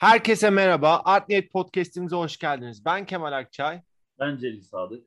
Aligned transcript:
Herkese 0.00 0.50
merhaba. 0.50 1.02
Art 1.04 1.28
Niyet 1.28 1.52
Podcast'imize 1.52 2.16
hoş 2.16 2.36
geldiniz. 2.36 2.84
Ben 2.84 3.06
Kemal 3.06 3.32
Akçay. 3.32 3.82
Ben 4.18 4.36
Celil 4.36 4.62
Sadık. 4.62 5.06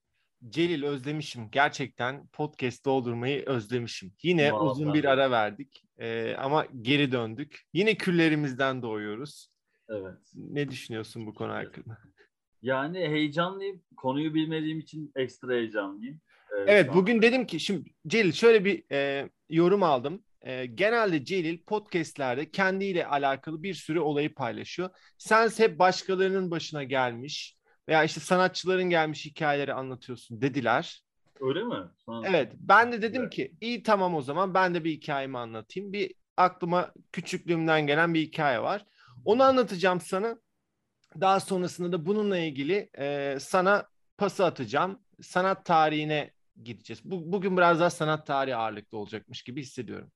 Celil 0.49 0.83
özlemişim. 0.83 1.49
Gerçekten 1.51 2.27
podcast 2.27 2.85
doldurmayı 2.85 3.45
özlemişim. 3.45 4.13
Yine 4.23 4.53
Vallahi 4.53 4.71
uzun 4.71 4.93
bir 4.93 5.05
ara 5.05 5.31
verdik 5.31 5.85
ee, 5.97 6.35
ama 6.35 6.65
geri 6.81 7.11
döndük. 7.11 7.61
Yine 7.73 7.95
küllerimizden 7.95 8.81
doğuyoruz. 8.81 9.51
Evet. 9.89 10.17
Ne 10.35 10.69
düşünüyorsun 10.69 11.25
bu 11.25 11.33
konu 11.33 11.53
hakkında? 11.53 11.97
Yani 12.61 12.99
heyecanlıyım. 12.99 13.81
Konuyu 13.97 14.33
bilmediğim 14.33 14.79
için 14.79 15.11
ekstra 15.15 15.53
heyecanlıyım. 15.53 16.21
Ee, 16.51 16.61
evet 16.67 16.93
bugün 16.93 17.21
dedim 17.21 17.45
ki 17.45 17.59
şimdi 17.59 17.89
Celil 18.07 18.31
şöyle 18.31 18.65
bir 18.65 18.83
e, 18.91 19.29
yorum 19.49 19.83
aldım. 19.83 20.23
E, 20.41 20.65
genelde 20.65 21.25
Celil 21.25 21.63
podcastlerde 21.63 22.51
kendiyle 22.51 23.05
alakalı 23.05 23.63
bir 23.63 23.73
sürü 23.73 23.99
olayı 23.99 24.33
paylaşıyor. 24.33 24.89
Sen 25.17 25.49
hep 25.57 25.79
başkalarının 25.79 26.51
başına 26.51 26.83
gelmiş 26.83 27.57
veya 27.87 28.03
işte 28.03 28.19
sanatçıların 28.19 28.89
gelmiş 28.89 29.25
hikayeleri 29.25 29.73
anlatıyorsun 29.73 30.41
dediler. 30.41 31.03
Öyle 31.41 31.63
mi? 31.63 31.75
Sanat... 32.05 32.25
Evet 32.29 32.53
ben 32.59 32.91
de 32.91 33.01
dedim 33.01 33.21
evet. 33.21 33.33
ki 33.33 33.53
iyi 33.61 33.83
tamam 33.83 34.15
o 34.15 34.21
zaman 34.21 34.53
ben 34.53 34.73
de 34.75 34.83
bir 34.83 34.91
hikayemi 34.91 35.37
anlatayım. 35.37 35.93
Bir 35.93 36.13
aklıma 36.37 36.93
küçüklüğümden 37.11 37.87
gelen 37.87 38.13
bir 38.13 38.21
hikaye 38.21 38.61
var. 38.61 38.85
Onu 39.25 39.43
anlatacağım 39.43 40.01
sana. 40.01 40.39
Daha 41.21 41.39
sonrasında 41.39 41.91
da 41.91 42.05
bununla 42.05 42.37
ilgili 42.37 42.89
e, 42.97 43.37
sana 43.39 43.87
pası 44.17 44.45
atacağım. 44.45 44.99
Sanat 45.21 45.65
tarihine 45.65 46.31
gideceğiz. 46.63 47.01
Bu, 47.03 47.31
bugün 47.31 47.57
biraz 47.57 47.79
daha 47.79 47.89
sanat 47.89 48.27
tarihi 48.27 48.55
ağırlıklı 48.55 48.97
olacakmış 48.97 49.43
gibi 49.43 49.61
hissediyorum. 49.61 50.11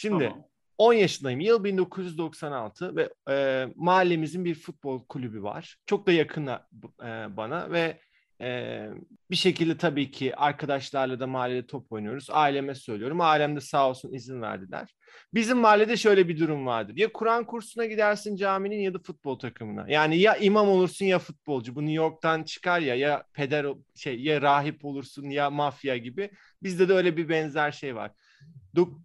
Şimdi 0.00 0.24
tamam. 0.24 0.44
10 0.78 0.92
yaşındayım. 0.92 1.40
Yıl 1.40 1.64
1996 1.64 2.96
ve 2.96 3.12
e, 3.30 3.66
mahallemizin 3.76 4.44
bir 4.44 4.54
futbol 4.54 5.04
kulübü 5.04 5.42
var. 5.42 5.76
Çok 5.86 6.06
da 6.06 6.12
yakın 6.12 6.46
e, 6.46 7.36
bana 7.36 7.72
ve 7.72 8.00
ee, 8.42 8.90
bir 9.30 9.36
şekilde 9.36 9.76
tabii 9.76 10.10
ki 10.10 10.36
arkadaşlarla 10.36 11.20
da 11.20 11.26
mahallede 11.26 11.66
top 11.66 11.92
oynuyoruz. 11.92 12.26
Aileme 12.30 12.74
söylüyorum. 12.74 13.20
Ailem 13.20 13.56
de 13.56 13.60
sağ 13.60 13.88
olsun 13.88 14.12
izin 14.12 14.42
verdiler. 14.42 14.94
Bizim 15.34 15.58
mahallede 15.58 15.96
şöyle 15.96 16.28
bir 16.28 16.38
durum 16.38 16.66
vardır. 16.66 16.96
Ya 16.96 17.12
Kur'an 17.12 17.44
kursuna 17.44 17.86
gidersin 17.86 18.36
caminin 18.36 18.80
ya 18.80 18.94
da 18.94 18.98
futbol 18.98 19.38
takımına. 19.38 19.86
Yani 19.88 20.18
ya 20.18 20.36
imam 20.36 20.68
olursun 20.68 21.06
ya 21.06 21.18
futbolcu. 21.18 21.74
Bu 21.74 21.80
New 21.80 21.94
York'tan 21.94 22.42
çıkar 22.42 22.80
ya 22.80 22.94
ya 22.94 23.24
peder 23.32 23.66
şey 23.94 24.20
ya 24.20 24.42
rahip 24.42 24.84
olursun 24.84 25.30
ya 25.30 25.50
mafya 25.50 25.96
gibi. 25.96 26.30
Bizde 26.62 26.88
de 26.88 26.92
öyle 26.92 27.16
bir 27.16 27.28
benzer 27.28 27.72
şey 27.72 27.96
var. 27.96 28.10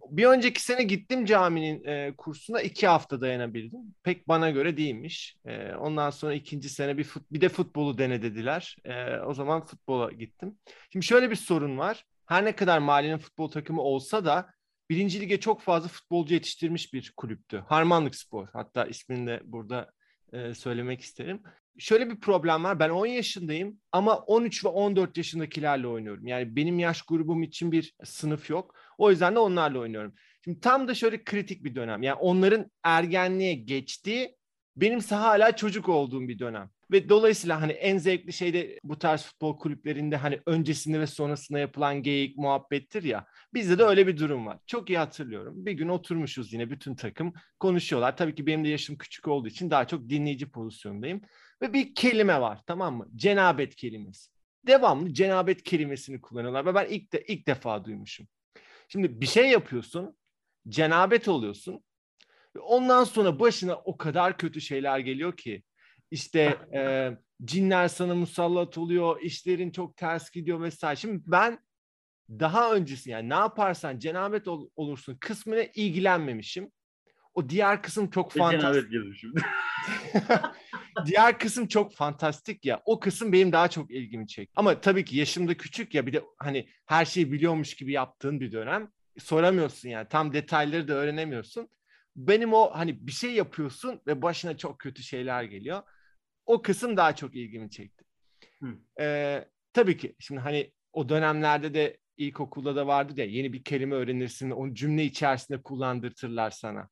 Bir 0.09 0.25
önceki 0.25 0.61
sene 0.61 0.83
gittim 0.83 1.25
caminin 1.25 1.83
e, 1.85 2.13
kursuna 2.17 2.61
iki 2.61 2.87
hafta 2.87 3.21
dayanabildim. 3.21 3.79
Pek 4.03 4.27
bana 4.27 4.49
göre 4.49 4.77
değilmiş. 4.77 5.37
E, 5.45 5.75
ondan 5.75 6.09
sonra 6.09 6.33
ikinci 6.33 6.69
sene 6.69 6.97
bir 6.97 7.03
fut, 7.03 7.23
bir 7.31 7.41
de 7.41 7.49
futbolu 7.49 7.97
dene 7.97 8.21
dediler. 8.21 8.75
E, 8.85 9.19
o 9.19 9.33
zaman 9.33 9.65
futbola 9.65 10.11
gittim. 10.11 10.57
Şimdi 10.91 11.05
şöyle 11.05 11.31
bir 11.31 11.35
sorun 11.35 11.77
var. 11.77 12.05
Her 12.25 12.45
ne 12.45 12.55
kadar 12.55 12.79
mahallenin 12.79 13.17
futbol 13.17 13.51
takımı 13.51 13.81
olsa 13.81 14.25
da 14.25 14.54
birinci 14.89 15.21
lige 15.21 15.39
çok 15.39 15.61
fazla 15.61 15.87
futbolcu 15.87 16.33
yetiştirmiş 16.33 16.93
bir 16.93 17.13
kulüptü. 17.17 17.63
Harmanlık 17.67 18.15
Spor. 18.15 18.47
Hatta 18.53 18.85
ismini 18.85 19.27
de 19.27 19.41
burada 19.43 19.91
e, 20.33 20.53
söylemek 20.53 21.01
isterim 21.01 21.41
şöyle 21.77 22.09
bir 22.09 22.19
problem 22.19 22.63
var. 22.63 22.79
Ben 22.79 22.89
10 22.89 23.05
yaşındayım 23.05 23.79
ama 23.91 24.17
13 24.17 24.65
ve 24.65 24.69
14 24.69 25.17
yaşındakilerle 25.17 25.87
oynuyorum. 25.87 26.27
Yani 26.27 26.55
benim 26.55 26.79
yaş 26.79 27.01
grubum 27.01 27.43
için 27.43 27.71
bir 27.71 27.93
sınıf 28.03 28.49
yok. 28.49 28.75
O 28.97 29.11
yüzden 29.11 29.35
de 29.35 29.39
onlarla 29.39 29.79
oynuyorum. 29.79 30.13
Şimdi 30.43 30.59
tam 30.59 30.87
da 30.87 30.95
şöyle 30.95 31.23
kritik 31.23 31.63
bir 31.63 31.75
dönem. 31.75 32.03
Yani 32.03 32.15
onların 32.19 32.71
ergenliğe 32.83 33.53
geçtiği, 33.53 34.34
benimse 34.77 35.15
hala 35.15 35.55
çocuk 35.55 35.89
olduğum 35.89 36.27
bir 36.27 36.39
dönem. 36.39 36.69
Ve 36.91 37.09
dolayısıyla 37.09 37.61
hani 37.61 37.71
en 37.71 37.97
zevkli 37.97 38.33
şey 38.33 38.53
de 38.53 38.79
bu 38.83 38.99
tarz 38.99 39.23
futbol 39.23 39.57
kulüplerinde 39.57 40.17
hani 40.17 40.39
öncesinde 40.45 40.99
ve 40.99 41.07
sonrasında 41.07 41.59
yapılan 41.59 42.03
geyik 42.03 42.37
muhabbettir 42.37 43.03
ya. 43.03 43.25
Bizde 43.53 43.79
de 43.79 43.83
öyle 43.83 44.07
bir 44.07 44.17
durum 44.17 44.45
var. 44.45 44.59
Çok 44.67 44.89
iyi 44.89 44.97
hatırlıyorum. 44.97 45.65
Bir 45.65 45.71
gün 45.71 45.87
oturmuşuz 45.87 46.53
yine 46.53 46.69
bütün 46.69 46.95
takım 46.95 47.33
konuşuyorlar. 47.59 48.17
Tabii 48.17 48.35
ki 48.35 48.47
benim 48.47 48.63
de 48.65 48.69
yaşım 48.69 48.97
küçük 48.97 49.27
olduğu 49.27 49.47
için 49.47 49.69
daha 49.71 49.87
çok 49.87 50.09
dinleyici 50.09 50.51
pozisyondayım. 50.51 51.21
Ve 51.61 51.73
bir 51.73 51.95
kelime 51.95 52.41
var 52.41 52.59
tamam 52.67 52.97
mı? 52.97 53.07
Cenabet 53.15 53.75
kelimesi. 53.75 54.31
Devamlı 54.67 55.13
cenabet 55.13 55.63
kelimesini 55.63 56.21
kullanıyorlar 56.21 56.65
ve 56.65 56.75
ben 56.75 56.85
ilk 56.89 57.13
de 57.13 57.23
ilk 57.27 57.47
defa 57.47 57.85
duymuşum. 57.85 58.27
Şimdi 58.87 59.21
bir 59.21 59.25
şey 59.25 59.49
yapıyorsun, 59.49 60.17
cenabet 60.69 61.27
oluyorsun. 61.27 61.83
Ondan 62.59 63.03
sonra 63.03 63.39
başına 63.39 63.75
o 63.75 63.97
kadar 63.97 64.37
kötü 64.37 64.61
şeyler 64.61 64.99
geliyor 64.99 65.37
ki 65.37 65.63
işte 66.11 66.57
e, 66.73 67.11
cinler 67.45 67.87
sana 67.87 68.15
musallat 68.15 68.77
oluyor, 68.77 69.21
işlerin 69.21 69.71
çok 69.71 69.97
ters 69.97 70.31
gidiyor 70.31 70.61
vesaire. 70.61 70.95
Şimdi 70.95 71.23
ben 71.27 71.59
daha 72.29 72.73
öncesi 72.73 73.09
yani 73.09 73.29
ne 73.29 73.33
yaparsan 73.33 73.99
cenabet 73.99 74.47
ol, 74.47 74.69
olursun 74.75 75.15
kısmına 75.15 75.63
ilgilenmemişim. 75.63 76.71
O 77.33 77.49
diğer 77.49 77.83
kısım 77.83 78.09
çok 78.09 78.31
fantastik. 78.31 78.91
diğer 81.05 81.39
kısım 81.39 81.67
çok 81.67 81.93
fantastik 81.93 82.65
ya. 82.65 82.81
O 82.85 82.99
kısım 82.99 83.33
benim 83.33 83.51
daha 83.51 83.67
çok 83.67 83.91
ilgimi 83.91 84.27
çekti. 84.27 84.53
Ama 84.55 84.81
tabii 84.81 85.05
ki 85.05 85.17
yaşımda 85.17 85.57
küçük 85.57 85.95
ya 85.95 86.07
bir 86.07 86.13
de 86.13 86.23
hani 86.37 86.69
her 86.85 87.05
şeyi 87.05 87.31
biliyormuş 87.31 87.75
gibi 87.75 87.91
yaptığın 87.91 88.39
bir 88.39 88.51
dönem. 88.51 88.91
Soramıyorsun 89.19 89.89
yani 89.89 90.07
tam 90.09 90.33
detayları 90.33 90.87
da 90.87 90.93
öğrenemiyorsun. 90.93 91.69
Benim 92.15 92.53
o 92.53 92.69
hani 92.71 93.07
bir 93.07 93.11
şey 93.11 93.33
yapıyorsun 93.33 94.01
ve 94.07 94.21
başına 94.21 94.57
çok 94.57 94.79
kötü 94.79 95.03
şeyler 95.03 95.43
geliyor. 95.43 95.83
O 96.45 96.61
kısım 96.61 96.97
daha 96.97 97.15
çok 97.15 97.35
ilgimi 97.35 97.69
çekti. 97.69 98.05
Ee, 98.99 99.45
tabii 99.73 99.97
ki 99.97 100.15
şimdi 100.19 100.41
hani 100.41 100.71
o 100.93 101.09
dönemlerde 101.09 101.73
de 101.73 101.97
ilkokulda 102.17 102.75
da 102.75 102.87
vardı 102.87 103.13
ya 103.15 103.25
yeni 103.25 103.53
bir 103.53 103.63
kelime 103.63 103.95
öğrenirsin 103.95 104.51
onu 104.51 104.73
cümle 104.73 105.03
içerisinde 105.03 105.61
kullandırtırlar 105.61 106.51
sana. 106.51 106.89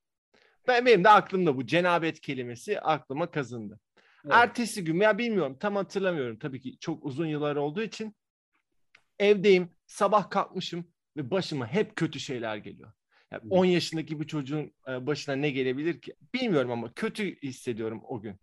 Ben, 0.67 0.85
benim 0.85 1.03
de 1.03 1.09
aklımda 1.09 1.57
bu 1.57 1.65
cenabet 1.65 2.19
kelimesi 2.19 2.79
aklıma 2.79 3.31
kazındı. 3.31 3.79
Evet. 4.25 4.35
Ertesi 4.35 4.83
gün 4.83 5.01
ya 5.01 5.17
bilmiyorum 5.17 5.57
tam 5.59 5.75
hatırlamıyorum 5.75 6.39
tabii 6.39 6.61
ki 6.61 6.77
çok 6.79 7.05
uzun 7.05 7.25
yıllar 7.25 7.55
olduğu 7.55 7.81
için 7.81 8.15
evdeyim 9.19 9.69
sabah 9.85 10.29
kalkmışım 10.29 10.87
ve 11.17 11.31
başıma 11.31 11.67
hep 11.67 11.95
kötü 11.95 12.19
şeyler 12.19 12.57
geliyor. 12.57 12.91
Yani 13.33 13.43
10 13.49 13.65
yaşındaki 13.65 14.19
bir 14.19 14.27
çocuğun 14.27 14.73
e, 14.87 15.07
başına 15.07 15.35
ne 15.35 15.49
gelebilir 15.49 16.01
ki 16.01 16.15
bilmiyorum 16.33 16.71
ama 16.71 16.93
kötü 16.93 17.41
hissediyorum 17.41 18.01
o 18.07 18.21
gün. 18.21 18.39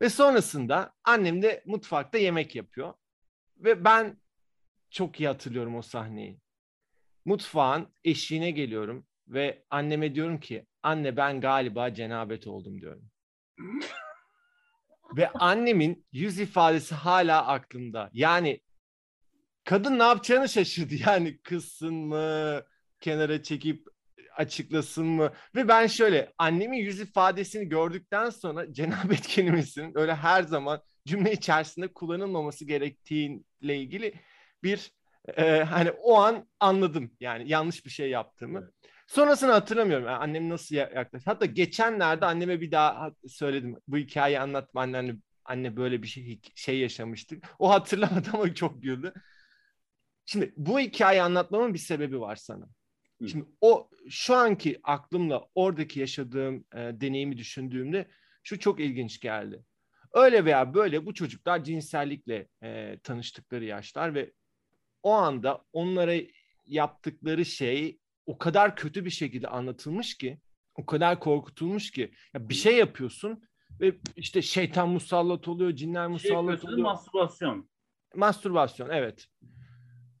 Ve 0.00 0.10
sonrasında 0.10 0.94
annem 1.04 1.42
de 1.42 1.62
mutfakta 1.66 2.18
yemek 2.18 2.56
yapıyor. 2.56 2.94
Ve 3.56 3.84
ben 3.84 4.20
çok 4.90 5.20
iyi 5.20 5.28
hatırlıyorum 5.28 5.76
o 5.76 5.82
sahneyi. 5.82 6.40
Mutfağın 7.24 7.88
eşiğine 8.04 8.50
geliyorum 8.50 9.06
ve 9.28 9.64
anneme 9.70 10.14
diyorum 10.14 10.40
ki 10.40 10.66
anne 10.82 11.16
ben 11.16 11.40
galiba 11.40 11.94
cenabet 11.94 12.46
oldum 12.46 12.80
diyorum. 12.80 13.10
Ve 15.16 15.30
annemin 15.30 16.06
yüz 16.12 16.38
ifadesi 16.38 16.94
hala 16.94 17.46
aklımda. 17.46 18.10
Yani 18.12 18.60
kadın 19.64 19.98
ne 19.98 20.02
yapacağını 20.02 20.48
şaşırdı. 20.48 20.94
Yani 21.06 21.38
kızsın 21.38 21.94
mı, 21.94 22.62
kenara 23.00 23.42
çekip 23.42 23.86
açıklasın 24.36 25.06
mı? 25.06 25.32
Ve 25.54 25.68
ben 25.68 25.86
şöyle 25.86 26.32
annemin 26.38 26.78
yüz 26.78 27.00
ifadesini 27.00 27.68
gördükten 27.68 28.30
sonra 28.30 28.72
cenabet 28.72 29.26
kelimesinin 29.26 29.98
öyle 29.98 30.14
her 30.14 30.42
zaman 30.42 30.82
cümle 31.06 31.32
içerisinde 31.32 31.92
kullanılmaması 31.92 32.64
gerektiğiyle 32.64 33.76
ilgili 33.76 34.14
bir 34.62 34.92
e, 35.36 35.62
hani 35.62 35.90
o 35.90 36.16
an 36.16 36.48
anladım 36.60 37.12
yani 37.20 37.48
yanlış 37.48 37.84
bir 37.84 37.90
şey 37.90 38.10
yaptığımı. 38.10 38.70
Sonrasını 39.06 39.52
hatırlamıyorum. 39.52 40.06
Yani 40.06 40.16
annem 40.16 40.48
nasıl 40.48 40.74
yaklaştı. 40.74 41.30
Hatta 41.30 41.46
geçenlerde 41.46 42.26
anneme 42.26 42.60
bir 42.60 42.70
daha 42.70 43.10
söyledim. 43.28 43.76
Bu 43.88 43.96
hikayeyi 43.98 44.40
anlatma 44.40 44.80
anne, 44.80 45.14
anne 45.44 45.76
böyle 45.76 46.02
bir 46.02 46.08
şey 46.08 46.40
şey 46.54 46.78
yaşamıştık. 46.78 47.44
O 47.58 47.70
hatırlamadı 47.70 48.28
ama 48.32 48.54
çok 48.54 48.82
güldü. 48.82 49.12
Şimdi 50.26 50.54
bu 50.56 50.80
hikayeyi 50.80 51.22
anlatmamın 51.22 51.74
bir 51.74 51.78
sebebi 51.78 52.20
var 52.20 52.36
sana. 52.36 52.68
Şimdi 53.28 53.44
o 53.60 53.90
şu 54.08 54.34
anki 54.34 54.80
aklımla 54.82 55.48
oradaki 55.54 56.00
yaşadığım 56.00 56.64
e, 56.74 56.78
deneyimi 56.78 57.36
düşündüğümde 57.36 58.08
şu 58.42 58.58
çok 58.58 58.80
ilginç 58.80 59.20
geldi. 59.20 59.64
Öyle 60.12 60.44
veya 60.44 60.74
böyle 60.74 61.06
bu 61.06 61.14
çocuklar 61.14 61.64
cinsellikle 61.64 62.48
e, 62.62 62.98
tanıştıkları 63.02 63.64
yaşlar 63.64 64.14
ve 64.14 64.32
o 65.02 65.12
anda 65.12 65.64
onlara 65.72 66.14
yaptıkları 66.66 67.44
şey 67.44 67.98
o 68.26 68.38
kadar 68.38 68.76
kötü 68.76 69.04
bir 69.04 69.10
şekilde 69.10 69.48
anlatılmış 69.48 70.18
ki, 70.18 70.40
o 70.74 70.86
kadar 70.86 71.20
korkutulmuş 71.20 71.90
ki 71.90 72.12
ya 72.34 72.48
bir 72.48 72.54
şey 72.54 72.76
yapıyorsun 72.76 73.42
ve 73.80 73.94
işte 74.16 74.42
şeytan 74.42 74.88
musallat 74.88 75.48
oluyor, 75.48 75.72
cinler 75.72 76.04
şey 76.04 76.12
musallat 76.12 76.60
şey 76.60 76.70
oluyor. 76.70 76.84
Mastürbasyon. 76.84 77.70
Mastürbasyon 78.14 78.90
evet. 78.90 79.26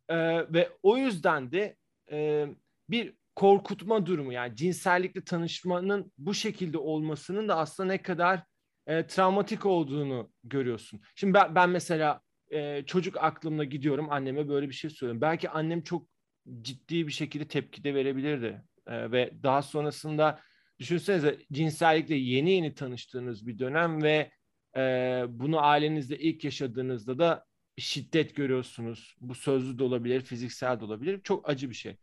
Ee, 0.08 0.16
ve 0.52 0.70
o 0.82 0.96
yüzden 0.96 1.52
de 1.52 1.76
e, 2.12 2.46
bir 2.90 3.14
korkutma 3.34 4.06
durumu 4.06 4.32
yani 4.32 4.56
cinsellikle 4.56 5.24
tanışmanın 5.24 6.12
bu 6.18 6.34
şekilde 6.34 6.78
olmasının 6.78 7.48
da 7.48 7.56
aslında 7.56 7.86
ne 7.86 8.02
kadar 8.02 8.42
e, 8.86 9.06
travmatik 9.06 9.66
olduğunu 9.66 10.32
görüyorsun. 10.44 11.00
Şimdi 11.14 11.34
ben, 11.34 11.54
ben 11.54 11.70
mesela 11.70 12.20
e, 12.50 12.82
çocuk 12.86 13.16
aklımda 13.16 13.64
gidiyorum 13.64 14.10
anneme 14.10 14.48
böyle 14.48 14.68
bir 14.68 14.74
şey 14.74 14.90
söylüyorum. 14.90 15.20
Belki 15.20 15.50
annem 15.50 15.82
çok 15.82 16.08
ciddi 16.60 17.06
bir 17.06 17.12
şekilde 17.12 17.48
tepki 17.48 17.84
de 17.84 17.94
verebilirdi. 17.94 18.62
E, 18.86 19.12
ve 19.12 19.32
daha 19.42 19.62
sonrasında 19.62 20.40
düşünsenize 20.78 21.38
cinsellikle 21.52 22.14
yeni 22.14 22.50
yeni 22.50 22.74
tanıştığınız 22.74 23.46
bir 23.46 23.58
dönem 23.58 24.02
ve 24.02 24.30
e, 24.76 25.24
bunu 25.28 25.60
ailenizde 25.60 26.18
ilk 26.18 26.44
yaşadığınızda 26.44 27.18
da 27.18 27.44
şiddet 27.78 28.36
görüyorsunuz. 28.36 29.16
Bu 29.20 29.34
sözlü 29.34 29.78
de 29.78 29.84
olabilir, 29.84 30.20
fiziksel 30.20 30.80
de 30.80 30.84
olabilir. 30.84 31.20
Çok 31.24 31.48
acı 31.48 31.70
bir 31.70 31.74
şey. 31.74 31.96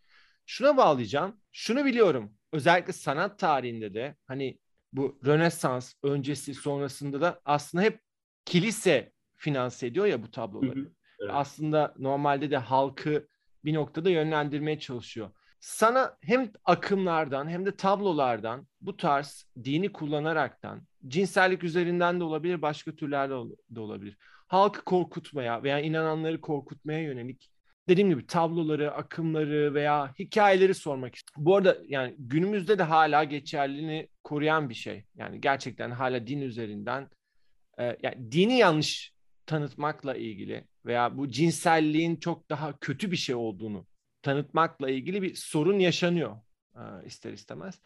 Şuna 0.50 0.78
bağlayacağım. 0.78 1.36
Şunu 1.52 1.86
biliyorum. 1.86 2.34
Özellikle 2.54 2.94
sanat 2.94 3.40
tarihinde 3.40 3.94
de 3.94 4.16
hani 4.28 4.60
bu 4.94 5.20
Rönesans 5.26 5.94
öncesi 6.04 6.54
sonrasında 6.54 7.22
da 7.22 7.42
aslında 7.46 7.84
hep 7.84 8.02
kilise 8.46 9.12
finanse 9.36 9.88
ediyor 9.88 10.06
ya 10.06 10.24
bu 10.24 10.32
tabloları. 10.32 10.80
Hı 10.80 10.84
hı, 10.84 10.92
evet. 11.20 11.32
Aslında 11.34 11.94
normalde 11.98 12.52
de 12.52 12.58
halkı 12.58 13.28
bir 13.66 13.74
noktada 13.74 14.10
yönlendirmeye 14.10 14.80
çalışıyor. 14.80 15.32
Sana 15.60 16.18
hem 16.22 16.52
akımlardan 16.66 17.50
hem 17.50 17.66
de 17.66 17.76
tablolardan 17.76 18.68
bu 18.82 18.98
tarz 18.98 19.46
dini 19.64 19.92
kullanaraktan 19.92 20.88
cinsellik 21.08 21.64
üzerinden 21.64 22.20
de 22.20 22.24
olabilir, 22.24 22.62
başka 22.62 22.96
türlerde 22.96 23.34
de 23.70 23.80
olabilir. 23.80 24.18
Halkı 24.48 24.84
korkutmaya 24.84 25.64
veya 25.64 25.80
inananları 25.80 26.42
korkutmaya 26.42 27.02
yönelik 27.02 27.52
dediğim 27.88 28.10
gibi 28.10 28.28
tabloları, 28.28 28.92
akımları 28.94 29.74
veya 29.74 30.14
hikayeleri 30.20 30.74
sormak 30.74 31.16
istiyorum. 31.16 31.46
Bu 31.46 31.56
arada 31.56 31.78
yani 31.88 32.16
günümüzde 32.18 32.80
de 32.80 32.84
hala 32.84 33.24
geçerliliğini 33.24 34.10
koruyan 34.24 34.70
bir 34.70 34.76
şey. 34.76 35.06
Yani 35.16 35.42
gerçekten 35.42 35.92
hala 35.92 36.28
din 36.28 36.42
üzerinden 36.42 37.10
e, 37.80 37.98
yani 38.04 38.32
dini 38.32 38.58
yanlış 38.58 39.14
tanıtmakla 39.46 40.16
ilgili 40.16 40.68
veya 40.86 41.18
bu 41.18 41.30
cinselliğin 41.30 42.16
çok 42.16 42.50
daha 42.50 42.78
kötü 42.80 43.12
bir 43.12 43.18
şey 43.18 43.36
olduğunu 43.36 43.88
tanıtmakla 44.22 44.90
ilgili 44.90 45.22
bir 45.22 45.36
sorun 45.36 45.80
yaşanıyor 45.80 46.38
e, 46.76 47.06
ister 47.06 47.34
istemez. 47.34 47.82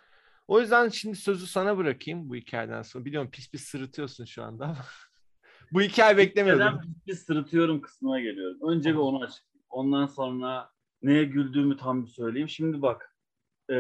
O 0.48 0.62
yüzden 0.62 0.89
şimdi 0.89 1.15
sözü 1.15 1.48
sana 1.48 1.77
bırakayım 1.77 2.30
bu 2.30 2.36
hikayeden 2.36 2.81
sonra. 2.81 3.06
Biliyorum 3.06 3.30
pis 3.31 3.51
pis 3.51 3.63
sırıtıyorsun 3.63 4.25
şu 4.25 4.44
anda 4.44 4.65
ama 4.65 4.86
bu 5.71 5.81
hikaye 5.81 6.18
beklemiyordum. 6.18 6.65
Neden 6.65 6.81
pis 6.81 7.03
pis 7.06 7.25
sırıtıyorum 7.25 7.81
kısmına 7.81 8.19
geliyorum. 8.19 8.57
Önce 8.69 8.89
bir 8.89 9.00
onu 9.00 9.24
açıklayayım. 9.24 9.50
Ondan 9.71 10.06
sonra 10.06 10.69
neye 11.01 11.23
güldüğümü 11.23 11.77
tam 11.77 12.03
bir 12.03 12.09
söyleyeyim. 12.09 12.50
Şimdi 12.50 12.81
bak, 12.81 13.15
e, 13.69 13.75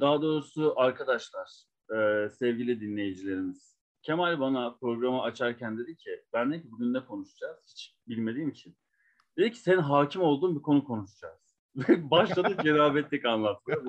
daha 0.00 0.22
doğrusu 0.22 0.74
arkadaşlar, 0.76 1.64
e, 1.96 2.28
sevgili 2.30 2.80
dinleyicilerimiz. 2.80 3.74
Kemal 4.02 4.40
bana 4.40 4.74
programı 4.80 5.22
açarken 5.22 5.78
dedi 5.78 5.96
ki, 5.96 6.22
ben 6.32 6.52
de 6.52 6.62
ki 6.62 6.70
bugün 6.70 6.94
ne 6.94 7.04
konuşacağız 7.04 7.58
hiç 7.68 7.94
bilmediğim 8.08 8.50
için. 8.50 8.76
Dedi 9.38 9.52
ki 9.52 9.58
senin 9.58 9.78
hakim 9.78 10.22
olduğun 10.22 10.56
bir 10.56 10.62
konu 10.62 10.84
konuşacağız. 10.84 11.56
Başladı 12.10 12.56
cenabetlik 12.62 13.24
anlatmaya. 13.24 13.78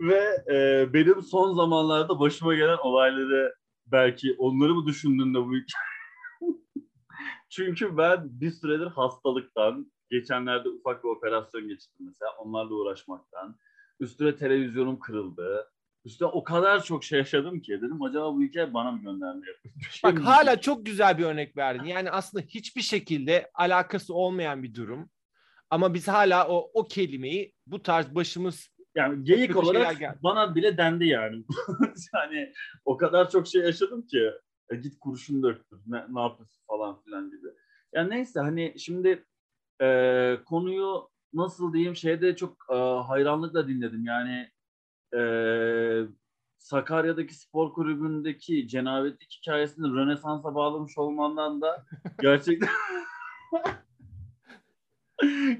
Ve 0.00 0.44
e, 0.52 0.88
benim 0.92 1.22
son 1.22 1.54
zamanlarda 1.54 2.20
başıma 2.20 2.54
gelen 2.54 2.78
olayları 2.82 3.54
belki 3.86 4.34
onları 4.38 4.74
mı 4.74 4.86
düşündün 4.86 5.34
de 5.34 5.38
bu 5.38 5.54
Çünkü 7.48 7.96
ben 7.96 8.40
bir 8.40 8.50
süredir 8.50 8.86
hastalıktan, 8.86 9.92
geçenlerde 10.10 10.68
ufak 10.68 11.04
bir 11.04 11.08
operasyon 11.08 11.68
geçirdim 11.68 12.06
mesela, 12.06 12.32
onlarla 12.38 12.74
uğraşmaktan. 12.74 13.56
Üstüne 14.00 14.36
televizyonum 14.36 14.98
kırıldı. 14.98 15.70
Üstüne 16.04 16.28
o 16.28 16.44
kadar 16.44 16.84
çok 16.84 17.04
şey 17.04 17.18
yaşadım 17.18 17.60
ki 17.60 17.72
dedim 17.72 18.02
acaba 18.02 18.34
bu 18.34 18.42
hikaye 18.42 18.74
bana 18.74 18.92
mı 18.92 19.02
gönderme 19.02 19.46
Şey 19.90 20.10
Bak 20.10 20.18
hala 20.18 20.60
çok 20.60 20.86
güzel 20.86 21.18
bir 21.18 21.24
örnek 21.24 21.56
verdin. 21.56 21.84
Yani 21.84 22.10
aslında 22.10 22.44
hiçbir 22.44 22.82
şekilde 22.82 23.50
alakası 23.54 24.14
olmayan 24.14 24.62
bir 24.62 24.74
durum. 24.74 25.10
Ama 25.70 25.94
biz 25.94 26.08
hala 26.08 26.48
o, 26.48 26.70
o 26.74 26.84
kelimeyi 26.84 27.54
bu 27.66 27.82
tarz 27.82 28.14
başımız 28.14 28.70
yani 28.94 29.24
geyik 29.24 29.56
olarak 29.56 30.22
bana 30.22 30.54
bile 30.54 30.76
dendi 30.76 31.06
yani. 31.06 31.44
yani 32.14 32.52
o 32.84 32.96
kadar 32.96 33.30
çok 33.30 33.46
şey 33.46 33.62
yaşadım 33.62 34.06
ki 34.06 34.30
e, 34.70 34.76
git 34.76 34.98
kurşun 34.98 35.42
döktür 35.42 35.80
ne, 35.86 36.04
ne 36.08 36.20
yapıyorsun 36.20 36.62
falan 36.66 37.00
filan 37.02 37.30
gibi. 37.30 37.48
Yani 37.92 38.10
neyse 38.10 38.40
hani 38.40 38.74
şimdi 38.78 39.24
e, 39.82 40.38
konuyu 40.46 41.08
nasıl 41.32 41.72
diyeyim 41.72 41.96
şeyde 41.96 42.36
çok 42.36 42.56
e, 42.70 42.74
hayranlıkla 43.06 43.68
dinledim. 43.68 44.04
Yani 44.04 44.50
e, 45.14 45.20
Sakarya'daki 46.58 47.34
spor 47.34 47.72
kulübündeki 47.72 48.68
cenabetlik 48.68 49.38
hikayesini 49.40 49.86
Rönesans'a 49.86 50.54
bağlamış 50.54 50.98
olmandan 50.98 51.60
da 51.60 51.86
gerçekten 52.20 52.68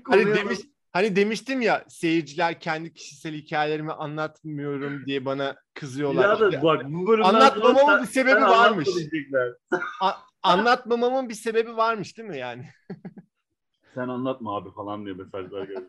hani 0.05 0.27
demiş 0.35 0.59
Hani 0.93 1.17
demiştim 1.17 1.61
ya 1.61 1.85
seyirciler 1.89 2.61
kendi 2.61 2.95
kişisel 2.95 3.35
hikayelerimi 3.35 3.93
anlatmıyorum 3.93 5.03
diye 5.07 5.25
bana 5.25 5.57
kızıyorlar. 5.75 6.23
Ya 6.31 6.41
da 6.41 6.63
bak 6.63 6.85
bu 6.89 7.25
Anlatmamamın 7.25 8.03
bir 8.03 8.07
sebebi 8.07 8.41
varmış. 8.41 8.89
A- 10.01 10.17
anlatmamamın 10.43 11.29
bir 11.29 11.35
sebebi 11.35 11.77
varmış 11.77 12.19
değil 12.19 12.29
mi 12.29 12.39
yani? 12.39 12.67
Sen 13.95 14.09
anlatma 14.09 14.57
abi 14.57 14.71
falan 14.71 15.05
diye 15.05 15.15
mesajlar 15.15 15.63
geliyor. 15.63 15.89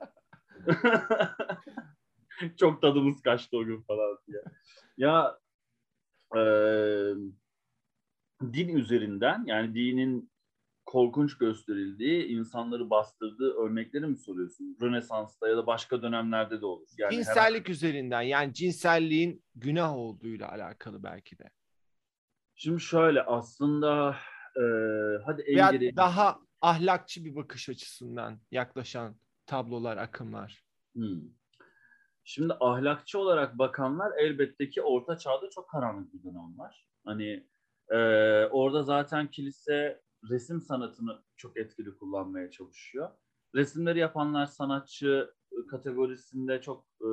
Çok 2.57 2.81
tadımız 2.81 3.22
kaçtı 3.22 3.57
o 3.57 3.66
gün 3.66 3.81
falan 3.81 4.18
diye. 4.28 4.44
Ya 4.98 5.38
e, 6.36 6.42
din 8.54 8.75
üzerinden 8.75 9.44
yani 9.45 9.75
dinin 9.75 10.31
korkunç 10.90 11.38
gösterildiği, 11.38 12.26
insanları 12.26 12.90
bastırdığı 12.90 13.54
örnekleri 13.54 14.06
mi 14.06 14.18
soruyorsun? 14.18 14.78
Rönesans'ta 14.82 15.48
ya 15.48 15.58
da 15.58 15.68
başka 15.68 16.02
dönemlerde 16.02 16.62
de 16.62 16.66
olur. 16.66 16.88
Yani 16.98 17.14
Cinsellik 17.14 17.68
her... 17.68 17.74
üzerinden 17.74 18.22
yani 18.22 18.54
cinselliğin 18.54 19.44
günah 19.56 19.96
olduğuyla 19.96 20.52
alakalı 20.52 21.04
belki 21.04 21.40
de. 21.40 21.52
Şimdi 22.56 22.82
şöyle 22.82 23.22
aslında 23.22 24.16
e, 24.56 24.64
hadi 25.26 25.42
en 25.42 25.72
geri... 25.72 25.96
daha 25.96 26.40
ahlakçı 26.62 27.26
bir 27.26 27.36
bakış 27.36 27.70
açısından 27.70 28.40
yaklaşan 28.52 29.16
tablolar, 29.46 29.98
akımlar. 29.98 30.64
Hmm. 30.94 31.22
Şimdi 32.24 32.54
ahlakçı 32.60 33.20
olarak 33.20 33.58
bakanlar 33.58 34.12
elbette 34.18 34.70
ki 34.70 34.82
orta 34.82 35.18
çağda 35.18 35.50
çok 35.50 35.70
karanlık 35.70 36.14
bir 36.14 36.24
dönem 36.24 36.60
var. 36.60 36.88
Hani 37.06 37.48
e, 37.90 37.98
orada 38.46 38.84
zaten 38.84 39.28
kilise 39.28 40.02
resim 40.30 40.61
sanatını 40.61 41.19
çok 41.38 41.57
etkili 41.57 41.97
kullanmaya 41.97 42.52
çalışıyor. 42.52 43.09
Resimleri 43.56 43.99
yapanlar 43.99 44.45
sanatçı 44.45 45.33
kategorisinde 45.69 46.61
çok 46.61 46.88
e, 47.02 47.09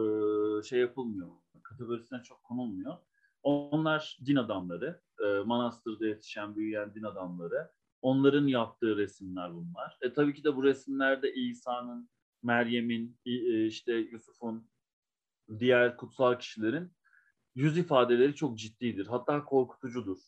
şey 0.62 0.80
yapılmıyor. 0.80 1.28
Kategorisine 1.62 2.22
çok 2.22 2.44
konulmuyor. 2.44 2.96
Onlar 3.42 4.18
din 4.26 4.36
adamları, 4.36 5.00
e, 5.24 5.38
manastırda 5.44 6.06
yetişen, 6.06 6.56
büyüyen 6.56 6.94
din 6.94 7.02
adamları. 7.02 7.70
Onların 8.02 8.46
yaptığı 8.46 8.96
resimler 8.96 9.54
bunlar. 9.54 9.98
E 10.00 10.12
tabii 10.12 10.34
ki 10.34 10.44
de 10.44 10.56
bu 10.56 10.64
resimlerde 10.64 11.34
İsa'nın, 11.34 12.10
Meryem'in, 12.42 13.18
e, 13.26 13.66
işte 13.66 13.92
Yusuf'un, 13.94 14.70
diğer 15.58 15.96
kutsal 15.96 16.38
kişilerin 16.38 16.92
yüz 17.54 17.78
ifadeleri 17.78 18.34
çok 18.34 18.58
ciddidir. 18.58 19.06
Hatta 19.06 19.44
korkutucudur. 19.44 20.18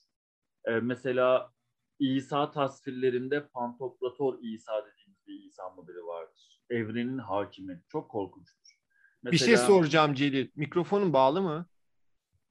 E, 0.64 0.70
mesela 0.80 1.52
İsa 1.98 2.50
tasvirlerinde 2.50 3.48
Pantokrator 3.48 4.38
İsa 4.42 4.72
dediğimiz 4.86 5.26
bir 5.26 5.44
İsa 5.44 5.70
modeli 5.70 6.06
vardır. 6.06 6.62
Evrenin 6.70 7.18
hakimi. 7.18 7.82
Çok 7.88 8.10
korkunçtur. 8.10 8.78
Mesela, 9.22 9.32
bir 9.32 9.38
şey 9.38 9.66
soracağım 9.66 10.14
Celil. 10.14 10.48
Mikrofonun 10.56 11.12
bağlı 11.12 11.42
mı? 11.42 11.66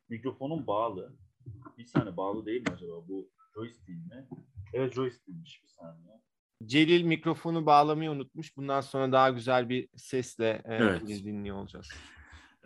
Mikrofonun 0.09 0.67
bağlı. 0.67 1.15
Bir 1.77 1.85
saniye 1.85 2.17
bağlı 2.17 2.45
değil 2.45 2.61
mi 2.61 2.73
acaba? 2.75 3.07
Bu 3.07 3.29
joystick 3.55 3.89
mi? 3.89 4.27
Evet 4.73 4.93
joystick'miş 4.93 5.63
bir 5.63 5.69
saniye. 5.69 6.21
Celil 6.65 7.03
mikrofonu 7.03 7.65
bağlamayı 7.65 8.11
unutmuş. 8.11 8.57
Bundan 8.57 8.81
sonra 8.81 9.11
daha 9.11 9.29
güzel 9.29 9.69
bir 9.69 9.89
sesle 9.95 10.61
e, 10.65 10.75
evet. 10.75 11.07
dinliyor 11.07 11.57
olacağız. 11.57 11.89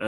Ee, 0.02 0.08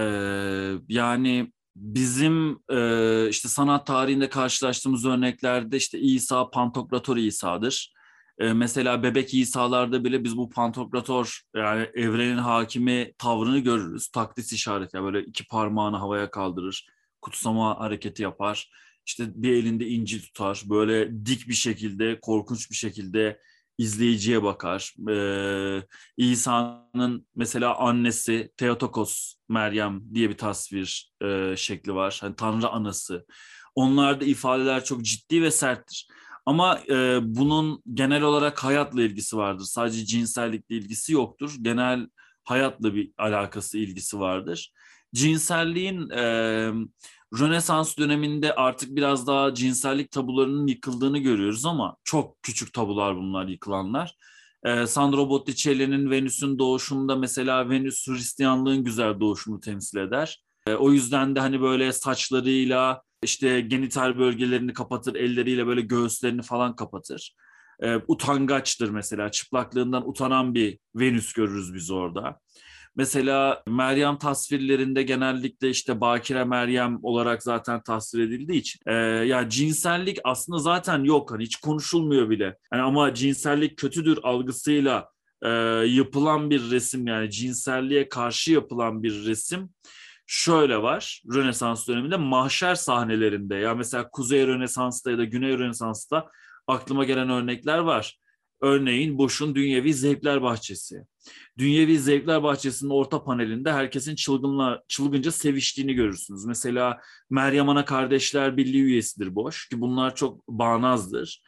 yani 0.87 1.51
bizim 1.75 2.59
e, 2.69 3.29
işte 3.29 3.49
sanat 3.49 3.87
tarihinde 3.87 4.29
karşılaştığımız 4.29 5.05
örneklerde 5.05 5.77
işte 5.77 5.99
İsa 5.99 6.49
Pantokrator 6.49 7.17
İsa'dır. 7.17 7.93
E, 8.39 8.53
mesela 8.53 9.03
bebek 9.03 9.33
İsa'larda 9.33 10.03
bile 10.03 10.23
biz 10.23 10.37
bu 10.37 10.49
Pantokrator 10.49 11.41
yani 11.55 11.89
evrenin 11.93 12.37
hakimi 12.37 13.13
tavrını 13.17 13.59
görürüz. 13.59 14.07
Takdis 14.07 14.53
işareti 14.53 14.97
yani 14.97 15.05
böyle 15.05 15.25
iki 15.25 15.47
parmağını 15.47 15.97
havaya 15.97 16.31
kaldırır, 16.31 16.87
kutsama 17.21 17.79
hareketi 17.79 18.23
yapar. 18.23 18.69
İşte 19.05 19.23
bir 19.35 19.53
elinde 19.53 19.87
İncil 19.87 20.21
tutar, 20.21 20.63
böyle 20.65 21.25
dik 21.25 21.47
bir 21.47 21.53
şekilde, 21.53 22.19
korkunç 22.19 22.71
bir 22.71 22.75
şekilde 22.75 23.39
izleyiciye 23.77 24.43
bakar. 24.43 24.93
Ee, 25.09 25.83
İsa'nın 26.17 27.27
mesela 27.35 27.77
annesi 27.77 28.51
Theotokos 28.57 29.33
Meryem 29.49 30.01
diye 30.13 30.29
bir 30.29 30.37
tasvir 30.37 31.11
e, 31.21 31.55
şekli 31.57 31.95
var. 31.95 32.17
Hani 32.21 32.35
Tanrı 32.35 32.69
anası. 32.69 33.25
Onlarda 33.75 34.25
ifadeler 34.25 34.83
çok 34.83 35.01
ciddi 35.01 35.41
ve 35.41 35.51
serttir. 35.51 36.07
Ama 36.45 36.79
e, 36.89 37.19
bunun 37.23 37.83
genel 37.93 38.21
olarak 38.21 38.63
hayatla 38.63 39.01
ilgisi 39.01 39.37
vardır. 39.37 39.65
Sadece 39.65 40.05
cinsellikle 40.05 40.75
ilgisi 40.75 41.13
yoktur. 41.13 41.55
Genel 41.61 42.07
hayatla 42.43 42.95
bir 42.95 43.11
alakası, 43.17 43.77
ilgisi 43.77 44.19
vardır. 44.19 44.73
Cinselliğin 45.13 46.09
e, 46.09 46.71
Rönesans 47.39 47.97
döneminde 47.97 48.55
artık 48.55 48.95
biraz 48.95 49.27
daha 49.27 49.53
cinsellik 49.53 50.11
tabularının 50.11 50.67
yıkıldığını 50.67 51.17
görüyoruz 51.17 51.65
ama 51.65 51.95
çok 52.03 52.43
küçük 52.43 52.73
tabular 52.73 53.15
bunlar 53.15 53.47
yıkılanlar. 53.47 54.15
E, 54.65 54.87
Sandro 54.87 55.29
Botticelli'nin 55.29 56.11
Venüs'ün 56.11 56.59
doğuşunda 56.59 57.15
mesela 57.15 57.69
Venüs 57.69 58.07
Hristiyanlığın 58.07 58.83
güzel 58.83 59.19
doğuşunu 59.19 59.59
temsil 59.59 59.97
eder. 59.97 60.43
E, 60.67 60.73
o 60.73 60.91
yüzden 60.91 61.35
de 61.35 61.39
hani 61.39 61.61
böyle 61.61 61.93
saçlarıyla 61.93 63.01
işte 63.23 63.61
genital 63.61 64.17
bölgelerini 64.17 64.73
kapatır, 64.73 65.15
elleriyle 65.15 65.67
böyle 65.67 65.81
göğüslerini 65.81 66.41
falan 66.41 66.75
kapatır. 66.75 67.35
E, 67.81 67.95
utangaçtır 68.07 68.89
mesela, 68.89 69.31
çıplaklığından 69.31 70.09
utanan 70.09 70.55
bir 70.55 70.79
Venüs 70.95 71.33
görürüz 71.33 71.73
biz 71.73 71.91
orada. 71.91 72.39
Mesela 72.95 73.63
Meryem 73.67 74.17
tasvirlerinde 74.17 75.03
genellikle 75.03 75.69
işte 75.69 76.01
Bakire 76.01 76.43
Meryem 76.43 76.99
olarak 77.03 77.43
zaten 77.43 77.83
tasvir 77.83 78.19
edildiği 78.19 78.59
için 78.59 78.79
e, 78.85 78.93
ya 79.25 79.49
cinsellik 79.49 80.17
aslında 80.23 80.59
zaten 80.59 81.03
yok 81.03 81.31
hani 81.31 81.43
hiç 81.43 81.55
konuşulmuyor 81.55 82.29
bile. 82.29 82.57
Yani 82.73 82.81
ama 82.81 83.13
cinsellik 83.13 83.77
kötüdür 83.77 84.19
algısıyla 84.23 85.09
e, 85.41 85.49
yapılan 85.87 86.49
bir 86.49 86.71
resim 86.71 87.07
yani 87.07 87.31
cinselliğe 87.31 88.09
karşı 88.09 88.51
yapılan 88.51 89.03
bir 89.03 89.25
resim 89.25 89.69
şöyle 90.27 90.81
var 90.81 91.23
Rönesans 91.33 91.87
döneminde 91.87 92.17
mahşer 92.17 92.75
sahnelerinde 92.75 93.55
ya 93.55 93.75
mesela 93.75 94.09
Kuzey 94.09 94.47
Rönesans'ta 94.47 95.11
ya 95.11 95.17
da 95.17 95.23
Güney 95.23 95.57
Rönesans'ta 95.57 96.29
aklıma 96.67 97.03
gelen 97.03 97.29
örnekler 97.29 97.77
var. 97.77 98.19
Örneğin 98.63 99.17
Boş'un 99.17 99.55
Dünyevi 99.55 99.93
Zevkler 99.93 100.41
Bahçesi. 100.41 101.05
Dünyevi 101.57 101.99
Zevkler 101.99 102.43
Bahçesi'nin 102.43 102.89
orta 102.89 103.23
panelinde 103.23 103.71
herkesin 103.73 104.15
çılgınla, 104.15 104.83
çılgınca 104.87 105.31
seviştiğini 105.31 105.93
görürsünüz. 105.93 106.45
Mesela 106.45 106.99
Meryem 107.29 107.69
Ana 107.69 107.85
Kardeşler 107.85 108.57
Birliği 108.57 108.81
üyesidir 108.81 109.35
Boş 109.35 109.69
ki 109.69 109.81
bunlar 109.81 110.15
çok 110.15 110.47
bağnazdır. 110.47 111.41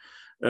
Ee, 0.44 0.48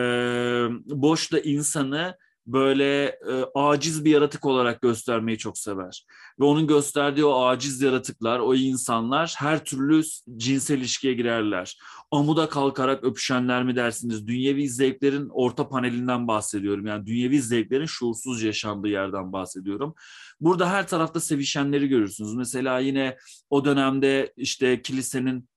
Boş 0.86 1.32
da 1.32 1.40
insanı 1.40 2.16
böyle 2.46 3.04
e, 3.04 3.44
aciz 3.54 4.04
bir 4.04 4.10
yaratık 4.10 4.46
olarak 4.46 4.82
göstermeyi 4.82 5.38
çok 5.38 5.58
sever. 5.58 6.06
Ve 6.40 6.44
onun 6.44 6.66
gösterdiği 6.66 7.24
o 7.24 7.44
aciz 7.44 7.82
yaratıklar, 7.82 8.38
o 8.38 8.54
insanlar 8.54 9.34
her 9.38 9.64
türlü 9.64 10.02
cinsel 10.36 10.78
ilişkiye 10.78 11.14
girerler. 11.14 11.78
Amuda 12.10 12.48
kalkarak 12.48 13.04
öpüşenler 13.04 13.64
mi 13.64 13.76
dersiniz? 13.76 14.26
Dünyevi 14.26 14.68
zevklerin 14.68 15.28
orta 15.32 15.68
panelinden 15.68 16.28
bahsediyorum. 16.28 16.86
Yani 16.86 17.06
dünyevi 17.06 17.42
zevklerin 17.42 17.86
şuursuz 17.86 18.42
yaşandığı 18.42 18.88
yerden 18.88 19.32
bahsediyorum. 19.32 19.94
Burada 20.40 20.70
her 20.70 20.88
tarafta 20.88 21.20
sevişenleri 21.20 21.88
görürsünüz. 21.88 22.34
Mesela 22.34 22.78
yine 22.78 23.16
o 23.50 23.64
dönemde 23.64 24.32
işte 24.36 24.82
kilisenin 24.82 25.48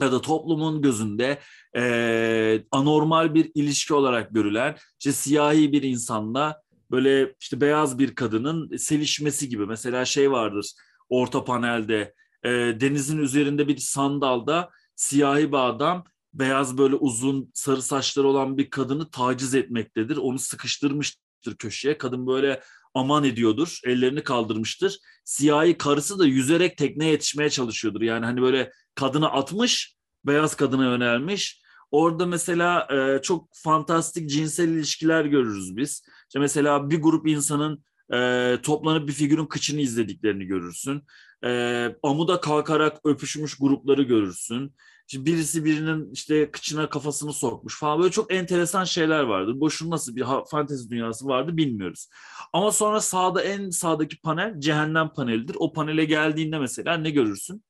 ya 0.00 0.12
da 0.12 0.20
toplumun 0.20 0.82
gözünde 0.82 1.38
e, 1.76 2.64
anormal 2.70 3.34
bir 3.34 3.50
ilişki 3.54 3.94
olarak 3.94 4.34
görülen 4.34 4.76
işte 4.98 5.12
siyahi 5.12 5.72
bir 5.72 5.82
insanla 5.82 6.62
böyle 6.90 7.34
işte 7.40 7.60
beyaz 7.60 7.98
bir 7.98 8.14
kadının 8.14 8.76
sevişmesi 8.76 9.48
gibi 9.48 9.66
mesela 9.66 10.04
şey 10.04 10.30
vardır 10.30 10.72
orta 11.08 11.44
panelde 11.44 12.14
e, 12.44 12.50
denizin 12.50 13.18
üzerinde 13.18 13.68
bir 13.68 13.76
sandalda 13.76 14.70
siyahi 14.96 15.52
bir 15.52 15.68
adam 15.68 16.04
beyaz 16.34 16.78
böyle 16.78 16.94
uzun 16.94 17.50
sarı 17.54 17.82
saçları 17.82 18.28
olan 18.28 18.58
bir 18.58 18.70
kadını 18.70 19.10
taciz 19.10 19.54
etmektedir. 19.54 20.16
Onu 20.16 20.38
sıkıştırmıştır 20.38 21.56
köşeye. 21.58 21.98
Kadın 21.98 22.26
böyle 22.26 22.62
aman 22.94 23.24
ediyordur. 23.24 23.80
Ellerini 23.84 24.22
kaldırmıştır. 24.22 24.98
Siyahi 25.24 25.78
karısı 25.78 26.18
da 26.18 26.26
yüzerek 26.26 26.76
tekneye 26.76 27.10
yetişmeye 27.10 27.50
çalışıyordur. 27.50 28.00
Yani 28.00 28.24
hani 28.24 28.42
böyle 28.42 28.72
kadını 28.96 29.32
atmış, 29.32 29.96
beyaz 30.24 30.54
kadına 30.56 30.84
yönelmiş. 30.84 31.62
Orada 31.90 32.26
mesela 32.26 32.88
e, 32.90 33.22
çok 33.22 33.48
fantastik 33.54 34.30
cinsel 34.30 34.68
ilişkiler 34.68 35.24
görürüz 35.24 35.76
biz. 35.76 36.02
İşte 36.28 36.38
mesela 36.38 36.90
bir 36.90 37.02
grup 37.02 37.28
insanın 37.28 37.84
e, 38.12 38.58
toplanıp 38.62 39.08
bir 39.08 39.12
figürün 39.12 39.46
kıçını 39.46 39.80
izlediklerini 39.80 40.46
görürsün. 40.46 41.02
E, 41.44 41.94
amuda 42.02 42.40
kalkarak 42.40 42.96
öpüşmüş 43.04 43.58
grupları 43.58 44.02
görürsün. 44.02 44.74
İşte 45.08 45.24
birisi 45.26 45.64
birinin 45.64 46.12
işte 46.12 46.50
kıçına 46.50 46.88
kafasını 46.88 47.32
sokmuş 47.32 47.78
falan 47.78 47.98
böyle 47.98 48.10
çok 48.10 48.32
enteresan 48.32 48.84
şeyler 48.84 49.22
vardı. 49.22 49.60
Boşun 49.60 49.90
nasıl 49.90 50.16
bir 50.16 50.24
fantezi 50.50 50.90
dünyası 50.90 51.26
vardı 51.26 51.56
bilmiyoruz. 51.56 52.08
Ama 52.52 52.72
sonra 52.72 53.00
sağda 53.00 53.42
en 53.42 53.70
sağdaki 53.70 54.20
panel 54.20 54.60
cehennem 54.60 55.08
panelidir. 55.08 55.56
O 55.58 55.72
panele 55.72 56.04
geldiğinde 56.04 56.58
mesela 56.58 56.96
ne 56.96 57.10
görürsün? 57.10 57.62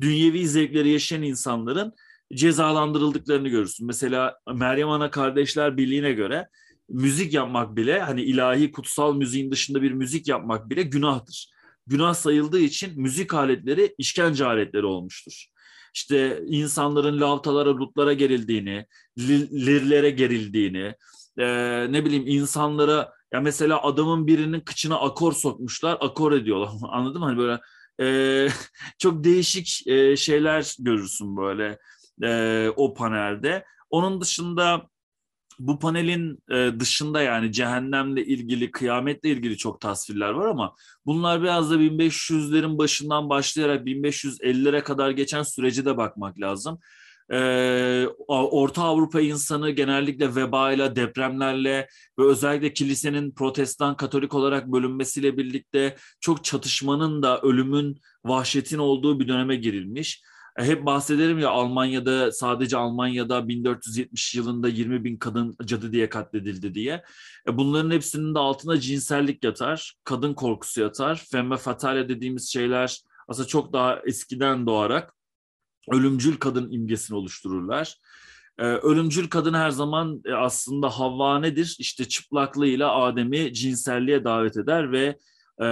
Dünyevi 0.00 0.48
zevkleri 0.48 0.88
yaşayan 0.88 1.22
insanların 1.22 1.92
cezalandırıldıklarını 2.34 3.48
görürsün. 3.48 3.86
Mesela 3.86 4.38
Meryem 4.54 4.88
Ana 4.88 5.10
Kardeşler 5.10 5.76
Birliği'ne 5.76 6.12
göre 6.12 6.48
müzik 6.88 7.34
yapmak 7.34 7.76
bile 7.76 8.00
hani 8.00 8.22
ilahi 8.22 8.72
kutsal 8.72 9.14
müziğin 9.14 9.50
dışında 9.50 9.82
bir 9.82 9.92
müzik 9.92 10.28
yapmak 10.28 10.70
bile 10.70 10.82
günahtır. 10.82 11.50
Günah 11.86 12.14
sayıldığı 12.14 12.60
için 12.60 13.00
müzik 13.00 13.34
aletleri 13.34 13.94
işkence 13.98 14.46
aletleri 14.46 14.86
olmuştur. 14.86 15.46
İşte 15.94 16.42
insanların 16.46 17.20
lavtalara, 17.20 17.70
rutlara 17.70 18.12
gerildiğini, 18.12 18.86
lirlere 19.18 20.10
gerildiğini, 20.10 20.94
e, 21.38 21.46
ne 21.92 22.04
bileyim 22.04 22.26
insanlara 22.26 23.12
ya 23.32 23.40
mesela 23.40 23.82
adamın 23.82 24.26
birinin 24.26 24.60
kıçına 24.60 25.00
akor 25.00 25.32
sokmuşlar, 25.32 25.98
akor 26.00 26.32
ediyorlar. 26.32 26.70
Anladın 26.88 27.20
mı? 27.20 27.26
Hani 27.26 27.38
böyle 27.38 27.60
e, 28.00 28.48
çok 28.98 29.24
değişik 29.24 29.86
e, 29.86 30.16
şeyler 30.16 30.74
görürsün 30.78 31.36
böyle 31.36 31.78
e, 32.22 32.68
o 32.76 32.94
panelde. 32.94 33.64
Onun 33.90 34.20
dışında 34.20 34.88
bu 35.58 35.78
panelin 35.78 36.38
e, 36.50 36.80
dışında 36.80 37.22
yani 37.22 37.52
cehennemle 37.52 38.26
ilgili, 38.26 38.70
kıyametle 38.70 39.28
ilgili 39.28 39.56
çok 39.56 39.80
tasvirler 39.80 40.30
var 40.30 40.46
ama 40.46 40.74
bunlar 41.06 41.42
biraz 41.42 41.70
da 41.70 41.74
1500'lerin 41.74 42.78
başından 42.78 43.28
başlayarak 43.28 43.86
1550'lere 43.86 44.82
kadar 44.82 45.10
geçen 45.10 45.42
sürece 45.42 45.84
de 45.84 45.96
bakmak 45.96 46.40
lazım. 46.40 46.78
Ee, 47.32 48.06
Orta 48.28 48.82
Avrupa 48.82 49.20
insanı 49.20 49.70
genellikle 49.70 50.34
vebayla, 50.34 50.96
depremlerle 50.96 51.88
ve 52.18 52.24
özellikle 52.24 52.72
kilisenin 52.72 53.32
protestan 53.32 53.96
katolik 53.96 54.34
olarak 54.34 54.72
bölünmesiyle 54.72 55.36
birlikte 55.36 55.96
çok 56.20 56.44
çatışmanın 56.44 57.22
da 57.22 57.40
ölümün, 57.40 58.00
vahşetin 58.24 58.78
olduğu 58.78 59.20
bir 59.20 59.28
döneme 59.28 59.56
girilmiş. 59.56 60.22
E, 60.58 60.64
hep 60.64 60.86
bahsederim 60.86 61.38
ya 61.38 61.50
Almanya'da 61.50 62.32
sadece 62.32 62.76
Almanya'da 62.76 63.48
1470 63.48 64.34
yılında 64.34 64.68
20 64.68 65.04
bin 65.04 65.16
kadın 65.16 65.56
cadı 65.64 65.92
diye 65.92 66.08
katledildi 66.08 66.74
diye. 66.74 67.02
E, 67.48 67.58
bunların 67.58 67.90
hepsinin 67.90 68.34
de 68.34 68.38
altına 68.38 68.80
cinsellik 68.80 69.44
yatar, 69.44 69.94
kadın 70.04 70.34
korkusu 70.34 70.80
yatar. 70.80 71.24
Femme 71.30 71.56
fatale 71.56 72.08
dediğimiz 72.08 72.52
şeyler 72.52 73.00
aslında 73.28 73.48
çok 73.48 73.72
daha 73.72 74.00
eskiden 74.06 74.66
doğarak 74.66 75.15
ölümcül 75.92 76.36
kadın 76.36 76.70
imgesini 76.70 77.16
oluştururlar. 77.16 77.96
Ee, 78.58 78.64
ölümcül 78.64 79.28
kadın 79.28 79.54
her 79.54 79.70
zaman 79.70 80.22
e, 80.24 80.32
aslında 80.32 80.90
Havva 80.90 81.38
nedir? 81.38 81.76
İşte 81.78 82.08
çıplaklığıyla 82.08 82.94
Adem'i 83.02 83.52
cinselliğe 83.52 84.24
davet 84.24 84.56
eder 84.56 84.92
ve 84.92 85.16
e, 85.60 85.64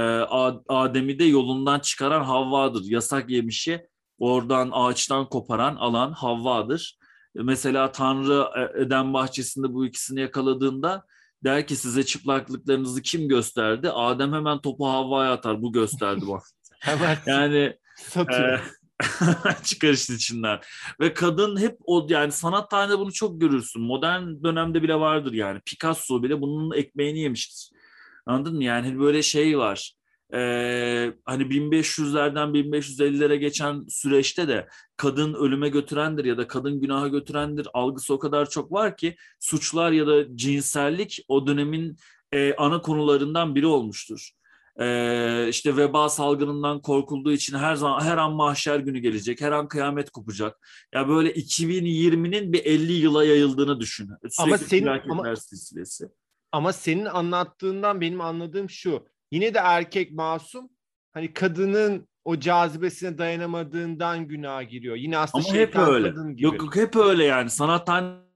Adem'i 0.68 1.18
de 1.18 1.24
yolundan 1.24 1.78
çıkaran 1.78 2.24
Havva'dır. 2.24 2.84
Yasak 2.84 3.30
yemişi 3.30 3.86
oradan 4.18 4.70
ağaçtan 4.72 5.28
koparan 5.28 5.76
alan 5.76 6.12
Havva'dır. 6.12 6.98
E, 7.38 7.42
mesela 7.42 7.92
Tanrı 7.92 8.46
e, 8.56 8.82
Eden 8.82 9.14
bahçesinde 9.14 9.72
bu 9.72 9.86
ikisini 9.86 10.20
yakaladığında 10.20 11.04
der 11.44 11.66
ki 11.66 11.76
size 11.76 12.04
çıplaklıklarınızı 12.04 13.02
kim 13.02 13.28
gösterdi? 13.28 13.90
Adem 13.90 14.32
hemen 14.32 14.60
topu 14.60 14.88
Havva'ya 14.88 15.32
atar. 15.32 15.62
Bu 15.62 15.72
gösterdi 15.72 16.24
bak. 16.28 16.42
hemen 16.80 17.18
yani 17.26 17.76
satıyor. 17.96 18.58
E, 18.58 18.60
çıkar 19.64 19.92
içinden. 20.14 20.60
Ve 21.00 21.14
kadın 21.14 21.60
hep 21.60 21.76
o 21.86 22.06
yani 22.10 22.32
sanat 22.32 22.70
tarihinde 22.70 22.98
bunu 22.98 23.12
çok 23.12 23.40
görürsün. 23.40 23.82
Modern 23.82 24.22
dönemde 24.44 24.82
bile 24.82 24.94
vardır 24.94 25.32
yani. 25.32 25.60
Picasso 25.66 26.22
bile 26.22 26.40
bunun 26.40 26.76
ekmeğini 26.76 27.20
yemiştir. 27.20 27.70
Anladın 28.26 28.56
mı? 28.56 28.64
Yani 28.64 28.98
böyle 29.00 29.22
şey 29.22 29.58
var. 29.58 29.94
e, 30.34 30.38
hani 31.24 31.42
1500'lerden 31.50 32.48
1550'lere 32.54 33.36
geçen 33.36 33.84
süreçte 33.88 34.48
de 34.48 34.68
kadın 34.96 35.34
ölüme 35.34 35.68
götürendir 35.68 36.24
ya 36.24 36.38
da 36.38 36.46
kadın 36.46 36.80
günaha 36.80 37.08
götürendir 37.08 37.68
algısı 37.74 38.14
o 38.14 38.18
kadar 38.18 38.50
çok 38.50 38.72
var 38.72 38.96
ki 38.96 39.16
suçlar 39.40 39.92
ya 39.92 40.06
da 40.06 40.36
cinsellik 40.36 41.24
o 41.28 41.46
dönemin 41.46 41.96
e, 42.32 42.54
ana 42.54 42.80
konularından 42.82 43.54
biri 43.54 43.66
olmuştur. 43.66 44.30
E, 44.80 45.48
işte 45.48 45.76
veba 45.76 46.08
salgınından 46.08 46.82
korkulduğu 46.82 47.32
için 47.32 47.56
her 47.58 47.74
zaman 47.74 48.00
her 48.00 48.16
an 48.18 48.32
mahşer 48.32 48.78
günü 48.78 48.98
gelecek, 48.98 49.40
her 49.40 49.52
an 49.52 49.68
kıyamet 49.68 50.10
kopacak. 50.10 50.68
Ya 50.94 51.08
böyle 51.08 51.32
2020'nin 51.34 52.52
bir 52.52 52.64
50 52.64 52.92
yıla 52.92 53.24
yayıldığını 53.24 53.80
düşün. 53.80 54.06
Sürekli 54.06 54.42
Ama 54.42 54.58
senin- 54.58 54.86
ama- 55.10 55.36
silsilesi. 55.36 56.04
Ama 56.52 56.72
senin 56.72 57.04
anlattığından 57.04 58.00
benim 58.00 58.20
anladığım 58.20 58.70
şu. 58.70 59.06
Yine 59.32 59.54
de 59.54 59.58
erkek 59.58 60.12
masum. 60.12 60.68
Hani 61.12 61.32
kadının 61.32 62.08
o 62.24 62.40
cazibesine 62.40 63.18
dayanamadığından 63.18 64.28
günaha 64.28 64.62
giriyor. 64.62 64.96
Yine 64.96 65.18
aslında 65.18 65.44
Ama 65.48 65.56
hep 65.58 65.76
öyle. 65.76 66.10
kadın 66.10 66.36
gibi. 66.36 66.44
Yok 66.44 66.58
yok 66.58 66.76
hep 66.76 66.96
öyle 66.96 67.24
yani. 67.24 67.50
Sanat 67.50 67.88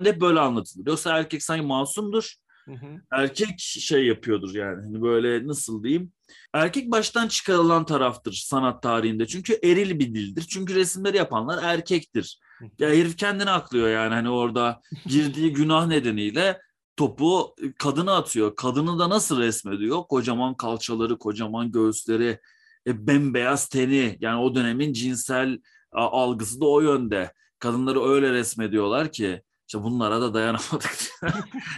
hep 0.03 0.21
böyle 0.21 0.41
anlatılır. 0.41 0.87
Yoksa 0.87 1.19
erkek 1.19 1.43
sanki 1.43 1.67
masumdur. 1.67 2.35
Hı 2.65 2.73
hı. 2.73 2.87
Erkek 3.13 3.55
şey 3.59 4.07
yapıyordur 4.07 4.55
yani. 4.55 4.83
Hani 4.85 5.03
böyle 5.03 5.47
nasıl 5.47 5.85
diyeyim? 5.85 6.13
Erkek 6.53 6.91
baştan 6.91 7.29
çıkarılan 7.29 7.87
taraftır 7.87 8.33
sanat 8.33 8.83
tarihinde. 8.83 9.27
Çünkü 9.27 9.59
eril 9.65 9.99
bir 9.99 10.15
dildir. 10.15 10.47
Çünkü 10.49 10.75
resimleri 10.75 11.17
yapanlar 11.17 11.63
erkektir. 11.63 12.41
Ya 12.79 12.89
herif 12.89 13.17
kendini 13.17 13.51
aklıyor 13.51 13.89
yani 13.89 14.15
hani 14.15 14.31
orada 14.31 14.81
girdiği 15.07 15.53
günah 15.53 15.87
nedeniyle 15.87 16.61
topu 16.97 17.55
kadına 17.79 18.17
atıyor. 18.17 18.57
Kadını 18.57 18.99
da 18.99 19.11
nasıl 19.11 19.41
resmediyor? 19.41 20.03
Kocaman 20.03 20.55
kalçaları, 20.57 21.19
kocaman 21.19 21.73
göğüsleri, 21.73 22.41
e, 22.87 23.07
bembeyaz 23.07 23.69
teni. 23.69 24.17
Yani 24.21 24.41
o 24.41 24.55
dönemin 24.55 24.93
cinsel 24.93 25.59
a, 25.93 26.07
algısı 26.07 26.61
da 26.61 26.67
o 26.67 26.81
yönde. 26.81 27.33
Kadınları 27.59 28.05
öyle 28.05 28.33
resmediyorlar 28.33 29.13
ki 29.13 29.43
işte 29.69 29.83
bunlara 29.83 30.21
da 30.21 30.35
dayanamadık. 30.35 30.97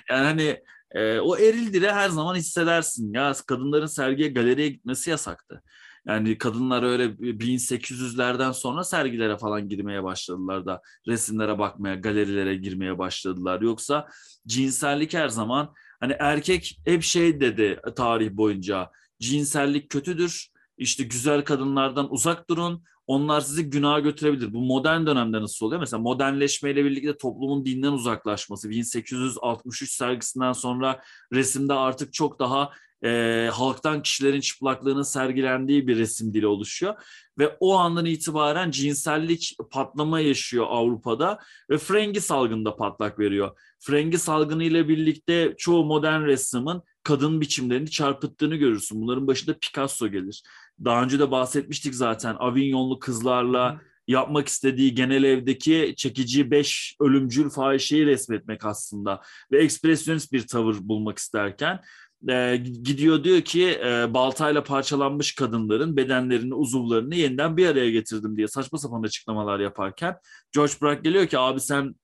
yani 0.08 0.24
hani 0.24 0.62
e, 0.94 1.20
o 1.20 1.36
eril 1.36 1.72
dili 1.72 1.90
her 1.90 2.08
zaman 2.08 2.34
hissedersin. 2.34 3.14
Ya 3.14 3.32
kadınların 3.46 3.86
sergiye, 3.86 4.28
galeriye 4.28 4.68
gitmesi 4.68 5.10
yasaktı. 5.10 5.62
Yani 6.06 6.38
kadınlar 6.38 6.82
öyle 6.82 7.04
1800'lerden 7.04 8.52
sonra 8.52 8.84
sergilere 8.84 9.38
falan 9.38 9.68
girmeye 9.68 10.02
başladılar 10.02 10.66
da 10.66 10.82
resimlere 11.08 11.58
bakmaya, 11.58 11.94
galerilere 11.94 12.54
girmeye 12.54 12.98
başladılar. 12.98 13.60
Yoksa 13.60 14.08
cinsellik 14.46 15.14
her 15.14 15.28
zaman 15.28 15.74
hani 16.00 16.16
erkek 16.18 16.80
hep 16.84 17.02
şey 17.02 17.40
dedi 17.40 17.80
tarih 17.96 18.30
boyunca 18.30 18.90
cinsellik 19.20 19.90
kötüdür. 19.90 20.49
İşte 20.80 21.04
güzel 21.04 21.44
kadınlardan 21.44 22.12
uzak 22.12 22.50
durun. 22.50 22.84
Onlar 23.06 23.40
sizi 23.40 23.70
günaha 23.70 24.00
götürebilir. 24.00 24.52
Bu 24.52 24.60
modern 24.60 25.06
dönemde 25.06 25.40
nasıl 25.40 25.66
oluyor? 25.66 25.80
Mesela 25.80 26.02
modernleşmeyle 26.02 26.84
birlikte 26.84 27.16
toplumun 27.16 27.64
dinden 27.64 27.92
uzaklaşması. 27.92 28.70
1863 28.70 29.92
sergisinden 29.92 30.52
sonra 30.52 31.00
resimde 31.32 31.72
artık 31.72 32.12
çok 32.12 32.38
daha 32.38 32.70
e, 33.04 33.48
halktan 33.52 34.02
kişilerin 34.02 34.40
çıplaklığının 34.40 35.02
sergilendiği 35.02 35.86
bir 35.86 35.98
resim 35.98 36.34
dili 36.34 36.46
oluşuyor. 36.46 36.94
Ve 37.38 37.56
o 37.60 37.76
andan 37.76 38.06
itibaren 38.06 38.70
cinsellik 38.70 39.56
patlama 39.70 40.20
yaşıyor 40.20 40.66
Avrupa'da 40.68 41.38
ve 41.70 41.78
Frengi 41.78 42.20
salgında 42.20 42.76
patlak 42.76 43.18
veriyor. 43.18 43.58
Frengi 43.78 44.18
salgını 44.18 44.64
ile 44.64 44.88
birlikte 44.88 45.54
çoğu 45.58 45.84
modern 45.84 46.24
ressamın 46.24 46.82
kadın 47.02 47.40
biçimlerini 47.40 47.90
çarpıttığını 47.90 48.56
görürsün. 48.56 49.00
Bunların 49.00 49.26
başında 49.26 49.58
Picasso 49.58 50.08
gelir. 50.08 50.42
Daha 50.84 51.02
önce 51.02 51.18
de 51.18 51.30
bahsetmiştik 51.30 51.94
zaten 51.94 52.36
Avignonlu 52.38 52.98
kızlarla 52.98 53.80
yapmak 54.08 54.48
istediği 54.48 54.94
genel 54.94 55.24
evdeki 55.24 55.94
çekici 55.96 56.50
beş 56.50 56.96
ölümcül 57.00 57.50
fahişeyi 57.50 58.06
resmetmek 58.06 58.64
aslında 58.64 59.22
ve 59.52 59.62
ekspresyonist 59.62 60.32
bir 60.32 60.46
tavır 60.46 60.76
bulmak 60.80 61.18
isterken 61.18 61.80
e, 62.28 62.56
gidiyor 62.56 63.24
diyor 63.24 63.40
ki 63.40 63.80
e, 63.84 64.14
baltayla 64.14 64.64
parçalanmış 64.64 65.34
kadınların 65.34 65.96
bedenlerini, 65.96 66.54
uzuvlarını 66.54 67.14
yeniden 67.14 67.56
bir 67.56 67.66
araya 67.66 67.90
getirdim 67.90 68.36
diye 68.36 68.48
saçma 68.48 68.78
sapan 68.78 69.02
açıklamalar 69.02 69.60
yaparken 69.60 70.16
George 70.52 70.72
Braque 70.82 71.02
geliyor 71.02 71.26
ki 71.26 71.38
abi 71.38 71.60
sen 71.60 71.94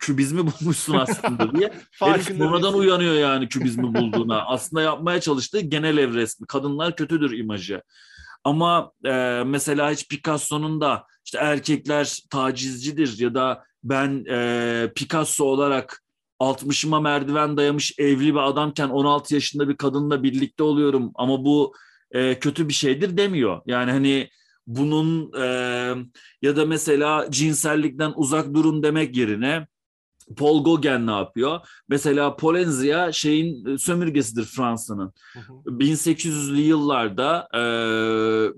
kübizmi 0.00 0.40
bulmuşsun 0.46 0.94
aslında 0.94 1.54
diye. 1.54 1.72
Herif 1.90 2.28
değilsin. 2.28 2.72
uyanıyor 2.74 3.14
yani 3.14 3.48
kübizmi 3.48 3.94
bulduğuna. 3.94 4.46
aslında 4.46 4.82
yapmaya 4.82 5.20
çalıştığı 5.20 5.60
genel 5.60 5.98
ev 5.98 6.14
resmi. 6.14 6.46
Kadınlar 6.46 6.96
kötüdür 6.96 7.38
imajı. 7.38 7.82
Ama 8.44 8.92
e, 9.04 9.42
mesela 9.46 9.90
hiç 9.90 10.08
Picasso'nun 10.08 10.80
da 10.80 11.06
işte 11.24 11.38
erkekler 11.38 12.18
tacizcidir 12.30 13.18
ya 13.18 13.34
da 13.34 13.64
ben 13.84 14.24
e, 14.30 14.92
Picasso 14.94 15.44
olarak 15.44 16.02
60'ıma 16.40 17.00
merdiven 17.00 17.56
dayamış 17.56 17.94
evli 17.98 18.34
bir 18.34 18.48
adamken 18.48 18.88
16 18.88 19.34
yaşında 19.34 19.68
bir 19.68 19.76
kadınla 19.76 20.22
birlikte 20.22 20.62
oluyorum 20.62 21.12
ama 21.14 21.44
bu 21.44 21.74
e, 22.10 22.38
kötü 22.38 22.68
bir 22.68 22.74
şeydir 22.74 23.16
demiyor. 23.16 23.60
Yani 23.66 23.90
hani 23.90 24.28
bunun 24.68 25.32
e, 25.40 25.46
ya 26.42 26.56
da 26.56 26.66
mesela 26.66 27.30
cinsellikten 27.30 28.12
uzak 28.16 28.54
durun 28.54 28.82
demek 28.82 29.16
yerine 29.16 29.66
Paul 30.36 30.64
Gauguin 30.64 31.06
ne 31.06 31.10
yapıyor? 31.10 31.60
Mesela 31.88 32.36
Polenzia 32.36 33.12
şeyin 33.12 33.66
e, 33.66 33.78
sömürgesidir 33.78 34.44
Fransa'nın. 34.44 35.12
Hı 35.32 35.38
hı. 35.38 35.52
1800'lü 35.78 36.60
yıllarda 36.60 37.48
e, 37.54 37.60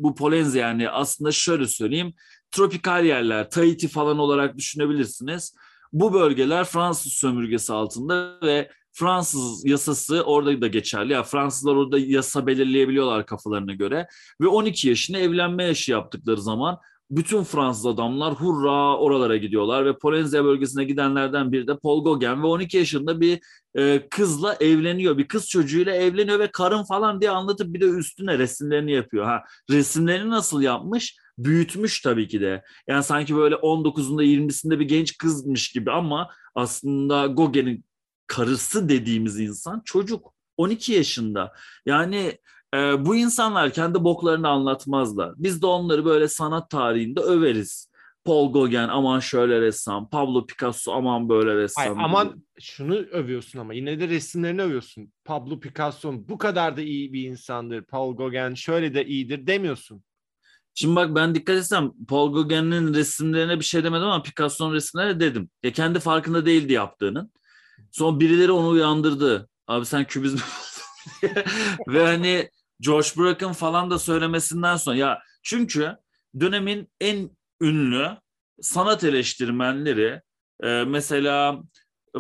bu 0.03 0.15
Polenzia 0.15 0.61
yani 0.61 0.91
aslında 0.91 1.33
şöyle 1.33 1.67
söyleyeyim 1.67 2.15
tropikal 2.51 3.05
yerler 3.05 3.51
Tahiti 3.51 3.89
falan 3.89 4.19
olarak 4.19 4.57
düşünebilirsiniz. 4.59 5.55
Bu 5.93 6.13
bölgeler 6.15 6.65
Fransız 6.65 7.13
sömürgesi 7.13 7.73
altında 7.73 8.39
ve 8.43 8.71
Fransız 8.93 9.67
yasası 9.67 10.23
orada 10.23 10.61
da 10.61 10.67
geçerli. 10.67 11.13
Ya 11.13 11.23
Fransızlar 11.23 11.75
orada 11.75 11.99
yasa 11.99 12.47
belirleyebiliyorlar 12.47 13.27
kafalarına 13.27 13.75
göre 13.75 14.07
ve 14.41 14.47
12 14.47 14.89
yaşında 14.89 15.19
evlenme 15.19 15.65
yaşı 15.65 15.93
yaptıkları 15.93 16.41
zaman 16.41 16.79
bütün 17.11 17.45
Fransız 17.45 17.87
adamlar 17.87 18.35
hurra 18.35 18.97
oralara 18.97 19.37
gidiyorlar 19.37 19.87
ve 19.87 19.99
Polenzia 19.99 20.45
bölgesine 20.45 20.85
gidenlerden 20.85 21.53
biri 21.53 21.67
de 21.67 21.77
Paul 21.79 22.05
Gauguin 22.05 22.43
ve 22.43 22.47
12 22.47 22.77
yaşında 22.77 23.21
bir 23.21 23.41
e, 23.75 24.09
kızla 24.11 24.55
evleniyor. 24.61 25.19
Bir 25.19 25.29
kız 25.29 25.49
çocuğuyla 25.49 25.95
evleniyor 25.95 26.39
ve 26.39 26.51
karın 26.51 26.85
falan 26.85 27.21
diye 27.21 27.31
anlatıp 27.31 27.75
bir 27.75 27.81
de 27.81 27.85
üstüne 27.85 28.39
resimlerini 28.39 28.93
yapıyor. 28.93 29.25
Ha 29.25 29.43
resimlerini 29.71 30.31
nasıl 30.31 30.63
yapmış? 30.63 31.17
Büyütmüş 31.39 32.01
tabii 32.01 32.29
ki 32.29 32.41
de. 32.41 32.63
Yani 32.89 33.05
sanki 33.05 33.37
böyle 33.37 33.55
19'unda 33.55 34.25
20'sinde 34.25 34.79
bir 34.79 34.89
genç 34.89 35.19
kızmış 35.19 35.73
gibi 35.73 35.91
ama 35.91 36.29
aslında 36.55 37.27
Gauguin'in 37.27 37.85
karısı 38.31 38.89
dediğimiz 38.89 39.41
insan 39.41 39.83
çocuk 39.85 40.35
12 40.57 40.93
yaşında. 40.93 41.53
Yani 41.87 42.39
e, 42.75 43.05
bu 43.07 43.17
insanlar 43.17 43.73
kendi 43.73 44.05
boklarını 44.05 44.49
anlatmazlar. 44.49 45.33
Biz 45.37 45.63
de 45.63 45.67
onları 45.67 46.05
böyle 46.05 46.29
sanat 46.29 46.71
tarihinde 46.71 47.21
överiz. 47.21 47.91
Paul 48.25 48.53
Gauguin 48.53 48.89
aman 48.89 49.21
şöyle 49.21 49.61
ressam, 49.61 50.11
Pablo 50.11 50.47
Picasso 50.47 50.93
aman 50.93 51.29
böyle 51.29 51.57
ressam. 51.57 51.85
Hayır, 51.85 51.97
aman 52.05 52.45
şunu 52.61 52.95
övüyorsun 52.95 53.59
ama 53.59 53.75
yine 53.75 54.01
de 54.01 54.09
resimlerini 54.09 54.63
övüyorsun. 54.63 55.13
Pablo 55.25 55.61
Picasso 55.61 56.15
bu 56.29 56.39
kadar 56.39 56.77
da 56.77 56.81
iyi 56.81 57.13
bir 57.13 57.29
insandır. 57.29 57.83
Paul 57.83 58.17
Gauguin 58.17 58.55
şöyle 58.55 58.95
de 58.95 59.07
iyidir 59.07 59.47
demiyorsun. 59.47 60.03
Şimdi 60.75 60.97
bak 60.97 61.15
ben 61.15 61.35
dikkat 61.35 61.57
etsem 61.57 61.93
Paul 62.09 62.33
Gauguin'in 62.33 62.95
resimlerine 62.95 63.59
bir 63.59 63.65
şey 63.65 63.85
demedim 63.85 64.07
ama 64.07 64.23
Picasso'nun 64.23 64.75
resimlerine 64.75 65.21
dedim. 65.21 65.51
Ya 65.63 65.73
kendi 65.73 66.01
farkında 66.01 66.47
değildi 66.47 66.73
yaptığının. 66.73 67.33
Sonra 67.93 68.21
birileri 68.21 68.53
onu 68.53 68.69
uyandırdı. 68.69 69.49
Abi 69.67 69.87
sen 69.87 70.05
diye. 70.05 70.43
Ve 71.89 72.07
hani 72.07 72.51
George 72.81 73.09
Brack'ın 73.17 73.53
falan 73.53 73.91
da 73.91 73.99
söylemesinden 73.99 74.77
sonra 74.77 74.97
ya 74.97 75.23
çünkü 75.43 75.97
dönemin 76.41 76.89
en 77.01 77.31
ünlü 77.61 78.09
sanat 78.61 79.05
eleştirmenleri 79.05 80.21
e, 80.63 80.85
mesela 80.87 81.63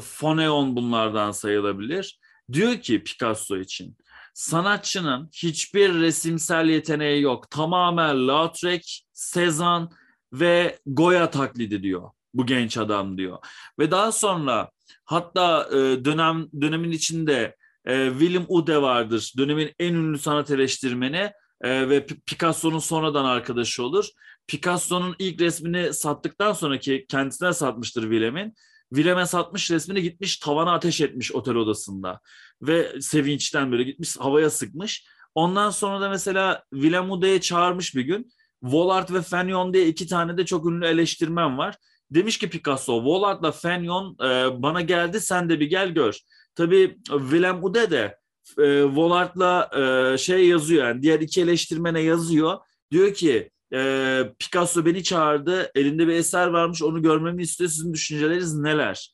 Foneon 0.00 0.76
bunlardan 0.76 1.30
sayılabilir. 1.30 2.20
Diyor 2.52 2.76
ki 2.76 3.04
Picasso 3.04 3.56
için 3.56 3.96
sanatçının 4.34 5.30
hiçbir 5.32 5.94
resimsel 5.94 6.68
yeteneği 6.68 7.22
yok. 7.22 7.50
Tamamen 7.50 8.28
Lautrec, 8.28 9.00
Cezanne 9.32 9.88
ve 10.32 10.78
Goya 10.86 11.30
taklidi 11.30 11.82
diyor 11.82 12.10
bu 12.34 12.46
genç 12.46 12.76
adam 12.76 13.18
diyor. 13.18 13.38
Ve 13.78 13.90
daha 13.90 14.12
sonra 14.12 14.70
hatta 15.04 15.68
e, 15.72 16.04
dönem 16.04 16.46
dönemin 16.60 16.90
içinde 16.90 17.56
e, 17.84 18.10
William 18.10 18.44
Ude 18.48 18.82
vardır. 18.82 19.32
Dönemin 19.38 19.72
en 19.78 19.94
ünlü 19.94 20.18
sanat 20.18 20.50
eleştirmeni 20.50 21.32
e, 21.60 21.88
ve 21.88 22.06
Picasso'nun 22.06 22.78
sonradan 22.78 23.24
arkadaşı 23.24 23.82
olur. 23.84 24.08
Picasso'nun 24.46 25.16
ilk 25.18 25.40
resmini 25.40 25.94
sattıktan 25.94 26.52
sonraki 26.52 27.06
kendisine 27.08 27.52
satmıştır 27.52 28.02
Willem'in. 28.02 28.54
Willem'e 28.94 29.26
satmış 29.26 29.70
resmini 29.70 30.02
gitmiş 30.02 30.36
tavana 30.36 30.72
ateş 30.74 31.00
etmiş 31.00 31.32
otel 31.32 31.54
odasında. 31.54 32.20
Ve 32.62 33.00
sevinçten 33.00 33.72
böyle 33.72 33.82
gitmiş 33.82 34.16
havaya 34.16 34.50
sıkmış. 34.50 35.06
Ondan 35.34 35.70
sonra 35.70 36.00
da 36.00 36.08
mesela 36.08 36.64
Willem 36.72 37.10
Ude'ye 37.10 37.40
çağırmış 37.40 37.94
bir 37.94 38.02
gün. 38.02 38.32
Vollard 38.62 39.10
ve 39.10 39.22
Fenyon 39.22 39.74
diye 39.74 39.88
iki 39.88 40.06
tane 40.06 40.36
de 40.36 40.46
çok 40.46 40.66
ünlü 40.66 40.86
eleştirmen 40.86 41.58
var. 41.58 41.76
Demiş 42.10 42.38
ki 42.38 42.50
Picasso, 42.50 43.04
Vollard'la 43.04 43.52
Fenyon 43.52 44.14
e, 44.14 44.62
bana 44.62 44.80
geldi 44.80 45.20
sen 45.20 45.48
de 45.48 45.60
bir 45.60 45.66
gel 45.66 45.88
gör. 45.88 46.18
Tabii 46.54 46.96
Willem 47.04 47.64
Ude 47.64 47.90
de 47.90 48.18
e, 48.58 48.84
Vollard'la 48.84 49.70
e, 50.14 50.18
şey 50.18 50.48
yazıyor 50.48 50.88
yani 50.88 51.02
diğer 51.02 51.20
iki 51.20 51.40
eleştirmene 51.40 52.00
yazıyor. 52.00 52.58
Diyor 52.90 53.14
ki 53.14 53.50
e, 53.74 54.22
Picasso 54.38 54.84
beni 54.84 55.02
çağırdı 55.02 55.70
elinde 55.74 56.08
bir 56.08 56.12
eser 56.12 56.46
varmış 56.46 56.82
onu 56.82 57.02
görmemi 57.02 57.42
istiyor 57.42 57.70
sizin 57.70 57.92
düşünceleriniz 57.92 58.54
neler? 58.54 59.12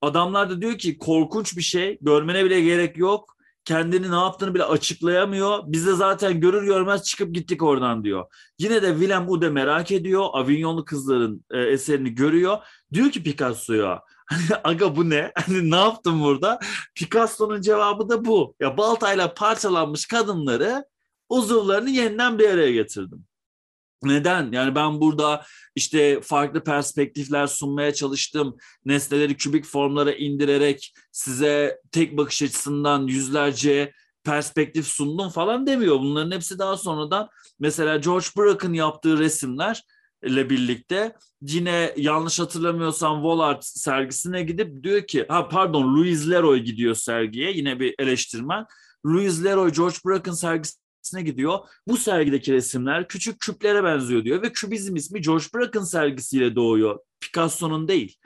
Adamlar 0.00 0.50
da 0.50 0.60
diyor 0.60 0.78
ki 0.78 0.98
korkunç 0.98 1.56
bir 1.56 1.62
şey 1.62 1.98
görmene 2.00 2.44
bile 2.44 2.60
gerek 2.60 2.96
yok 2.96 3.36
kendini 3.64 4.10
ne 4.10 4.16
yaptığını 4.16 4.54
bile 4.54 4.64
açıklayamıyor. 4.64 5.62
Biz 5.66 5.86
de 5.86 5.94
zaten 5.94 6.40
görür 6.40 6.64
görmez 6.64 7.02
çıkıp 7.02 7.34
gittik 7.34 7.62
oradan 7.62 8.04
diyor. 8.04 8.26
Yine 8.58 8.82
de 8.82 8.90
Willem 8.90 9.28
Ude 9.28 9.48
merak 9.48 9.92
ediyor. 9.92 10.26
Avignonlu 10.32 10.84
kızların 10.84 11.44
e, 11.50 11.60
eserini 11.60 12.14
görüyor. 12.14 12.58
Diyor 12.92 13.10
ki 13.10 13.22
Picasso'ya 13.22 14.02
aga 14.64 14.96
bu 14.96 15.10
ne? 15.10 15.32
Hani 15.34 15.70
ne 15.70 15.76
yaptın 15.76 16.20
burada? 16.20 16.58
Picasso'nun 16.94 17.60
cevabı 17.60 18.08
da 18.08 18.24
bu. 18.24 18.54
Ya 18.60 18.76
baltayla 18.76 19.34
parçalanmış 19.34 20.06
kadınları 20.06 20.84
uzuvlarını 21.28 21.90
yeniden 21.90 22.38
bir 22.38 22.48
araya 22.48 22.72
getirdim. 22.72 23.24
Neden? 24.02 24.52
Yani 24.52 24.74
ben 24.74 25.00
burada 25.00 25.44
işte 25.74 26.20
farklı 26.20 26.64
perspektifler 26.64 27.46
sunmaya 27.46 27.94
çalıştım. 27.94 28.56
Nesneleri 28.84 29.36
kübik 29.36 29.64
formlara 29.64 30.12
indirerek 30.12 30.94
size 31.12 31.80
tek 31.92 32.16
bakış 32.16 32.42
açısından 32.42 33.06
yüzlerce 33.06 33.92
perspektif 34.24 34.86
sundum 34.86 35.28
falan 35.28 35.66
demiyor. 35.66 35.98
Bunların 36.00 36.30
hepsi 36.30 36.58
daha 36.58 36.76
sonradan 36.76 37.28
mesela 37.58 37.96
George 37.96 38.26
Brack'ın 38.36 38.72
yaptığı 38.72 39.18
resimler 39.18 39.82
ile 40.24 40.50
birlikte 40.50 41.16
yine 41.42 41.94
yanlış 41.96 42.40
hatırlamıyorsam 42.40 43.22
Vollard 43.22 43.62
sergisine 43.62 44.42
gidip 44.42 44.82
diyor 44.82 45.06
ki 45.06 45.26
ha 45.28 45.48
pardon 45.48 45.96
Louis 45.96 46.30
Leroy 46.30 46.58
gidiyor 46.58 46.94
sergiye 46.94 47.52
yine 47.52 47.80
bir 47.80 47.94
eleştirmen. 47.98 48.66
Louis 49.06 49.44
Leroy 49.44 49.72
George 49.72 49.96
Brack'ın 50.06 50.32
sergisi 50.32 50.79
sergisine 51.02 51.22
gidiyor. 51.22 51.58
Bu 51.88 51.96
sergideki 51.96 52.52
resimler 52.52 53.08
küçük 53.08 53.40
küplere 53.40 53.84
benziyor 53.84 54.24
diyor 54.24 54.42
ve 54.42 54.52
kübizm 54.52 54.96
ismi 54.96 55.20
George 55.20 55.44
Brack'ın 55.54 55.84
sergisiyle 55.84 56.54
doğuyor. 56.54 56.98
Picasso'nun 57.20 57.88
değil. 57.88 58.16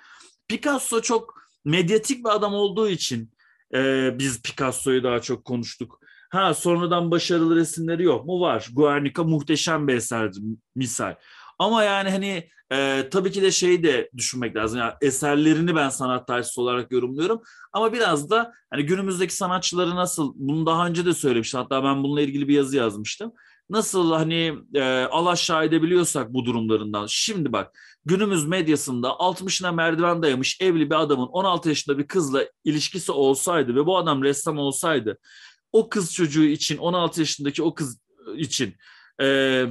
Picasso 0.48 1.00
çok 1.00 1.34
medyatik 1.64 2.24
bir 2.24 2.30
adam 2.30 2.54
olduğu 2.54 2.88
için 2.88 3.30
e, 3.74 4.10
biz 4.18 4.42
Picasso'yu 4.42 5.02
daha 5.02 5.20
çok 5.20 5.44
konuştuk. 5.44 6.00
Ha 6.30 6.54
sonradan 6.54 7.10
başarılı 7.10 7.56
resimleri 7.56 8.02
yok 8.02 8.26
mu? 8.26 8.40
Var. 8.40 8.68
Guernica 8.72 9.24
muhteşem 9.24 9.88
bir 9.88 9.94
eserdir 9.94 10.42
misal. 10.74 11.14
Ama 11.58 11.82
yani 11.82 12.10
hani 12.10 12.48
e, 12.72 13.08
tabii 13.10 13.30
ki 13.32 13.42
de 13.42 13.50
şeyi 13.50 13.82
de 13.82 14.10
düşünmek 14.16 14.56
lazım. 14.56 14.78
Yani 14.78 14.92
eserlerini 15.02 15.76
ben 15.76 15.88
sanat 15.88 16.26
tarihi 16.26 16.60
olarak 16.60 16.92
yorumluyorum. 16.92 17.42
Ama 17.72 17.92
biraz 17.92 18.30
da 18.30 18.52
hani 18.70 18.86
günümüzdeki 18.86 19.34
sanatçıları 19.34 19.94
nasıl, 19.96 20.32
bunu 20.36 20.66
daha 20.66 20.86
önce 20.86 21.06
de 21.06 21.14
söylemiştim. 21.14 21.60
Hatta 21.60 21.84
ben 21.84 22.02
bununla 22.02 22.20
ilgili 22.20 22.48
bir 22.48 22.54
yazı 22.54 22.76
yazmıştım. 22.76 23.32
Nasıl 23.70 24.12
hani 24.12 24.54
e, 24.74 24.82
alaşağı 25.04 25.64
edebiliyorsak 25.64 26.34
bu 26.34 26.44
durumlarından. 26.44 27.06
Şimdi 27.08 27.52
bak 27.52 27.78
günümüz 28.04 28.44
medyasında 28.44 29.08
60'ına 29.08 29.72
merdiven 29.72 30.22
dayamış 30.22 30.60
evli 30.60 30.90
bir 30.90 31.00
adamın 31.00 31.26
16 31.26 31.68
yaşında 31.68 31.98
bir 31.98 32.06
kızla 32.06 32.44
ilişkisi 32.64 33.12
olsaydı 33.12 33.74
ve 33.74 33.86
bu 33.86 33.98
adam 33.98 34.22
ressam 34.22 34.58
olsaydı 34.58 35.18
o 35.72 35.88
kız 35.88 36.14
çocuğu 36.14 36.44
için 36.44 36.78
16 36.78 37.20
yaşındaki 37.20 37.62
o 37.62 37.74
kız 37.74 38.00
için 38.36 38.74
e, 39.20 39.66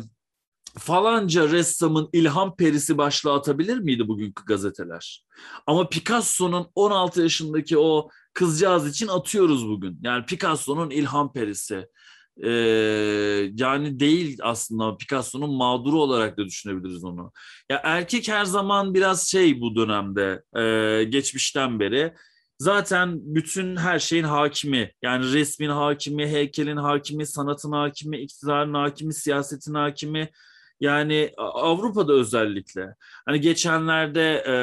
falanca 0.79 1.49
ressamın 1.49 2.09
ilham 2.13 2.55
perisi 2.55 2.97
başlığı 2.97 3.33
atabilir 3.33 3.77
miydi 3.77 4.07
bugünkü 4.07 4.45
gazeteler? 4.45 5.23
Ama 5.67 5.89
Picasso'nun 5.89 6.67
16 6.75 7.21
yaşındaki 7.21 7.77
o 7.77 8.09
kızcağız 8.33 8.87
için 8.87 9.07
atıyoruz 9.07 9.67
bugün. 9.67 9.99
Yani 10.03 10.25
Picasso'nun 10.25 10.89
ilham 10.89 11.33
perisi. 11.33 11.87
Ee, 12.43 12.49
yani 13.53 13.99
değil 13.99 14.37
aslında 14.41 14.97
Picasso'nun 14.97 15.55
mağduru 15.55 16.01
olarak 16.01 16.37
da 16.37 16.45
düşünebiliriz 16.45 17.03
onu. 17.03 17.31
Ya 17.69 17.81
erkek 17.83 18.27
her 18.27 18.45
zaman 18.45 18.93
biraz 18.93 19.27
şey 19.27 19.61
bu 19.61 19.75
dönemde 19.75 20.43
e, 20.55 21.03
geçmişten 21.03 21.79
beri 21.79 22.13
zaten 22.59 23.19
bütün 23.21 23.75
her 23.75 23.99
şeyin 23.99 24.23
hakimi 24.23 24.91
yani 25.01 25.33
resmin 25.33 25.69
hakimi, 25.69 26.27
heykelin 26.27 26.77
hakimi, 26.77 27.25
sanatın 27.25 27.71
hakimi, 27.71 28.17
iktidarın 28.17 28.73
hakimi, 28.73 29.13
siyasetin 29.13 29.73
hakimi 29.73 30.29
yani 30.83 31.31
Avrupa'da 31.37 32.13
özellikle. 32.13 32.95
Hani 33.25 33.41
geçenlerde 33.41 34.43
e, 34.47 34.55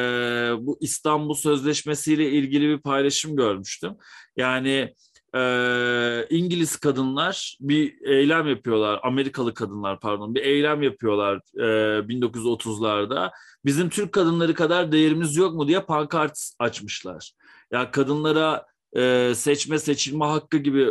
bu 0.66 0.78
İstanbul 0.80 1.34
Sözleşmesi 1.34 2.14
ile 2.14 2.30
ilgili 2.30 2.68
bir 2.68 2.78
paylaşım 2.78 3.36
görmüştüm. 3.36 3.92
Yani 4.36 4.94
e, 5.34 5.40
İngiliz 6.30 6.76
kadınlar 6.76 7.56
bir 7.60 8.00
eylem 8.06 8.48
yapıyorlar. 8.48 9.00
Amerikalı 9.02 9.54
kadınlar 9.54 10.00
pardon 10.00 10.34
bir 10.34 10.42
eylem 10.42 10.82
yapıyorlar 10.82 11.40
e, 11.56 11.64
1930'larda. 12.08 13.30
Bizim 13.64 13.88
Türk 13.88 14.12
kadınları 14.12 14.54
kadar 14.54 14.92
değerimiz 14.92 15.36
yok 15.36 15.54
mu 15.54 15.68
diye 15.68 15.80
pankart 15.80 16.52
açmışlar. 16.58 17.32
Ya 17.72 17.90
kadınlara 17.90 18.66
e, 18.96 19.32
seçme 19.34 19.78
seçilme 19.78 20.24
hakkı 20.24 20.56
gibi 20.58 20.90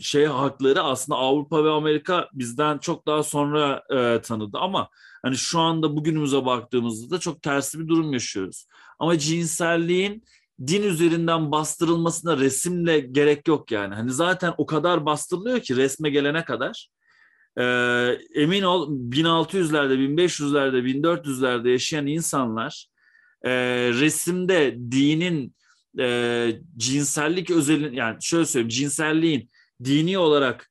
şey 0.00 0.24
hakları 0.24 0.82
aslında 0.82 1.18
Avrupa 1.18 1.64
ve 1.64 1.70
Amerika 1.70 2.28
bizden 2.32 2.78
çok 2.78 3.06
daha 3.06 3.22
sonra 3.22 3.82
e, 3.90 4.20
tanıdı 4.22 4.58
ama 4.58 4.88
hani 5.22 5.36
şu 5.36 5.60
anda 5.60 5.96
bugünümüze 5.96 6.44
baktığımızda 6.44 7.16
da 7.16 7.20
çok 7.20 7.42
tersi 7.42 7.80
bir 7.80 7.88
durum 7.88 8.12
yaşıyoruz. 8.12 8.66
Ama 8.98 9.18
cinselliğin 9.18 10.24
din 10.66 10.82
üzerinden 10.82 11.52
bastırılmasına 11.52 12.36
resimle 12.36 13.00
gerek 13.00 13.48
yok 13.48 13.70
yani. 13.70 13.94
Hani 13.94 14.10
zaten 14.10 14.54
o 14.58 14.66
kadar 14.66 15.06
bastırılıyor 15.06 15.60
ki 15.60 15.76
resme 15.76 16.10
gelene 16.10 16.44
kadar. 16.44 16.88
E, 17.58 17.64
emin 18.34 18.62
ol 18.62 18.90
1600'lerde, 18.90 19.94
1500'lerde, 19.94 20.78
1400'lerde 20.84 21.68
yaşayan 21.68 22.06
insanlar 22.06 22.86
e, 23.44 23.50
resimde 23.92 24.76
dinin 24.90 25.54
e, 25.98 26.50
cinsellik 26.76 27.50
özelin 27.50 27.92
yani 27.92 28.16
şöyle 28.20 28.46
söyleyeyim 28.46 28.68
cinselliğin 28.68 29.50
dini 29.84 30.18
olarak 30.18 30.70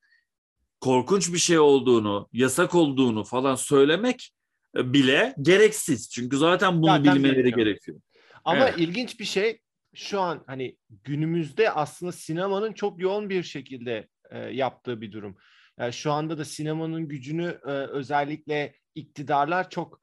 korkunç 0.81 1.33
bir 1.33 1.37
şey 1.37 1.59
olduğunu, 1.59 2.29
yasak 2.33 2.75
olduğunu 2.75 3.23
falan 3.23 3.55
söylemek 3.55 4.31
e, 4.77 4.93
bile 4.93 5.35
gereksiz. 5.41 6.09
Çünkü 6.09 6.37
zaten 6.37 6.81
bunu 6.81 6.91
zaten 6.91 7.15
bilmeleri 7.15 7.35
gerekiyor. 7.35 7.65
gerekiyor. 7.65 8.01
Ama 8.45 8.69
evet. 8.69 8.79
ilginç 8.79 9.19
bir 9.19 9.25
şey 9.25 9.59
şu 9.95 10.21
an 10.21 10.43
hani 10.47 10.77
günümüzde 10.89 11.71
aslında 11.71 12.11
sinemanın 12.11 12.73
çok 12.73 13.01
yoğun 13.01 13.29
bir 13.29 13.43
şekilde 13.43 14.07
e, 14.31 14.39
yaptığı 14.39 15.01
bir 15.01 15.11
durum. 15.11 15.37
Yani 15.79 15.93
şu 15.93 16.11
anda 16.11 16.37
da 16.37 16.45
sinemanın 16.45 17.07
gücünü 17.07 17.59
e, 17.65 17.71
özellikle 17.71 18.75
iktidarlar 18.95 19.69
çok 19.69 20.01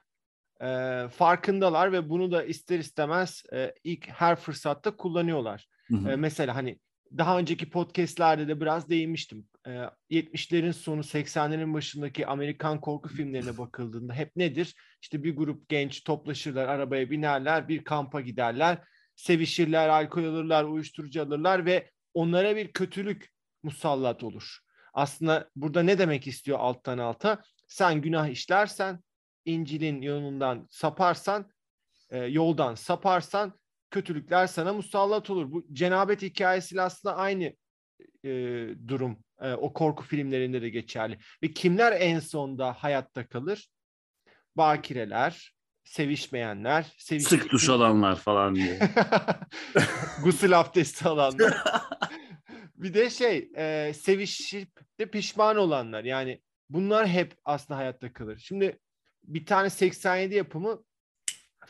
e, 0.62 0.66
farkındalar 1.12 1.92
ve 1.92 2.08
bunu 2.08 2.32
da 2.32 2.44
ister 2.44 2.78
istemez 2.78 3.42
e, 3.52 3.74
ilk 3.84 4.08
her 4.08 4.36
fırsatta 4.36 4.96
kullanıyorlar. 4.96 5.68
Hı 5.86 5.96
hı. 5.96 6.10
E, 6.10 6.16
mesela 6.16 6.54
hani 6.54 6.78
daha 7.18 7.38
önceki 7.38 7.70
podcastlerde 7.70 8.48
de 8.48 8.60
biraz 8.60 8.88
değinmiştim. 8.88 9.46
E, 9.66 9.70
70'lerin 10.10 10.72
sonu 10.72 11.00
80'lerin 11.00 11.74
başındaki 11.74 12.26
Amerikan 12.26 12.80
korku 12.80 13.08
filmlerine 13.08 13.58
bakıldığında 13.58 14.14
hep 14.14 14.36
nedir? 14.36 14.74
İşte 15.02 15.22
bir 15.22 15.36
grup 15.36 15.68
genç 15.68 16.04
toplaşırlar, 16.04 16.68
arabaya 16.68 17.10
binerler, 17.10 17.68
bir 17.68 17.84
kampa 17.84 18.20
giderler, 18.20 18.78
sevişirler, 19.16 19.88
alkol 19.88 20.24
alırlar, 20.24 20.64
uyuşturucu 20.64 21.22
alırlar 21.22 21.66
ve 21.66 21.90
onlara 22.14 22.56
bir 22.56 22.72
kötülük 22.72 23.30
musallat 23.62 24.24
olur. 24.24 24.58
Aslında 24.94 25.50
burada 25.56 25.82
ne 25.82 25.98
demek 25.98 26.26
istiyor 26.26 26.58
alttan 26.58 26.98
alta? 26.98 27.42
Sen 27.68 28.02
günah 28.02 28.28
işlersen, 28.28 29.00
İncil'in 29.44 30.02
yolundan 30.02 30.66
saparsan, 30.70 31.50
e, 32.10 32.18
yoldan 32.18 32.74
saparsan 32.74 33.60
kötülükler 33.90 34.46
sana 34.46 34.72
musallat 34.72 35.30
olur. 35.30 35.52
Bu 35.52 35.66
cenabet 35.72 36.22
hikayesiyle 36.22 36.82
aslında 36.82 37.16
aynı 37.16 37.56
e, 38.24 38.30
durum. 38.88 39.18
E, 39.40 39.52
o 39.52 39.72
korku 39.72 40.04
filmlerinde 40.04 40.62
de 40.62 40.68
geçerli. 40.68 41.18
Ve 41.42 41.50
kimler 41.50 42.00
en 42.00 42.18
sonda 42.18 42.72
hayatta 42.72 43.28
kalır? 43.28 43.68
Bakireler, 44.56 45.54
sevişmeyenler, 45.84 46.94
seviş... 46.98 47.24
sık 47.24 47.50
duş 47.50 47.68
alanlar 47.68 48.16
falan 48.16 48.54
diye. 48.54 48.78
Gusül 50.24 50.60
abdesti 50.60 51.08
alanlar. 51.08 51.62
bir 52.74 52.94
de 52.94 53.10
şey, 53.10 53.50
e, 53.56 53.92
sevişip 53.94 54.70
de 54.98 55.06
pişman 55.06 55.56
olanlar. 55.56 56.04
Yani 56.04 56.40
bunlar 56.68 57.08
hep 57.08 57.34
aslında 57.44 57.78
hayatta 57.78 58.12
kalır. 58.12 58.38
Şimdi 58.44 58.78
bir 59.24 59.46
tane 59.46 59.70
87 59.70 60.34
yapımı 60.34 60.84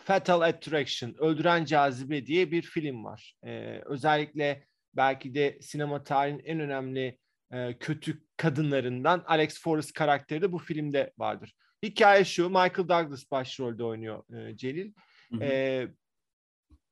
Fatal 0.04 0.40
Attraction, 0.40 1.14
Öldüren 1.18 1.64
Cazibe 1.64 2.26
diye 2.26 2.50
bir 2.50 2.62
film 2.62 3.04
var. 3.04 3.34
Ee, 3.44 3.80
özellikle 3.86 4.64
belki 4.94 5.34
de 5.34 5.58
sinema 5.62 6.04
tarihinin 6.04 6.44
en 6.44 6.60
önemli 6.60 7.18
e, 7.52 7.78
kötü 7.78 8.22
kadınlarından 8.36 9.24
Alex 9.26 9.62
Forrest 9.62 9.92
karakteri 9.92 10.42
de 10.42 10.52
bu 10.52 10.58
filmde 10.58 11.12
vardır. 11.18 11.54
Hikaye 11.82 12.24
şu, 12.24 12.48
Michael 12.48 12.88
Douglas 12.88 13.30
başrolde 13.30 13.84
oynuyor 13.84 14.36
e, 14.36 14.56
Celil. 14.56 14.92
Hı 15.32 15.36
hı. 15.36 15.44
E, 15.44 15.88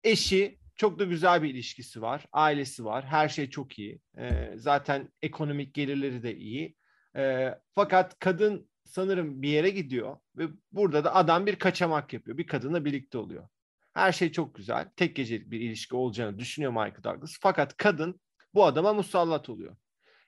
eşi 0.04 0.58
çok 0.76 0.98
da 0.98 1.04
güzel 1.04 1.42
bir 1.42 1.50
ilişkisi 1.50 2.02
var, 2.02 2.26
ailesi 2.32 2.84
var, 2.84 3.04
her 3.04 3.28
şey 3.28 3.50
çok 3.50 3.78
iyi. 3.78 4.00
E, 4.18 4.52
zaten 4.56 5.12
ekonomik 5.22 5.74
gelirleri 5.74 6.22
de 6.22 6.36
iyi. 6.36 6.76
E, 7.16 7.54
fakat 7.74 8.18
kadın 8.18 8.70
sanırım 8.88 9.42
bir 9.42 9.48
yere 9.48 9.70
gidiyor 9.70 10.16
ve 10.36 10.48
burada 10.72 11.04
da 11.04 11.14
adam 11.14 11.46
bir 11.46 11.56
kaçamak 11.56 12.12
yapıyor, 12.12 12.38
bir 12.38 12.46
kadınla 12.46 12.84
birlikte 12.84 13.18
oluyor. 13.18 13.48
Her 13.94 14.12
şey 14.12 14.32
çok 14.32 14.54
güzel. 14.54 14.88
Tek 14.96 15.16
gecelik 15.16 15.50
bir 15.50 15.60
ilişki 15.60 15.96
olacağını 15.96 16.38
düşünüyor 16.38 16.72
Michael 16.72 17.04
Douglas. 17.04 17.36
Fakat 17.40 17.76
kadın 17.76 18.20
bu 18.54 18.64
adama 18.64 18.92
musallat 18.92 19.48
oluyor. 19.48 19.76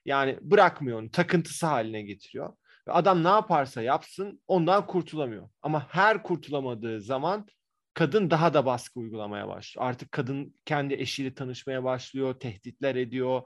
Yani 0.05 0.37
bırakmıyor 0.41 0.99
onu, 0.99 1.11
takıntısı 1.11 1.65
haline 1.65 2.01
getiriyor. 2.01 2.53
Ve 2.87 2.91
adam 2.91 3.23
ne 3.23 3.27
yaparsa 3.27 3.81
yapsın 3.81 4.41
ondan 4.47 4.87
kurtulamıyor. 4.87 5.49
Ama 5.61 5.87
her 5.89 6.23
kurtulamadığı 6.23 7.01
zaman 7.01 7.47
kadın 7.93 8.29
daha 8.29 8.53
da 8.53 8.65
baskı 8.65 8.99
uygulamaya 8.99 9.47
başlıyor. 9.47 9.87
Artık 9.87 10.11
kadın 10.11 10.55
kendi 10.65 10.93
eşiyle 10.93 11.33
tanışmaya 11.33 11.83
başlıyor, 11.83 12.39
tehditler 12.39 12.95
ediyor 12.95 13.41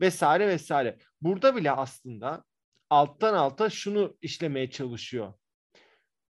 vesaire 0.00 0.48
vesaire. 0.48 0.98
Burada 1.20 1.56
bile 1.56 1.72
aslında 1.72 2.44
alttan 2.90 3.34
alta 3.34 3.70
şunu 3.70 4.16
işlemeye 4.22 4.70
çalışıyor. 4.70 5.34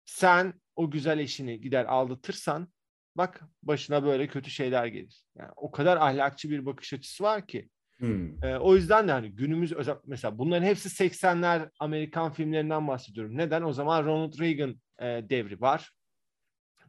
Sen 0.05 0.53
o 0.75 0.91
güzel 0.91 1.19
eşini 1.19 1.61
gider 1.61 1.85
aldatırsan 1.85 2.67
bak 3.15 3.41
başına 3.63 4.03
böyle 4.03 4.27
kötü 4.27 4.49
şeyler 4.49 4.85
gelir. 4.85 5.23
Yani 5.37 5.51
o 5.55 5.71
kadar 5.71 5.97
ahlakçı 5.97 6.49
bir 6.49 6.65
bakış 6.65 6.93
açısı 6.93 7.23
var 7.23 7.47
ki. 7.47 7.69
Hmm. 7.97 8.43
Ee, 8.43 8.57
o 8.57 8.75
yüzden 8.75 9.07
de 9.07 9.11
hani 9.11 9.31
günümüz 9.31 9.73
özel 9.73 9.95
mesela 10.05 10.37
bunların 10.37 10.65
hepsi 10.65 10.89
80'ler 10.89 11.69
Amerikan 11.79 12.31
filmlerinden 12.31 12.87
bahsediyorum. 12.87 13.37
Neden? 13.37 13.61
O 13.61 13.73
zaman 13.73 14.05
Ronald 14.05 14.39
Reagan 14.39 14.81
e, 14.99 15.05
devri 15.05 15.61
var. 15.61 15.91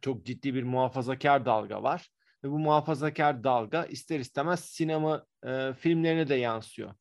Çok 0.02 0.26
ciddi 0.26 0.54
bir 0.54 0.62
muhafazakar 0.62 1.46
dalga 1.46 1.82
var. 1.82 2.08
Ve 2.44 2.50
bu 2.50 2.58
muhafazakar 2.58 3.44
dalga 3.44 3.84
ister 3.84 4.20
istemez 4.20 4.60
sinema 4.60 5.24
e, 5.46 5.72
filmlerine 5.72 6.28
de 6.28 6.34
yansıyor. 6.34 6.94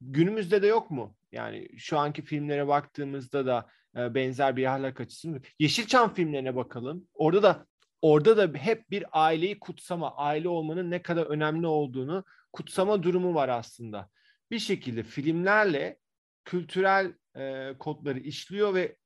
Günümüzde 0.00 0.62
de 0.62 0.66
yok 0.66 0.90
mu? 0.90 1.16
Yani 1.36 1.68
şu 1.78 1.98
anki 1.98 2.22
filmlere 2.22 2.68
baktığımızda 2.68 3.46
da 3.46 3.66
e, 3.96 4.14
benzer 4.14 4.56
bir 4.56 4.74
ahlak 4.74 5.00
açısı. 5.00 5.40
Yeşilçam 5.58 6.14
filmlerine 6.14 6.56
bakalım. 6.56 7.08
Orada 7.14 7.42
da 7.42 7.66
orada 8.02 8.36
da 8.36 8.58
hep 8.58 8.90
bir 8.90 9.04
aileyi 9.12 9.58
kutsama, 9.58 10.16
aile 10.16 10.48
olmanın 10.48 10.90
ne 10.90 11.02
kadar 11.02 11.26
önemli 11.26 11.66
olduğunu 11.66 12.24
kutsama 12.52 13.02
durumu 13.02 13.34
var 13.34 13.48
aslında. 13.48 14.08
Bir 14.50 14.58
şekilde 14.58 15.02
filmlerle 15.02 15.98
kültürel 16.44 17.12
e, 17.36 17.74
kodları 17.78 18.18
işliyor 18.18 18.74
ve 18.74 18.96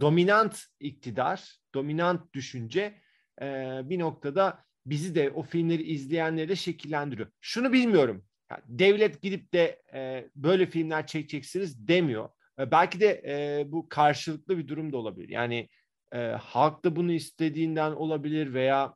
dominant 0.00 0.64
iktidar, 0.80 1.58
dominant 1.74 2.34
düşünce 2.34 3.00
e, 3.42 3.80
bir 3.84 3.98
noktada 3.98 4.64
bizi 4.86 5.14
de 5.14 5.30
o 5.30 5.42
filmleri 5.42 5.82
izleyenleri 5.82 6.48
de 6.48 6.56
şekillendiriyor. 6.56 7.28
Şunu 7.40 7.72
bilmiyorum. 7.72 8.24
Yani 8.50 8.62
devlet 8.68 9.22
gidip 9.22 9.52
de 9.52 9.82
e, 9.94 10.28
böyle 10.36 10.66
filmler 10.66 11.06
çekeceksiniz 11.06 11.88
demiyor. 11.88 12.28
E, 12.58 12.70
belki 12.70 13.00
de 13.00 13.22
e, 13.26 13.64
bu 13.72 13.88
karşılıklı 13.88 14.58
bir 14.58 14.68
durum 14.68 14.92
da 14.92 14.96
olabilir. 14.96 15.28
Yani 15.28 15.68
e, 16.12 16.18
halk 16.18 16.84
da 16.84 16.96
bunu 16.96 17.12
istediğinden 17.12 17.92
olabilir 17.92 18.54
veya 18.54 18.94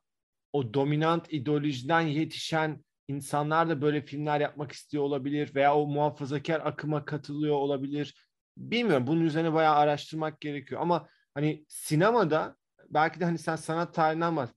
o 0.53 0.73
dominant 0.73 1.33
ideolojiden 1.33 2.01
yetişen 2.01 2.83
insanlar 3.07 3.69
da 3.69 3.81
böyle 3.81 4.01
filmler 4.01 4.39
yapmak 4.39 4.71
istiyor 4.71 5.03
olabilir 5.03 5.55
veya 5.55 5.75
o 5.75 5.87
muhafazakar 5.87 6.61
akıma 6.65 7.05
katılıyor 7.05 7.55
olabilir. 7.55 8.27
Bilmiyorum. 8.57 9.07
Bunun 9.07 9.21
üzerine 9.21 9.53
bayağı 9.53 9.75
araştırmak 9.75 10.41
gerekiyor. 10.41 10.81
Ama 10.81 11.07
hani 11.33 11.65
sinemada 11.67 12.55
belki 12.89 13.19
de 13.19 13.25
hani 13.25 13.37
sen 13.37 13.55
sanat 13.55 13.93
tarihinden 13.93 14.35
bahs 14.35 14.49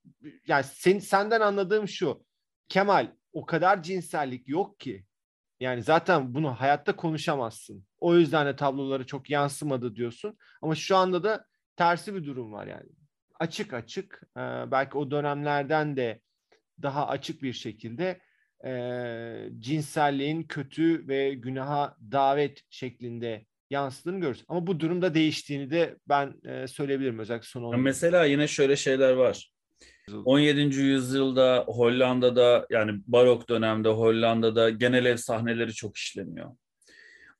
yani 0.46 0.64
sen, 0.64 0.98
senden 0.98 1.40
anladığım 1.40 1.88
şu. 1.88 2.24
Kemal 2.68 3.12
o 3.34 3.46
kadar 3.46 3.82
cinsellik 3.82 4.48
yok 4.48 4.80
ki. 4.80 5.04
Yani 5.60 5.82
zaten 5.82 6.34
bunu 6.34 6.50
hayatta 6.54 6.96
konuşamazsın. 6.96 7.86
O 7.98 8.16
yüzden 8.16 8.46
de 8.46 8.56
tabloları 8.56 9.06
çok 9.06 9.30
yansımadı 9.30 9.96
diyorsun. 9.96 10.38
Ama 10.62 10.74
şu 10.74 10.96
anda 10.96 11.24
da 11.24 11.46
tersi 11.76 12.14
bir 12.14 12.24
durum 12.24 12.52
var 12.52 12.66
yani. 12.66 12.88
Açık 13.40 13.74
açık 13.74 14.22
e, 14.36 14.40
belki 14.70 14.98
o 14.98 15.10
dönemlerden 15.10 15.96
de 15.96 16.20
daha 16.82 17.08
açık 17.08 17.42
bir 17.42 17.52
şekilde 17.52 18.20
e, 18.66 18.72
cinselliğin 19.58 20.42
kötü 20.42 21.08
ve 21.08 21.34
günaha 21.34 21.96
davet 22.12 22.60
şeklinde 22.70 23.46
yansıdığını 23.70 24.20
görürüz. 24.20 24.44
Ama 24.48 24.66
bu 24.66 24.80
durumda 24.80 25.14
değiştiğini 25.14 25.70
de 25.70 25.96
ben 26.08 26.34
e, 26.44 26.66
söyleyebilirim 26.66 27.18
özellikle 27.18 27.46
son 27.46 27.62
10 27.62 27.72
Ya 27.72 27.78
Mesela 27.78 28.24
yine 28.24 28.48
şöyle 28.48 28.76
şeyler 28.76 29.12
var. 29.12 29.53
17. 30.24 30.60
yüzyılda 30.80 31.64
Hollanda'da 31.66 32.66
yani 32.70 33.00
barok 33.06 33.48
dönemde 33.48 33.88
Hollanda'da 33.88 34.70
genel 34.70 35.04
ev 35.04 35.16
sahneleri 35.16 35.74
çok 35.74 35.96
işleniyor. 35.96 36.50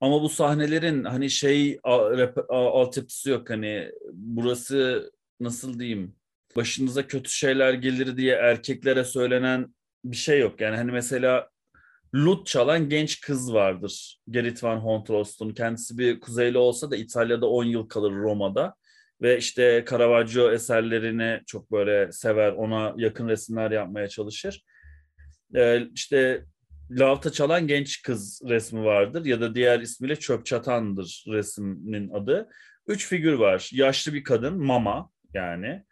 Ama 0.01 0.23
bu 0.23 0.29
sahnelerin 0.29 1.05
hani 1.05 1.31
şey 1.31 1.79
altyapısı 2.49 3.31
yok 3.31 3.51
hani 3.51 3.91
burası 4.13 5.11
nasıl 5.41 5.79
diyeyim 5.79 6.17
başınıza 6.57 7.07
kötü 7.07 7.31
şeyler 7.31 7.73
gelir 7.73 8.17
diye 8.17 8.35
erkeklere 8.35 9.05
söylenen 9.05 9.75
bir 10.05 10.17
şey 10.17 10.41
yok. 10.41 10.61
Yani 10.61 10.77
hani 10.77 10.93
mesela 10.93 11.49
lut 12.15 12.47
çalan 12.47 12.89
genç 12.89 13.21
kız 13.21 13.55
vardır. 13.55 14.19
Gerrit 14.31 14.65
van 14.65 14.77
Hontrost'un 14.77 15.51
kendisi 15.51 15.99
bir 15.99 16.21
Kuzeyli 16.21 16.59
olsa 16.59 16.91
da 16.91 16.97
İtalya'da 16.97 17.47
10 17.47 17.65
yıl 17.65 17.89
kalır 17.89 18.13
Roma'da 18.13 18.75
ve 19.25 19.39
işte 19.39 19.85
Caravaggio 19.91 20.53
eserlerini 20.53 21.41
çok 21.47 21.73
böyle 21.73 22.13
sever, 22.13 22.53
ona 22.53 22.95
yakın 22.97 23.29
resimler 23.29 23.71
yapmaya 23.71 24.09
çalışır. 24.09 24.63
Ee, 25.55 25.87
işte 25.95 26.45
lavta 26.91 27.33
çalan 27.33 27.67
genç 27.67 28.03
kız 28.03 28.43
resmi 28.49 28.85
vardır 28.85 29.25
ya 29.25 29.41
da 29.41 29.55
diğer 29.55 29.81
ismiyle 29.81 30.17
çöp 30.17 30.47
çatandır 30.47 31.25
resmin 31.29 32.11
adı. 32.11 32.49
Üç 32.87 33.09
figür 33.09 33.33
var. 33.33 33.71
Yaşlı 33.73 34.15
bir 34.15 34.25
kadın, 34.25 34.65
mama 34.65 35.11
yani. 35.35 35.83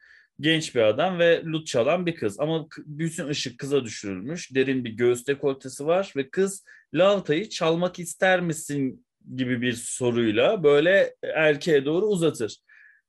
Genç 0.40 0.74
bir 0.74 0.80
adam 0.80 1.18
ve 1.18 1.42
lut 1.44 1.66
çalan 1.66 2.06
bir 2.06 2.14
kız. 2.14 2.40
Ama 2.40 2.66
bütün 2.86 3.28
ışık 3.28 3.58
kıza 3.58 3.84
düşürülmüş. 3.84 4.54
Derin 4.54 4.84
bir 4.84 4.90
göğüs 4.90 5.26
dekoltesi 5.26 5.86
var 5.86 6.12
ve 6.16 6.30
kız 6.30 6.64
lavtayı 6.94 7.48
çalmak 7.48 7.98
ister 7.98 8.40
misin 8.40 9.06
gibi 9.36 9.62
bir 9.62 9.72
soruyla 9.72 10.62
böyle 10.62 11.14
erkeğe 11.34 11.84
doğru 11.84 12.06
uzatır. 12.06 12.56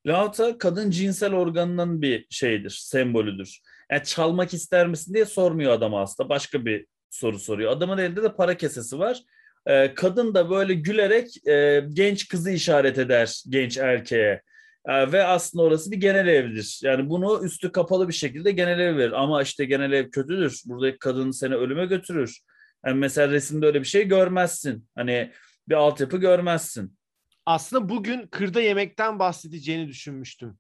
Lavta 0.08 0.58
kadın 0.58 0.90
cinsel 0.90 1.34
organının 1.34 2.02
bir 2.02 2.26
şeydir, 2.30 2.70
sembolüdür. 2.70 3.60
Yani 3.92 4.04
çalmak 4.04 4.54
ister 4.54 4.88
misin 4.88 5.14
diye 5.14 5.26
sormuyor 5.26 5.72
adam 5.72 5.96
aslında. 5.96 6.30
Başka 6.30 6.66
bir 6.66 6.86
soru 7.10 7.40
soruyor. 7.40 7.72
Adamın 7.72 7.98
elinde 7.98 8.24
de 8.24 8.36
para 8.36 8.58
kesesi 8.58 9.00
var. 9.00 9.24
Ee, 9.68 9.94
kadın 9.96 10.34
da 10.34 10.50
böyle 10.50 10.74
gülerek 10.74 11.48
e, 11.48 11.86
genç 11.94 12.28
kızı 12.28 12.52
işaret 12.52 12.98
eder 12.98 13.44
genç 13.50 13.78
erkeğe. 13.78 14.42
Ee, 14.90 15.12
ve 15.12 15.24
aslında 15.24 15.64
orası 15.64 15.92
bir 15.92 15.98
genel 15.98 16.28
evdir. 16.28 16.80
Yani 16.84 17.10
bunu 17.10 17.46
üstü 17.46 17.72
kapalı 17.72 18.08
bir 18.08 18.14
şekilde 18.14 18.52
genel 18.52 18.80
ev 18.80 18.98
verir. 18.98 19.12
Ama 19.12 19.42
işte 19.42 19.66
genel 19.66 19.92
ev 19.92 20.10
kötüdür. 20.10 20.62
Buradaki 20.66 21.00
kadın 21.00 21.32
seni 21.32 21.56
ölüme 21.56 21.86
götürür. 21.86 22.40
Yani 22.86 23.00
mesela 23.00 23.32
resimde 23.32 23.66
öyle 23.66 23.80
bir 23.80 23.88
şey 23.88 24.08
görmezsin. 24.08 24.88
Hani 24.96 25.32
bir 25.70 25.76
altyapı 25.76 26.18
görmezsin. 26.18 26.98
Aslında 27.46 27.90
bugün 27.90 28.28
kırda 28.28 28.62
yemekten 28.62 29.20
bahsedeceğini 29.20 29.88
düşünmüştüm. 29.88 30.58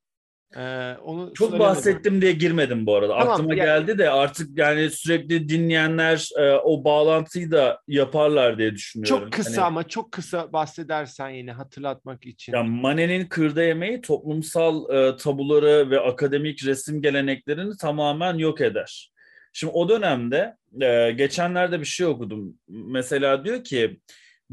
Ee, 0.58 0.94
onu 1.04 1.34
Çok 1.34 1.50
söylemedim. 1.50 1.60
bahsettim 1.76 2.22
diye 2.22 2.32
girmedim 2.32 2.86
bu 2.86 2.96
arada. 2.96 3.20
Tamam, 3.20 3.34
Aklıma 3.34 3.56
yani- 3.56 3.66
geldi 3.66 3.98
de 3.98 4.10
artık 4.10 4.58
yani 4.58 4.90
sürekli 4.90 5.50
dinleyenler 5.50 6.30
e, 6.40 6.52
o 6.52 6.84
bağlantıyı 6.84 7.52
da 7.52 7.80
yaparlar 7.88 8.58
diye 8.58 8.72
düşünüyorum. 8.74 9.20
Çok 9.20 9.34
kısa 9.34 9.52
Hani- 9.62 9.68
ama 9.68 9.88
çok 9.88 10.12
kısa 10.12 10.54
bahsedersen 10.54 11.30
yine 11.30 11.52
hatırlatmak 11.52 12.26
için. 12.26 12.54
Ya 12.54 12.64
Manet'in 12.64 13.26
kırda 13.28 13.64
yemeği 13.64 14.02
toplumsal 14.02 14.96
e, 14.96 15.18
tabuları 15.18 15.90
ve 15.90 16.00
akademik 16.00 16.66
resim 16.66 17.02
geleneklerini 17.02 17.78
tamamen 17.78 18.38
yok 18.38 18.62
eder. 18.62 19.12
Şimdi 19.54 19.74
o 19.74 19.90
dönemde 19.90 20.56
e, 20.82 21.12
geçenlerde 21.12 21.80
bir 21.80 21.86
şey 21.86 22.06
okudum. 22.06 22.58
Mesela 22.68 23.46
diyor 23.46 23.64
ki 23.64 24.00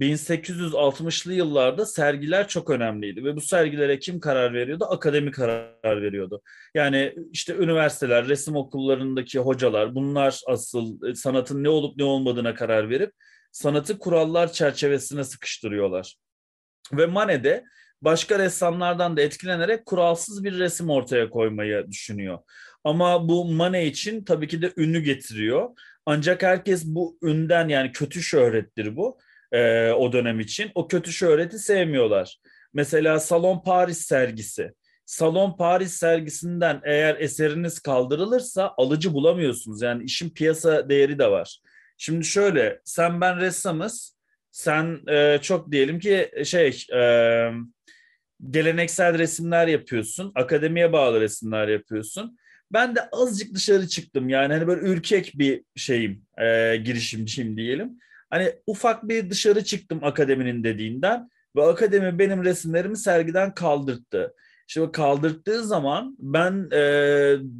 1860'lı 0.00 1.34
yıllarda 1.34 1.86
sergiler 1.86 2.48
çok 2.48 2.70
önemliydi 2.70 3.24
ve 3.24 3.36
bu 3.36 3.40
sergilere 3.40 3.98
kim 3.98 4.20
karar 4.20 4.54
veriyordu? 4.54 4.84
Akademi 4.90 5.30
karar 5.30 6.02
veriyordu. 6.02 6.42
Yani 6.74 7.14
işte 7.32 7.56
üniversiteler, 7.56 8.28
resim 8.28 8.56
okullarındaki 8.56 9.38
hocalar 9.38 9.94
bunlar 9.94 10.40
asıl 10.46 11.08
e, 11.08 11.14
sanatın 11.14 11.64
ne 11.64 11.68
olup 11.68 11.96
ne 11.96 12.04
olmadığına 12.04 12.54
karar 12.54 12.90
verip 12.90 13.12
sanatı 13.52 13.98
kurallar 13.98 14.52
çerçevesine 14.52 15.24
sıkıştırıyorlar. 15.24 16.16
Ve 16.92 17.06
Manet'de 17.06 17.64
başka 18.02 18.38
ressamlardan 18.38 19.16
da 19.16 19.20
etkilenerek 19.20 19.86
kuralsız 19.86 20.44
bir 20.44 20.58
resim 20.58 20.90
ortaya 20.90 21.30
koymayı 21.30 21.86
düşünüyor. 21.90 22.38
Ama 22.84 23.28
bu 23.28 23.44
Manet 23.44 23.96
için 23.96 24.24
tabii 24.24 24.48
ki 24.48 24.62
de 24.62 24.72
ünlü 24.76 25.00
getiriyor. 25.00 25.70
Ancak 26.06 26.42
herkes 26.42 26.84
bu 26.86 27.18
ünden 27.22 27.68
yani 27.68 27.92
kötü 27.92 28.22
şöhrettir 28.22 28.96
bu. 28.96 29.18
E, 29.52 29.90
o 29.90 30.12
dönem 30.12 30.40
için. 30.40 30.70
O 30.74 30.88
kötü 30.88 31.12
şöhreti 31.12 31.58
sevmiyorlar. 31.58 32.38
Mesela 32.74 33.20
Salon 33.20 33.62
Paris 33.62 33.98
sergisi. 33.98 34.72
Salon 35.06 35.56
Paris 35.56 35.94
sergisinden 35.94 36.80
eğer 36.84 37.16
eseriniz 37.18 37.80
kaldırılırsa 37.80 38.74
alıcı 38.76 39.12
bulamıyorsunuz. 39.12 39.82
Yani 39.82 40.04
işin 40.04 40.30
piyasa 40.30 40.88
değeri 40.88 41.18
de 41.18 41.30
var. 41.30 41.60
Şimdi 41.98 42.24
şöyle 42.24 42.80
sen 42.84 43.20
ben 43.20 43.40
ressamız. 43.40 44.16
Sen 44.50 45.00
e, 45.08 45.38
çok 45.42 45.72
diyelim 45.72 45.98
ki 45.98 46.30
şey 46.44 46.86
e, 46.94 47.02
geleneksel 48.50 49.18
resimler 49.18 49.66
yapıyorsun. 49.66 50.32
Akademiye 50.34 50.92
bağlı 50.92 51.20
resimler 51.20 51.68
yapıyorsun. 51.68 52.38
Ben 52.72 52.96
de 52.96 53.00
azıcık 53.12 53.54
dışarı 53.54 53.88
çıktım. 53.88 54.28
Yani 54.28 54.52
hani 54.52 54.66
böyle 54.66 54.86
ürkek 54.86 55.32
bir 55.34 55.62
şeyim, 55.76 56.26
e, 56.38 56.76
girişimciyim 56.76 57.56
diyelim. 57.56 57.98
Hani 58.30 58.52
ufak 58.66 59.08
bir 59.08 59.30
dışarı 59.30 59.64
çıktım 59.64 60.04
akademinin 60.04 60.64
dediğinden 60.64 61.30
ve 61.56 61.62
akademi 61.62 62.18
benim 62.18 62.44
resimlerimi 62.44 62.96
sergiden 62.96 63.54
kaldırttı. 63.54 64.34
Şimdi 64.66 64.92
kaldırttığı 64.92 65.64
zaman 65.64 66.16
ben 66.18 66.68
e, 66.72 66.80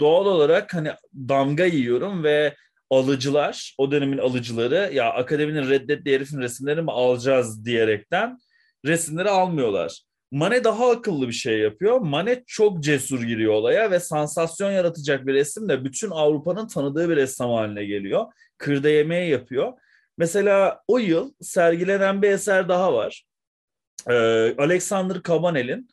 doğal 0.00 0.26
olarak 0.26 0.74
hani 0.74 0.90
damga 1.14 1.64
yiyorum 1.64 2.24
ve 2.24 2.54
alıcılar, 2.90 3.74
o 3.78 3.90
dönemin 3.90 4.18
alıcıları 4.18 4.90
ya 4.94 5.12
akademinin 5.12 5.70
reddettiği 5.70 6.16
herifin 6.16 6.38
resimlerini 6.38 6.82
mi 6.82 6.92
alacağız 6.92 7.64
diyerekten 7.64 8.38
resimleri 8.84 9.30
almıyorlar. 9.30 10.02
Mane 10.32 10.64
daha 10.64 10.90
akıllı 10.90 11.28
bir 11.28 11.32
şey 11.32 11.58
yapıyor. 11.58 12.00
Mane 12.00 12.42
çok 12.46 12.82
cesur 12.82 13.22
giriyor 13.22 13.52
olaya 13.52 13.90
ve 13.90 14.00
sansasyon 14.00 14.70
yaratacak 14.70 15.26
bir 15.26 15.34
resimle 15.34 15.84
bütün 15.84 16.10
Avrupa'nın 16.10 16.66
tanıdığı 16.66 17.08
bir 17.08 17.16
ressam 17.16 17.50
haline 17.50 17.84
geliyor. 17.84 18.26
Kırda 18.58 18.88
yemeği 18.88 19.30
yapıyor. 19.30 19.72
Mesela 20.20 20.80
o 20.88 20.98
yıl 20.98 21.32
sergilenen 21.40 22.22
bir 22.22 22.30
eser 22.30 22.68
daha 22.68 22.94
var. 22.94 23.24
Ee, 24.08 24.14
Alexander 24.58 25.22
Cabanel'in 25.28 25.88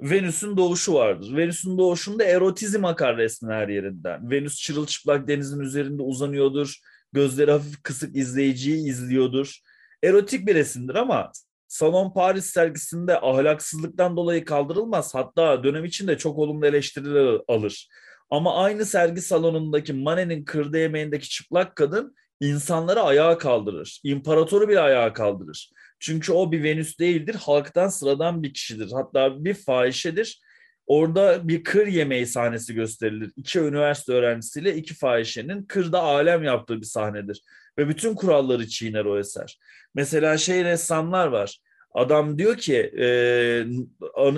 Venüs'ün 0.00 0.56
doğuşu 0.56 0.94
vardır. 0.94 1.36
Venüs'ün 1.36 1.78
doğuşunda 1.78 2.24
erotizm 2.24 2.84
akar 2.84 3.16
resmin 3.16 3.50
her 3.50 3.68
yerinden. 3.68 4.30
Venüs 4.30 4.60
çırılçıplak 4.60 5.28
denizin 5.28 5.60
üzerinde 5.60 6.02
uzanıyordur. 6.02 6.76
Gözleri 7.12 7.50
hafif 7.50 7.82
kısık 7.82 8.16
izleyiciyi 8.16 8.88
izliyordur. 8.88 9.58
Erotik 10.04 10.46
bir 10.46 10.54
resimdir 10.54 10.94
ama 10.94 11.32
Salon 11.68 12.12
Paris 12.12 12.46
sergisinde 12.46 13.20
ahlaksızlıktan 13.20 14.16
dolayı 14.16 14.44
kaldırılmaz. 14.44 15.14
Hatta 15.14 15.64
dönem 15.64 15.84
içinde 15.84 16.18
çok 16.18 16.38
olumlu 16.38 16.66
eleştiriler 16.66 17.40
alır. 17.48 17.88
Ama 18.30 18.64
aynı 18.64 18.86
sergi 18.86 19.20
salonundaki 19.22 19.92
Manet'in 19.92 20.44
kırda 20.44 20.78
yemeğindeki 20.78 21.28
çıplak 21.28 21.76
kadın 21.76 22.14
insanları 22.42 23.00
ayağa 23.00 23.38
kaldırır. 23.38 24.00
İmparatoru 24.04 24.68
bile 24.68 24.80
ayağa 24.80 25.12
kaldırır. 25.12 25.70
Çünkü 26.00 26.32
o 26.32 26.52
bir 26.52 26.62
Venüs 26.62 26.98
değildir, 26.98 27.34
halktan 27.34 27.88
sıradan 27.88 28.42
bir 28.42 28.54
kişidir. 28.54 28.90
Hatta 28.92 29.44
bir 29.44 29.54
fahişedir. 29.54 30.40
Orada 30.86 31.48
bir 31.48 31.64
kır 31.64 31.86
yemeği 31.86 32.26
sahnesi 32.26 32.74
gösterilir. 32.74 33.32
İki 33.36 33.58
üniversite 33.58 34.12
öğrencisiyle 34.12 34.76
iki 34.76 34.94
fahişenin 34.94 35.62
kırda 35.62 36.02
alem 36.02 36.42
yaptığı 36.42 36.80
bir 36.80 36.86
sahnedir. 36.86 37.42
Ve 37.78 37.88
bütün 37.88 38.14
kuralları 38.14 38.68
çiğner 38.68 39.04
o 39.04 39.18
eser. 39.18 39.58
Mesela 39.94 40.38
şey 40.38 40.64
ressamlar 40.64 41.26
var. 41.26 41.58
Adam 41.94 42.38
diyor 42.38 42.56
ki 42.56 42.76
e, 42.76 43.06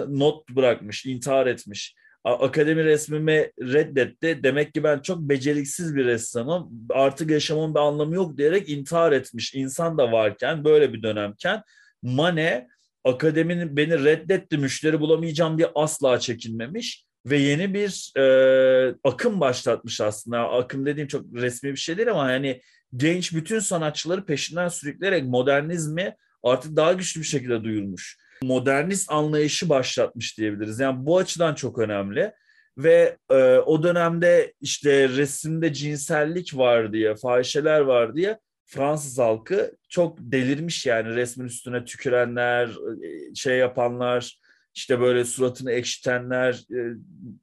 not 0.08 0.48
bırakmış, 0.48 1.06
intihar 1.06 1.46
etmiş 1.46 1.94
akademi 2.24 2.84
resmimi 2.84 3.50
reddetti. 3.60 4.40
Demek 4.42 4.74
ki 4.74 4.84
ben 4.84 4.98
çok 4.98 5.20
beceriksiz 5.20 5.96
bir 5.96 6.04
ressamım. 6.04 6.70
Artık 6.90 7.30
yaşamın 7.30 7.74
bir 7.74 7.80
anlamı 7.80 8.14
yok 8.14 8.38
diyerek 8.38 8.68
intihar 8.68 9.12
etmiş 9.12 9.54
insan 9.54 9.98
da 9.98 10.12
varken 10.12 10.64
böyle 10.64 10.92
bir 10.92 11.02
dönemken 11.02 11.62
Mane 12.02 12.68
akademinin 13.04 13.76
beni 13.76 14.04
reddetti 14.04 14.58
müşteri 14.58 15.00
bulamayacağım 15.00 15.58
diye 15.58 15.70
asla 15.74 16.20
çekinmemiş 16.20 17.06
ve 17.26 17.38
yeni 17.38 17.74
bir 17.74 18.12
e, 18.16 18.94
akım 19.04 19.40
başlatmış 19.40 20.00
aslında. 20.00 20.50
Akım 20.50 20.86
dediğim 20.86 21.08
çok 21.08 21.34
resmi 21.34 21.72
bir 21.72 21.76
şey 21.76 21.96
değil 21.96 22.10
ama 22.10 22.30
yani 22.30 22.60
genç 22.96 23.34
bütün 23.34 23.58
sanatçıları 23.58 24.26
peşinden 24.26 24.68
sürükleyerek 24.68 25.24
modernizmi 25.24 26.16
artık 26.42 26.76
daha 26.76 26.92
güçlü 26.92 27.20
bir 27.20 27.26
şekilde 27.26 27.64
duyurmuş 27.64 28.23
modernist 28.44 29.12
anlayışı 29.12 29.68
başlatmış 29.68 30.38
diyebiliriz. 30.38 30.80
Yani 30.80 31.06
bu 31.06 31.18
açıdan 31.18 31.54
çok 31.54 31.78
önemli. 31.78 32.32
Ve 32.78 33.16
e, 33.30 33.58
o 33.58 33.82
dönemde 33.82 34.54
işte 34.60 35.08
resimde 35.08 35.72
cinsellik 35.72 36.56
var 36.56 36.92
diye, 36.92 37.14
fahişeler 37.14 37.80
var 37.80 38.16
diye 38.16 38.38
Fransız 38.66 39.18
halkı 39.18 39.76
çok 39.88 40.18
delirmiş 40.20 40.86
yani 40.86 41.08
resmin 41.14 41.46
üstüne 41.46 41.84
tükürenler, 41.84 42.68
e, 43.04 43.34
şey 43.34 43.58
yapanlar, 43.58 44.38
işte 44.74 45.00
böyle 45.00 45.24
suratını 45.24 45.72
ekşitenler, 45.72 46.54
e, 46.54 46.96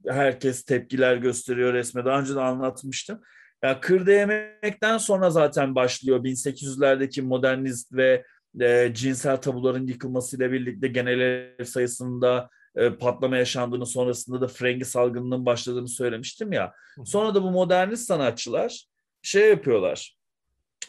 herkes 0.07 0.63
tepkiler 0.63 1.15
gösteriyor 1.17 1.73
resme. 1.73 2.05
Daha 2.05 2.19
önce 2.19 2.35
de 2.35 2.41
anlatmıştım. 2.41 3.21
Yani 3.63 3.77
kırda 3.81 4.11
yemekten 4.11 4.97
sonra 4.97 5.29
zaten 5.29 5.75
başlıyor 5.75 6.23
1800'lerdeki 6.23 7.21
modernist 7.21 7.93
ve 7.93 8.25
e, 8.59 8.91
cinsel 8.93 9.37
tabuların 9.37 9.87
yıkılmasıyla 9.87 10.51
birlikte 10.51 10.87
genel 10.87 11.19
ev 11.19 11.65
sayısında 11.65 12.49
e, 12.75 12.89
patlama 12.89 13.37
yaşandığını 13.37 13.85
sonrasında 13.85 14.41
da 14.41 14.47
frengi 14.47 14.85
salgınının 14.85 15.45
başladığını 15.45 15.87
söylemiştim 15.87 16.51
ya. 16.51 16.73
Sonra 17.05 17.35
da 17.35 17.43
bu 17.43 17.51
modernist 17.51 18.07
sanatçılar 18.07 18.85
şey 19.21 19.49
yapıyorlar. 19.49 20.15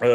E, 0.03 0.09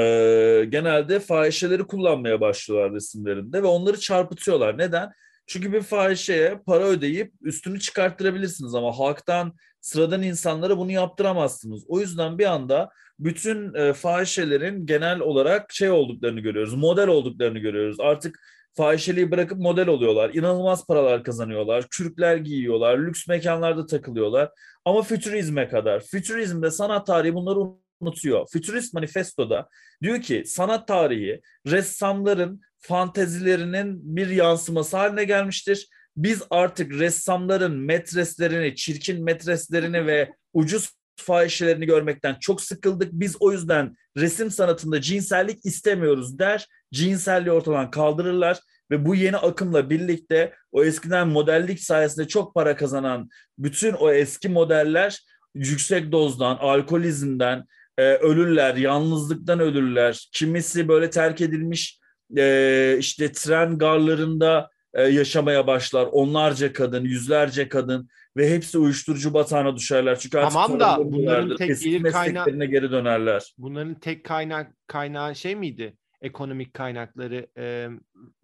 genelde 0.70 1.20
fahişeleri 1.20 1.84
kullanmaya 1.84 2.42
başlıyorlar 2.42 2.94
resimlerinde 2.94 3.64
ve 3.64 3.68
onları 3.68 4.00
çarpıtıyorlar. 4.00 4.78
Neden? 4.78 5.12
Çünkü 5.48 5.74
bir 5.74 5.82
fahişeye 5.82 6.62
para 6.66 6.84
ödeyip 6.84 7.34
üstünü 7.42 7.80
çıkarttırabilirsiniz 7.80 8.76
ama 8.76 9.00
halktan 9.00 9.54
sıradan 9.82 10.24
insanlara 10.24 10.78
bunu 10.78 10.92
yaptıramazsınız. 10.92 11.84
O 11.88 12.00
yüzden 12.00 12.38
bir 12.38 12.46
anda 12.46 12.90
bütün 13.20 13.74
e, 13.74 13.94
fahişelerin 13.94 14.86
genel 14.86 15.20
olarak 15.20 15.74
şey 15.74 15.90
olduklarını 15.90 16.40
görüyoruz. 16.40 16.74
Model 16.74 17.08
olduklarını 17.08 17.60
görüyoruz. 17.60 18.00
Artık 18.00 18.40
fahişeliği 18.74 19.32
bırakıp 19.32 19.58
model 19.58 19.88
oluyorlar. 19.88 20.34
İnanılmaz 20.34 20.88
paralar 20.88 21.24
kazanıyorlar. 21.24 21.88
Kürkler 21.90 22.38
giyiyorlar. 22.38 22.98
Lüks 23.00 23.28
mekanlarda 23.28 23.86
takılıyorlar. 23.86 24.50
Ama 24.86 25.02
fütürizme 25.02 25.70
kadar. 25.70 26.00
Fütürizmde 26.00 26.72
sanat 26.72 27.08
tarihi 27.08 27.34
bunları 27.34 27.60
unutuyor. 28.00 28.48
Futurist 28.54 28.94
Manifesto'da 28.94 29.68
diyor 30.02 30.22
ki 30.22 30.44
sanat 30.46 30.88
tarihi 30.88 31.42
ressamların 31.68 32.62
fantezilerinin 32.80 34.16
bir 34.16 34.28
yansıması 34.28 34.98
haline 34.98 35.24
gelmiştir. 35.24 35.88
Biz 36.18 36.44
artık 36.50 36.92
ressamların 36.92 37.76
metreslerini, 37.76 38.76
çirkin 38.76 39.24
metreslerini 39.24 40.06
ve 40.06 40.34
ucuz 40.54 40.92
fahişelerini 41.22 41.86
görmekten 41.86 42.36
çok 42.40 42.62
sıkıldık. 42.62 43.10
Biz 43.12 43.36
o 43.40 43.52
yüzden 43.52 43.96
resim 44.18 44.52
sanatında 44.52 45.02
cinsellik 45.02 45.66
istemiyoruz 45.66 46.40
der. 46.40 46.68
Cinselliği 46.94 47.52
ortadan 47.52 47.92
kaldırırlar 47.92 48.60
ve 48.92 49.06
bu 49.06 49.16
yeni 49.16 49.38
akımla 49.38 49.90
birlikte 49.90 50.54
o 50.72 50.84
eskiden 50.84 51.28
modellik 51.28 51.80
sayesinde 51.80 52.28
çok 52.28 52.56
para 52.56 52.76
kazanan 52.76 53.30
bütün 53.58 53.94
o 53.94 54.12
eski 54.12 54.50
modeller 54.50 55.20
yüksek 55.56 56.12
dozdan, 56.12 56.56
alkolizmden 56.56 57.66
e, 57.98 58.04
ölürler, 58.04 58.76
yalnızlıktan 58.76 59.60
ölürler. 59.60 60.30
Kimisi 60.34 60.88
böyle 60.88 61.10
terk 61.10 61.42
edilmiş 61.42 62.00
e, 62.38 62.96
işte 63.00 63.32
tren 63.32 63.78
garlarında 63.78 64.70
yaşamaya 65.02 65.68
başlar. 65.68 66.08
Onlarca 66.12 66.74
kadın, 66.74 67.04
yüzlerce 67.04 67.70
kadın 67.70 68.10
ve 68.38 68.50
hepsi 68.50 68.78
uyuşturucu 68.78 69.34
batağına 69.34 69.76
düşerler. 69.76 70.20
Çünkü 70.20 70.38
artık 70.38 70.54
tamam 70.54 70.80
da 70.80 70.98
bunların 71.12 71.56
tek 71.56 71.82
gelir 71.82 72.12
kaynağı 72.12 72.66
geri 72.66 72.92
dönerler. 72.92 73.54
Bunların 73.58 74.00
tek 74.00 74.24
kaynak 74.24 74.74
kaynağı 74.88 75.36
şey 75.36 75.56
miydi? 75.56 75.98
Ekonomik 76.22 76.74
kaynakları 76.74 77.48
e, 77.58 77.90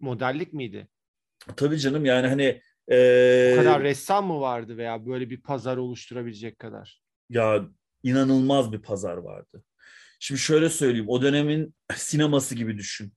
modellik 0.00 0.52
miydi? 0.52 0.88
Tabii 1.56 1.78
canım 1.78 2.04
yani 2.04 2.26
hani 2.26 2.60
e, 2.90 3.52
bu 3.52 3.58
kadar 3.58 3.82
ressam 3.82 4.26
mı 4.26 4.40
vardı 4.40 4.76
veya 4.76 5.06
böyle 5.06 5.30
bir 5.30 5.40
pazar 5.40 5.76
oluşturabilecek 5.76 6.58
kadar? 6.58 7.02
Ya 7.30 7.64
inanılmaz 8.02 8.72
bir 8.72 8.78
pazar 8.78 9.16
vardı. 9.16 9.64
Şimdi 10.20 10.40
şöyle 10.40 10.68
söyleyeyim 10.68 11.08
o 11.08 11.22
dönemin 11.22 11.74
sineması 11.94 12.54
gibi 12.54 12.78
düşün. 12.78 13.12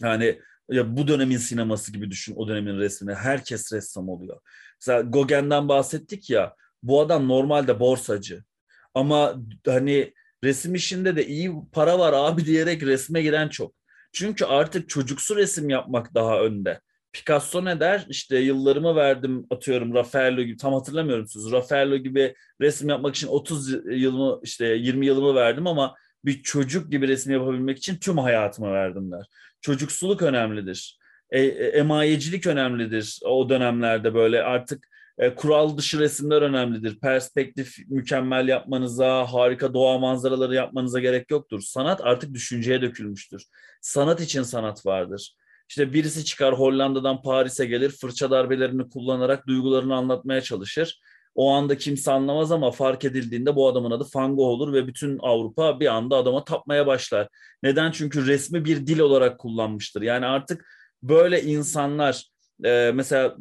Yani 0.00 0.40
ya 0.70 0.96
bu 0.96 1.08
dönemin 1.08 1.36
sineması 1.36 1.92
gibi 1.92 2.10
düşün 2.10 2.34
o 2.36 2.48
dönemin 2.48 2.78
resmini. 2.78 3.14
Herkes 3.14 3.72
ressam 3.72 4.08
oluyor. 4.08 4.40
Mesela 4.80 5.00
Gauguin'den 5.00 5.68
bahsettik 5.68 6.30
ya. 6.30 6.54
Bu 6.82 7.00
adam 7.00 7.28
normalde 7.28 7.80
borsacı. 7.80 8.44
Ama 8.94 9.34
hani 9.66 10.14
resim 10.44 10.74
işinde 10.74 11.16
de 11.16 11.26
iyi 11.26 11.52
para 11.72 11.98
var 11.98 12.12
abi 12.12 12.44
diyerek 12.44 12.82
resme 12.82 13.22
giren 13.22 13.48
çok. 13.48 13.74
Çünkü 14.12 14.44
artık 14.44 14.88
çocuksu 14.88 15.36
resim 15.36 15.70
yapmak 15.70 16.14
daha 16.14 16.40
önde. 16.40 16.80
Picasso 17.12 17.64
ne 17.64 17.80
der? 17.80 18.06
İşte 18.08 18.38
yıllarımı 18.38 18.96
verdim 18.96 19.46
atıyorum 19.50 19.94
Raffaello 19.94 20.42
gibi 20.42 20.56
tam 20.56 20.74
hatırlamıyorum 20.74 21.26
siz. 21.26 21.52
Raffaello 21.52 21.96
gibi 21.96 22.34
resim 22.60 22.88
yapmak 22.88 23.14
için 23.16 23.28
30 23.28 23.72
yılımı 23.72 24.40
işte 24.42 24.66
20 24.66 25.06
yılımı 25.06 25.34
verdim 25.34 25.66
ama 25.66 25.94
bir 26.24 26.42
çocuk 26.42 26.90
gibi 26.90 27.08
resim 27.08 27.32
yapabilmek 27.32 27.78
için 27.78 27.96
tüm 27.96 28.18
hayatımı 28.18 28.72
verdim 28.72 29.12
der. 29.12 29.26
Çocuksuluk 29.60 30.22
önemlidir. 30.22 30.98
E, 31.30 31.40
e, 31.42 31.66
emayecilik 31.66 32.46
önemlidir 32.46 33.20
o 33.24 33.48
dönemlerde 33.48 34.14
böyle 34.14 34.42
artık 34.42 34.88
e, 35.18 35.34
kural 35.34 35.76
dışı 35.76 35.98
resimler 35.98 36.42
önemlidir. 36.42 37.00
Perspektif 37.00 37.76
mükemmel 37.88 38.48
yapmanıza, 38.48 39.32
harika 39.32 39.74
doğa 39.74 39.98
manzaraları 39.98 40.54
yapmanıza 40.54 41.00
gerek 41.00 41.30
yoktur. 41.30 41.60
Sanat 41.60 42.00
artık 42.04 42.34
düşünceye 42.34 42.82
dökülmüştür. 42.82 43.42
Sanat 43.80 44.20
için 44.20 44.42
sanat 44.42 44.86
vardır. 44.86 45.34
İşte 45.68 45.92
birisi 45.92 46.24
çıkar 46.24 46.58
Hollanda'dan 46.58 47.22
Paris'e 47.22 47.66
gelir, 47.66 47.90
fırça 47.90 48.30
darbelerini 48.30 48.88
kullanarak 48.88 49.46
duygularını 49.46 49.94
anlatmaya 49.94 50.40
çalışır. 50.40 51.00
O 51.38 51.50
anda 51.50 51.78
kimse 51.78 52.10
anlamaz 52.10 52.52
ama 52.52 52.70
fark 52.70 53.04
edildiğinde 53.04 53.56
bu 53.56 53.68
adamın 53.68 53.90
adı 53.90 54.06
Van 54.14 54.36
Gogh 54.36 54.46
olur 54.46 54.72
ve 54.72 54.86
bütün 54.86 55.18
Avrupa 55.18 55.80
bir 55.80 55.86
anda 55.86 56.16
adama 56.16 56.44
tapmaya 56.44 56.86
başlar. 56.86 57.28
Neden? 57.62 57.90
Çünkü 57.90 58.26
resmi 58.26 58.64
bir 58.64 58.86
dil 58.86 58.98
olarak 58.98 59.38
kullanmıştır. 59.38 60.02
Yani 60.02 60.26
artık 60.26 60.66
böyle 61.02 61.42
insanlar 61.42 62.24
e, 62.64 62.90
mesela 62.94 63.36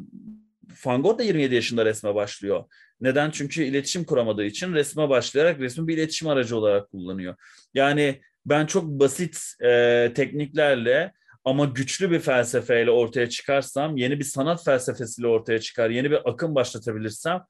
Van 0.85 1.01
Gogh 1.01 1.17
da 1.17 1.23
27 1.23 1.55
yaşında 1.55 1.85
resme 1.85 2.15
başlıyor. 2.15 2.63
Neden? 3.01 3.31
Çünkü 3.31 3.63
iletişim 3.63 4.03
kuramadığı 4.03 4.45
için 4.45 4.73
resme 4.73 5.09
başlayarak 5.09 5.59
resmi 5.59 5.87
bir 5.87 5.97
iletişim 5.97 6.27
aracı 6.27 6.57
olarak 6.57 6.91
kullanıyor. 6.91 7.35
Yani 7.73 8.21
ben 8.45 8.65
çok 8.65 8.85
basit 8.85 9.37
e, 9.63 10.11
tekniklerle 10.15 11.13
ama 11.45 11.65
güçlü 11.65 12.11
bir 12.11 12.19
felsefeyle 12.19 12.91
ortaya 12.91 13.29
çıkarsam, 13.29 13.97
yeni 13.97 14.19
bir 14.19 14.23
sanat 14.23 14.65
felsefesiyle 14.65 15.27
ortaya 15.27 15.59
çıkar, 15.59 15.89
yeni 15.89 16.11
bir 16.11 16.29
akım 16.29 16.55
başlatabilirsem 16.55 17.41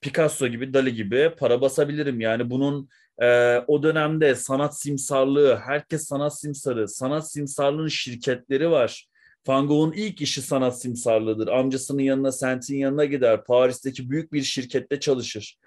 Picasso 0.00 0.46
gibi, 0.46 0.74
Dali 0.74 0.94
gibi 0.94 1.34
para 1.38 1.60
basabilirim. 1.60 2.20
Yani 2.20 2.50
bunun 2.50 2.88
e, 3.18 3.58
o 3.58 3.82
dönemde 3.82 4.34
sanat 4.34 4.80
simsarlığı, 4.80 5.56
herkes 5.56 6.06
sanat 6.06 6.40
simsarı, 6.40 6.88
sanat 6.88 7.32
simsarlığının 7.32 7.88
şirketleri 7.88 8.70
var. 8.70 9.06
Van 9.46 9.66
Gogh'un 9.66 9.92
ilk 9.92 10.20
işi 10.20 10.42
sanat 10.42 10.80
simsarlığıdır. 10.80 11.48
Amcasının 11.48 12.02
yanına, 12.02 12.32
Sent'in 12.32 12.76
yanına 12.76 13.04
gider. 13.04 13.44
Paris'teki 13.44 14.10
büyük 14.10 14.32
bir 14.32 14.42
şirkette 14.42 15.00
çalışır. 15.00 15.58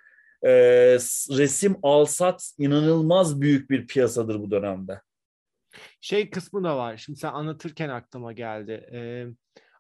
E, 0.43 0.51
resim 1.37 1.75
alsat 1.83 2.51
inanılmaz 2.57 3.41
büyük 3.41 3.69
bir 3.69 3.87
piyasadır 3.87 4.39
bu 4.39 4.51
dönemde. 4.51 5.01
Şey 6.01 6.29
kısmı 6.29 6.63
da 6.63 6.77
var. 6.77 6.97
Şimdi 6.97 7.19
sen 7.19 7.33
anlatırken 7.33 7.89
aklıma 7.89 8.33
geldi. 8.33 8.71
Ee, 8.93 9.25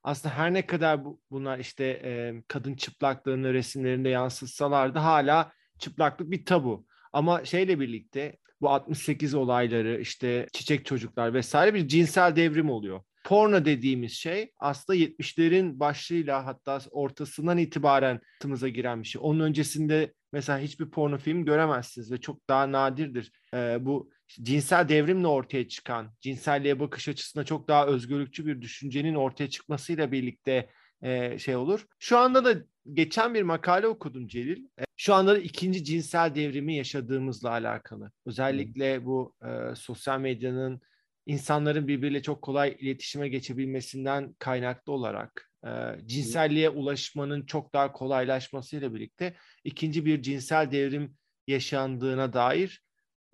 aslında 0.03 0.35
her 0.35 0.53
ne 0.53 0.65
kadar 0.65 1.05
bu, 1.05 1.21
bunlar 1.31 1.59
işte 1.59 1.85
e, 1.85 2.43
kadın 2.47 2.75
çıplaklığını 2.75 3.53
resimlerinde 3.53 4.09
yansıtsalar 4.09 4.95
da 4.95 5.03
hala 5.03 5.51
çıplaklık 5.79 6.31
bir 6.31 6.45
tabu. 6.45 6.85
Ama 7.13 7.45
şeyle 7.45 7.79
birlikte 7.79 8.37
bu 8.61 8.69
68 8.69 9.33
olayları 9.33 9.99
işte 10.01 10.47
çiçek 10.53 10.85
çocuklar 10.85 11.33
vesaire 11.33 11.73
bir 11.73 11.87
cinsel 11.87 12.35
devrim 12.35 12.69
oluyor. 12.69 13.01
Porno 13.25 13.65
dediğimiz 13.65 14.11
şey 14.11 14.51
aslında 14.59 14.97
70'lerin 14.97 15.79
başlığıyla 15.79 16.45
hatta 16.45 16.79
ortasından 16.91 17.57
itibaren 17.57 18.21
hayatımıza 18.43 18.67
giren 18.67 19.01
bir 19.01 19.07
şey. 19.07 19.21
Onun 19.23 19.39
öncesinde 19.39 20.13
mesela 20.31 20.59
hiçbir 20.59 20.89
porno 20.89 21.17
film 21.17 21.45
göremezsiniz 21.45 22.11
ve 22.11 22.17
çok 22.17 22.49
daha 22.49 22.71
nadirdir. 22.71 23.31
Ee, 23.53 23.77
bu 23.79 24.09
cinsel 24.41 24.89
devrimle 24.89 25.27
ortaya 25.27 25.67
çıkan, 25.67 26.13
cinselliğe 26.21 26.79
bakış 26.79 27.09
açısında 27.09 27.43
çok 27.43 27.67
daha 27.67 27.87
özgürlükçü 27.87 28.45
bir 28.45 28.61
düşüncenin 28.61 29.15
ortaya 29.15 29.49
çıkmasıyla 29.49 30.11
birlikte 30.11 30.69
e, 31.01 31.39
şey 31.39 31.55
olur. 31.55 31.87
Şu 31.99 32.17
anda 32.17 32.45
da 32.45 32.63
geçen 32.93 33.33
bir 33.33 33.41
makale 33.41 33.87
okudum 33.87 34.27
Celil. 34.27 34.65
E, 34.79 34.83
şu 34.97 35.13
anda 35.13 35.35
da 35.35 35.37
ikinci 35.37 35.83
cinsel 35.83 36.35
devrimi 36.35 36.75
yaşadığımızla 36.75 37.49
alakalı. 37.49 38.11
Özellikle 38.25 39.05
bu 39.05 39.35
e, 39.45 39.75
sosyal 39.75 40.19
medyanın 40.19 40.81
insanların 41.25 41.87
birbiriyle 41.87 42.21
çok 42.21 42.41
kolay 42.41 42.77
iletişime 42.79 43.29
geçebilmesinden 43.29 44.33
kaynaklı 44.39 44.93
olarak 44.93 45.51
e, 45.65 45.69
cinselliğe 46.05 46.69
ulaşmanın 46.69 47.45
çok 47.45 47.73
daha 47.73 47.91
kolaylaşmasıyla 47.91 48.95
birlikte 48.95 49.35
ikinci 49.63 50.05
bir 50.05 50.21
cinsel 50.21 50.71
devrim 50.71 51.17
yaşandığına 51.47 52.33
dair 52.33 52.83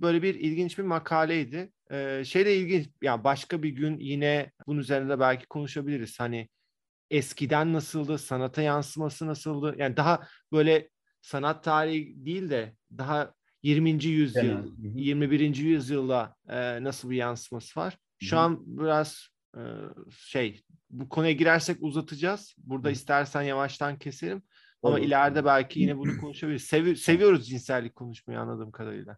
böyle 0.01 0.21
bir 0.21 0.35
ilginç 0.35 0.77
bir 0.77 0.83
makaleydi. 0.83 1.71
Ee, 1.91 2.23
şeyle 2.25 2.57
ilginç, 2.57 2.89
yani 3.01 3.23
başka 3.23 3.63
bir 3.63 3.69
gün 3.69 3.99
yine 3.99 4.51
bunun 4.67 4.79
üzerinde 4.79 5.19
belki 5.19 5.47
konuşabiliriz. 5.47 6.19
Hani 6.19 6.49
eskiden 7.09 7.73
nasıldı, 7.73 8.17
sanata 8.17 8.61
yansıması 8.61 9.27
nasıldı? 9.27 9.75
Yani 9.77 9.97
daha 9.97 10.27
böyle 10.51 10.89
sanat 11.21 11.63
tarihi 11.63 12.25
değil 12.25 12.49
de 12.49 12.75
daha 12.97 13.33
20. 13.63 14.05
yüzyıl, 14.05 14.43
evet. 14.43 14.95
21. 14.95 15.55
yüzyılda 15.55 16.35
e, 16.49 16.83
nasıl 16.83 17.09
bir 17.09 17.15
yansıması 17.15 17.79
var? 17.79 17.97
Şu 18.19 18.35
Hı-hı. 18.35 18.43
an 18.43 18.59
biraz 18.65 19.27
e, 19.57 19.61
şey, 20.17 20.63
bu 20.89 21.09
konuya 21.09 21.31
girersek 21.31 21.77
uzatacağız. 21.81 22.55
Burada 22.57 22.91
istersen 22.91 23.41
yavaştan 23.41 23.99
keselim. 23.99 24.43
Ama 24.83 24.95
Olur. 24.95 25.03
ileride 25.03 25.45
belki 25.45 25.79
yine 25.79 25.97
bunu 25.97 26.17
konuşabiliriz. 26.21 26.63
Sevi- 26.63 26.95
seviyoruz 26.95 27.47
cinsellik 27.47 27.95
konuşmayı 27.95 28.39
anladığım 28.39 28.71
kadarıyla. 28.71 29.17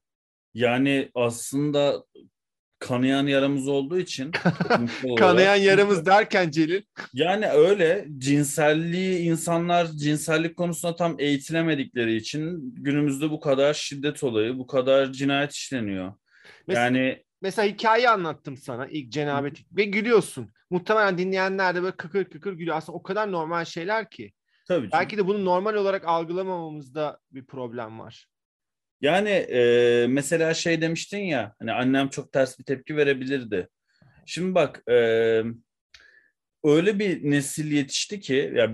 Yani 0.53 1.11
aslında 1.15 2.03
kanayan 2.79 3.27
yaramız 3.27 3.67
olduğu 3.67 3.99
için 3.99 4.31
kanayan 5.19 5.55
yaramız 5.55 6.05
derken 6.05 6.51
Celil 6.51 6.81
yani 7.13 7.47
öyle 7.47 8.07
cinselliği 8.17 9.19
insanlar 9.19 9.85
cinsellik 9.85 10.57
konusunda 10.57 10.95
tam 10.95 11.15
eğitilemedikleri 11.19 12.15
için 12.15 12.73
günümüzde 12.75 13.29
bu 13.29 13.39
kadar 13.39 13.73
şiddet 13.73 14.23
olayı 14.23 14.57
bu 14.57 14.67
kadar 14.67 15.11
cinayet 15.11 15.53
işleniyor. 15.53 16.13
Mesela, 16.67 16.85
yani 16.85 17.23
mesela 17.41 17.67
hikaye 17.67 18.09
anlattım 18.09 18.57
sana 18.57 18.87
ilk 18.87 19.11
cenabet 19.11 19.57
ve 19.71 19.83
gülüyorsun. 19.83 20.51
Muhtemelen 20.69 21.17
dinleyenler 21.17 21.75
de 21.75 21.81
böyle 21.83 21.95
kıkır 21.95 22.25
kıkır 22.25 22.53
gülüyor. 22.53 22.77
Aslında 22.77 22.97
o 22.97 23.03
kadar 23.03 23.31
normal 23.31 23.65
şeyler 23.65 24.09
ki. 24.09 24.31
Tabii 24.67 24.89
Belki 24.91 25.17
de 25.17 25.27
bunu 25.27 25.45
normal 25.45 25.73
olarak 25.73 26.07
algılamamamızda 26.07 27.19
bir 27.31 27.45
problem 27.45 27.99
var. 27.99 28.27
Yani 29.01 29.29
e, 29.29 30.07
mesela 30.07 30.53
şey 30.53 30.81
demiştin 30.81 31.17
ya 31.17 31.55
hani 31.59 31.71
annem 31.71 32.09
çok 32.09 32.31
ters 32.31 32.59
bir 32.59 32.63
tepki 32.63 32.97
verebilirdi. 32.97 33.67
Şimdi 34.25 34.55
bak 34.55 34.83
e, 34.89 34.95
öyle 36.63 36.99
bir 36.99 37.31
nesil 37.31 37.71
yetişti 37.71 38.19
ki 38.19 38.53
ya 38.55 38.67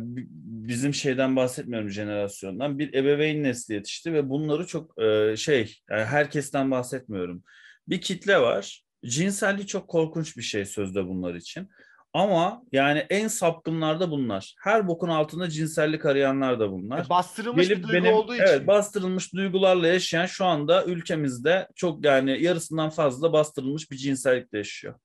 bizim 0.68 0.94
şeyden 0.94 1.36
bahsetmiyorum 1.36 1.90
jenerasyondan 1.90 2.80
bir 2.80 2.94
ebeveyn 2.94 3.44
nesli 3.44 3.74
yetişti 3.74 4.14
ve 4.14 4.30
bunları 4.30 4.68
çok 4.68 5.02
e, 5.02 5.36
şey 5.38 5.76
yani 5.90 6.04
herkesten 6.06 6.72
bahsetmiyorum. 6.72 7.44
Bir 7.88 8.02
kitle 8.02 8.38
var. 8.42 8.84
Cinsellik 9.06 9.68
çok 9.68 9.88
korkunç 9.88 10.38
bir 10.38 10.42
şey 10.42 10.66
sözde 10.66 11.08
bunlar 11.08 11.36
için. 11.36 11.70
Ama 12.14 12.64
yani 12.72 13.06
en 13.10 13.28
sapkınlar 13.28 14.00
da 14.00 14.12
bunlar. 14.12 14.56
Her 14.64 14.88
bokun 14.88 15.10
altında 15.10 15.50
cinsellik 15.50 16.06
arayanlar 16.06 16.60
da 16.60 16.72
bunlar. 16.72 17.06
E, 17.06 17.10
bastırılmış 17.10 17.68
Gelip 17.68 17.78
bir 17.78 17.84
duygu 17.84 18.06
benim, 18.06 18.14
olduğu 18.14 18.34
için. 18.34 18.44
Evet 18.44 18.68
bastırılmış 18.68 19.34
duygularla 19.34 19.88
yaşayan 19.88 20.26
şu 20.26 20.46
anda 20.46 20.86
ülkemizde 20.86 21.68
çok 21.76 22.06
yani 22.06 22.44
yarısından 22.44 22.90
fazla 22.90 23.34
bastırılmış 23.34 23.92
bir 23.92 23.98
cinsellikle 23.98 24.58
yaşıyor. 24.58 24.96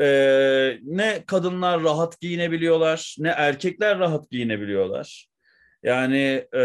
Ee, 0.00 0.78
ne 0.82 1.24
kadınlar 1.26 1.82
rahat 1.82 2.20
giyinebiliyorlar 2.20 3.16
ne 3.18 3.28
erkekler 3.28 3.98
rahat 3.98 4.30
giyinebiliyorlar. 4.30 5.28
Yani 5.82 6.46
e, 6.54 6.64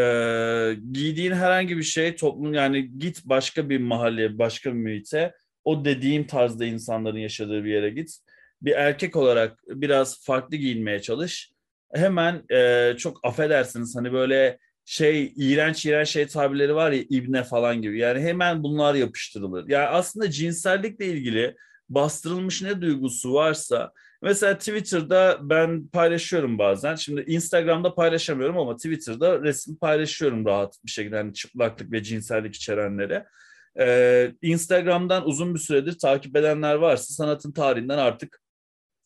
giydiğin 0.91 1.31
herhangi 1.31 1.77
bir 1.77 1.83
şey 1.83 2.15
toplum 2.15 2.53
yani 2.53 2.99
git 2.99 3.25
başka 3.25 3.69
bir 3.69 3.79
mahalleye 3.79 4.39
başka 4.39 4.69
bir 4.69 4.77
mühite 4.77 5.33
o 5.63 5.85
dediğim 5.85 6.27
tarzda 6.27 6.65
insanların 6.65 7.17
yaşadığı 7.17 7.63
bir 7.63 7.71
yere 7.71 7.89
git 7.89 8.17
bir 8.61 8.71
erkek 8.71 9.15
olarak 9.15 9.59
biraz 9.67 10.25
farklı 10.25 10.57
giyinmeye 10.57 11.01
çalış. 11.01 11.51
Hemen 11.93 12.43
e, 12.51 12.93
çok 12.97 13.19
affedersiniz 13.25 13.95
hani 13.95 14.13
böyle 14.13 14.57
şey 14.85 15.33
iğrenç 15.35 15.85
iğrenç 15.85 16.07
şey 16.07 16.27
tabirleri 16.27 16.75
var 16.75 16.91
ya 16.91 17.03
ibne 17.09 17.43
falan 17.43 17.81
gibi. 17.81 17.99
Yani 17.99 18.19
hemen 18.19 18.63
bunlar 18.63 18.95
yapıştırılır. 18.95 19.69
Yani 19.69 19.87
aslında 19.87 20.31
cinsellikle 20.31 21.05
ilgili 21.05 21.55
bastırılmış 21.89 22.61
ne 22.61 22.81
duygusu 22.81 23.33
varsa 23.33 23.91
mesela 24.21 24.57
Twitter'da 24.57 25.37
ben 25.41 25.87
paylaşıyorum 25.87 26.57
bazen. 26.57 26.95
Şimdi 26.95 27.21
Instagram'da 27.21 27.95
paylaşamıyorum 27.95 28.57
ama 28.57 28.75
Twitter'da 28.75 29.41
resim 29.41 29.75
paylaşıyorum 29.75 30.45
rahat 30.45 30.75
bir 30.85 30.91
şekilde 30.91 31.15
hani 31.15 31.33
çıplaklık 31.33 31.91
ve 31.91 32.03
cinsellik 32.03 32.55
içerenleri. 32.55 33.23
Ee, 33.79 34.31
Instagram'dan 34.41 35.27
uzun 35.27 35.53
bir 35.53 35.59
süredir 35.59 35.97
takip 35.99 36.35
edenler 36.35 36.75
varsa 36.75 37.13
sanatın 37.13 37.51
tarihinden 37.51 37.97
artık 37.97 38.41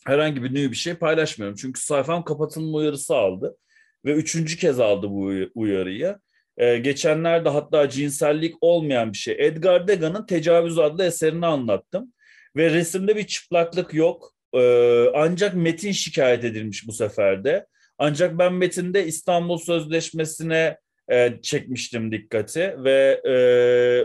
herhangi 0.05 0.43
bir 0.43 0.71
bir 0.71 0.75
şey 0.75 0.93
paylaşmıyorum. 0.93 1.57
Çünkü 1.57 1.81
sayfam 1.81 2.23
kapatılma 2.23 2.77
uyarısı 2.77 3.15
aldı. 3.15 3.57
Ve 4.05 4.13
üçüncü 4.13 4.57
kez 4.57 4.79
aldı 4.79 5.09
bu 5.09 5.33
uyarıyı. 5.55 6.17
Ee, 6.57 6.77
geçenlerde 6.77 7.49
hatta 7.49 7.89
cinsellik 7.89 8.55
olmayan 8.61 9.13
bir 9.13 9.17
şey. 9.17 9.35
Edgar 9.39 9.87
Degas'ın 9.87 10.25
Tecavüz 10.25 10.79
adlı 10.79 11.05
eserini 11.05 11.45
anlattım. 11.45 12.13
Ve 12.55 12.69
resimde 12.69 13.15
bir 13.15 13.27
çıplaklık 13.27 13.93
yok. 13.93 14.33
Ee, 14.53 15.05
ancak 15.15 15.55
metin 15.55 15.91
şikayet 15.91 16.43
edilmiş 16.43 16.87
bu 16.87 16.91
seferde. 16.91 17.65
Ancak 17.97 18.39
ben 18.39 18.53
metinde 18.53 19.05
İstanbul 19.05 19.57
Sözleşmesi'ne 19.57 20.77
e, 21.11 21.41
çekmiştim 21.41 22.11
dikkati 22.11 22.75
ve 22.77 23.21
e, 23.25 23.35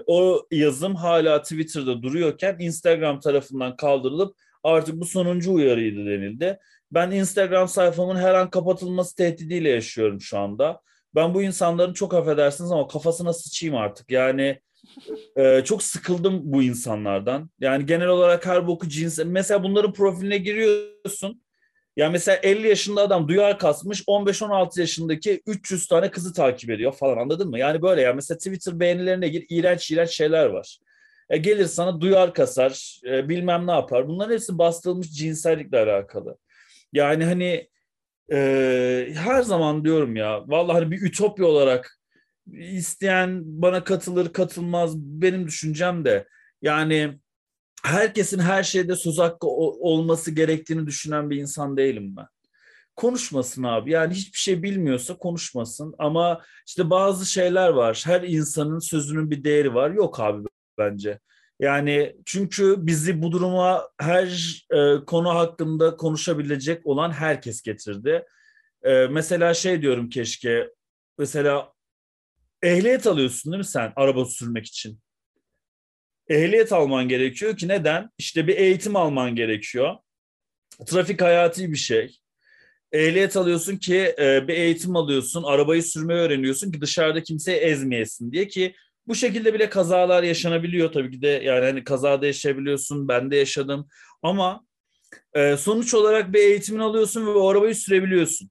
o 0.07 0.47
yazım 0.51 0.95
hala 0.95 1.43
Twitter'da 1.43 2.03
duruyorken 2.03 2.57
Instagram 2.59 3.21
tarafından 3.21 3.77
kaldırılıp 3.77 4.37
artık 4.67 5.01
bu 5.01 5.05
sonuncu 5.05 5.53
uyarıydı 5.53 6.07
denildi. 6.07 6.59
Ben 6.93 7.11
Instagram 7.11 7.69
sayfamın 7.69 8.17
her 8.17 8.35
an 8.35 8.51
kapatılması 8.51 9.17
tehdidiyle 9.17 9.69
yaşıyorum 9.69 10.21
şu 10.21 10.39
anda. 10.39 10.81
Ben 11.15 11.35
bu 11.35 11.43
insanların 11.43 11.93
çok 11.93 12.15
affedersiniz 12.15 12.73
ama 12.73 12.87
kafasına 12.87 13.33
sıçayım 13.33 13.77
artık. 13.77 14.11
Yani 14.11 14.61
e, 15.37 15.65
çok 15.65 15.83
sıkıldım 15.83 16.41
bu 16.45 16.63
insanlardan. 16.63 17.51
Yani 17.61 17.87
genel 17.87 18.09
olarak 18.09 18.47
her 18.47 18.67
boku 18.67 18.89
cins. 18.89 19.19
Mesela 19.25 19.63
bunların 19.63 19.93
profiline 19.93 20.39
giriyorsun. 20.39 21.43
Ya 21.97 22.11
mesela 22.11 22.39
50 22.43 22.69
yaşında 22.69 23.03
adam 23.03 23.29
duyar 23.29 23.59
kasmış 23.59 24.03
15-16 24.03 24.81
yaşındaki 24.81 25.43
300 25.47 25.87
tane 25.87 26.11
kızı 26.11 26.33
takip 26.33 26.71
ediyor 26.71 26.93
falan 26.93 27.17
anladın 27.17 27.49
mı? 27.51 27.59
Yani 27.59 27.83
böyle 27.83 28.01
ya 28.01 28.13
mesela 28.13 28.39
Twitter 28.39 28.81
beğenilerine 28.81 29.29
gir 29.29 29.47
iğrenç 29.49 29.91
iğrenç 29.91 30.11
şeyler 30.11 30.47
var. 30.47 30.79
E, 31.31 31.37
gelir 31.37 31.67
sana 31.67 32.01
duyar 32.01 32.35
kasar 32.35 33.01
e, 33.07 33.29
bilmem 33.29 33.67
ne 33.67 33.71
yapar. 33.71 34.09
Bunların 34.09 34.33
hepsi 34.35 34.59
bastırılmış 34.59 35.13
cinsellikle 35.13 35.79
alakalı. 35.79 36.39
Yani 36.93 37.25
hani 37.25 37.69
e, 38.33 39.09
her 39.15 39.43
zaman 39.43 39.85
diyorum 39.85 40.17
ya 40.17 40.49
vallahi 40.49 40.75
hani 40.75 40.91
bir 40.91 41.03
ütopya 41.03 41.47
olarak 41.47 42.01
isteyen 42.53 43.43
bana 43.45 43.85
katılır 43.85 44.33
katılmaz 44.33 44.99
benim 44.99 45.47
düşüncem 45.47 46.05
de 46.05 46.29
yani 46.63 47.19
herkesin 47.85 48.39
her 48.39 48.63
şeyde 48.63 48.97
söz 48.97 49.19
hakkı 49.19 49.47
olması 49.47 50.31
gerektiğini 50.31 50.87
düşünen 50.87 51.31
bir 51.31 51.37
insan 51.37 51.77
değilim 51.77 52.17
ben. 52.17 52.27
Konuşmasın 52.97 53.63
abi. 53.63 53.91
Yani 53.91 54.15
hiçbir 54.15 54.39
şey 54.39 54.63
bilmiyorsa 54.63 55.17
konuşmasın. 55.19 55.95
Ama 55.99 56.43
işte 56.67 56.91
bazı 56.91 57.27
şeyler 57.27 57.69
var. 57.69 58.03
Her 58.07 58.23
insanın 58.23 58.79
sözünün 58.79 59.31
bir 59.31 59.45
değeri 59.45 59.75
var. 59.75 59.91
Yok 59.91 60.21
abi 60.21 60.49
bence. 60.79 61.19
Yani 61.61 62.17
çünkü 62.25 62.77
bizi 62.79 63.23
bu 63.23 63.33
duruma 63.33 63.89
her 64.01 64.27
e, 64.71 65.05
konu 65.05 65.29
hakkında 65.35 65.97
konuşabilecek 65.97 66.87
olan 66.87 67.11
herkes 67.11 67.63
getirdi. 67.63 68.25
E, 68.83 69.07
mesela 69.07 69.55
şey 69.55 69.83
diyorum 69.83 70.09
keşke. 70.09 70.71
Mesela 71.19 71.73
ehliyet 72.63 73.07
alıyorsun 73.07 73.53
değil 73.53 73.59
mi 73.59 73.65
sen 73.65 73.93
araba 73.97 74.25
sürmek 74.25 74.67
için? 74.67 75.01
ehliyet 76.29 76.73
alman 76.73 77.09
gerekiyor 77.09 77.57
ki 77.57 77.69
neden? 77.69 78.11
İşte 78.19 78.47
bir 78.47 78.57
eğitim 78.57 78.97
alman 78.97 79.37
gerekiyor. 79.37 79.97
Trafik 80.87 81.23
hayati 81.23 81.73
bir 81.73 81.77
şey. 81.77 82.19
Ehliyet 82.93 83.37
alıyorsun 83.37 83.77
ki 83.77 84.15
e, 84.19 84.49
bir 84.49 84.55
eğitim 84.55 84.97
alıyorsun, 84.97 85.43
arabayı 85.43 85.83
sürmeyi 85.83 86.21
öğreniyorsun 86.21 86.73
ki 86.73 86.81
dışarıda 86.81 87.23
kimseyi 87.23 87.59
ezmeyesin 87.59 88.33
diye 88.33 88.49
ki 88.49 88.75
bu 89.09 89.15
şekilde 89.15 89.55
bile 89.55 89.69
kazalar 89.69 90.23
yaşanabiliyor 90.23 90.93
tabii 90.93 91.11
ki 91.11 91.23
de 91.23 91.29
yani 91.29 91.65
hani 91.65 91.85
kazada 91.85 92.27
yaşayabiliyorsun 92.27 93.09
ben 93.09 93.31
de 93.31 93.37
yaşadım 93.37 93.89
ama 94.23 94.67
e, 95.35 95.57
sonuç 95.57 95.95
olarak 95.95 96.33
bir 96.33 96.39
eğitimini 96.39 96.83
alıyorsun 96.83 97.27
ve 97.27 97.31
o 97.31 97.49
arabayı 97.49 97.75
sürebiliyorsun. 97.75 98.51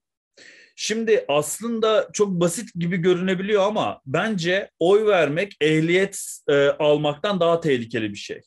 Şimdi 0.76 1.26
aslında 1.28 2.10
çok 2.14 2.30
basit 2.30 2.74
gibi 2.76 2.97
görünebiliyor 2.97 3.64
ama 3.64 4.01
bence 4.06 4.70
oy 4.80 5.06
vermek 5.06 5.53
ehliyet 5.62 6.39
e, 6.49 6.53
almaktan 6.68 7.39
daha 7.39 7.60
tehlikeli 7.60 8.10
bir 8.10 8.18
şey. 8.18 8.41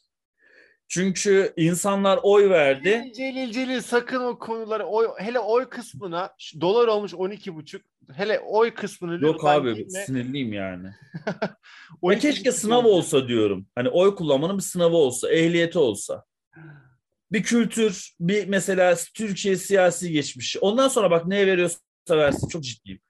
Çünkü 0.88 1.52
insanlar 1.56 2.20
oy 2.22 2.50
verdi. 2.50 3.12
Celil 3.16 3.52
Celil 3.52 3.80
sakın 3.80 4.20
o 4.20 4.38
konuları 4.38 4.84
oy, 4.84 5.08
hele 5.18 5.38
oy 5.38 5.68
kısmına 5.68 6.34
dolar 6.60 6.88
olmuş 6.88 7.14
12 7.14 7.54
buçuk. 7.54 7.82
Hele 8.12 8.40
oy 8.40 8.74
kısmını 8.74 9.24
Yok 9.24 9.44
abi 9.44 9.74
girme. 9.74 9.90
sinirliyim 9.90 10.52
yani. 10.52 10.88
ya 12.02 12.18
keşke 12.18 12.52
sınav 12.52 12.84
olsa 12.84 13.28
diyorum. 13.28 13.66
Hani 13.74 13.88
oy 13.88 14.14
kullanmanın 14.14 14.58
bir 14.58 14.62
sınavı 14.62 14.96
olsa, 14.96 15.30
ehliyeti 15.30 15.78
olsa. 15.78 16.24
Bir 17.32 17.42
kültür, 17.42 18.12
bir 18.20 18.48
mesela 18.48 18.96
Türkiye 19.14 19.56
siyasi 19.56 20.12
geçmişi. 20.12 20.58
Ondan 20.58 20.88
sonra 20.88 21.10
bak 21.10 21.26
neye 21.26 21.46
veriyorsun 21.46 21.80
versin. 22.10 22.48
Çok 22.48 22.64
ciddiyim. 22.64 23.00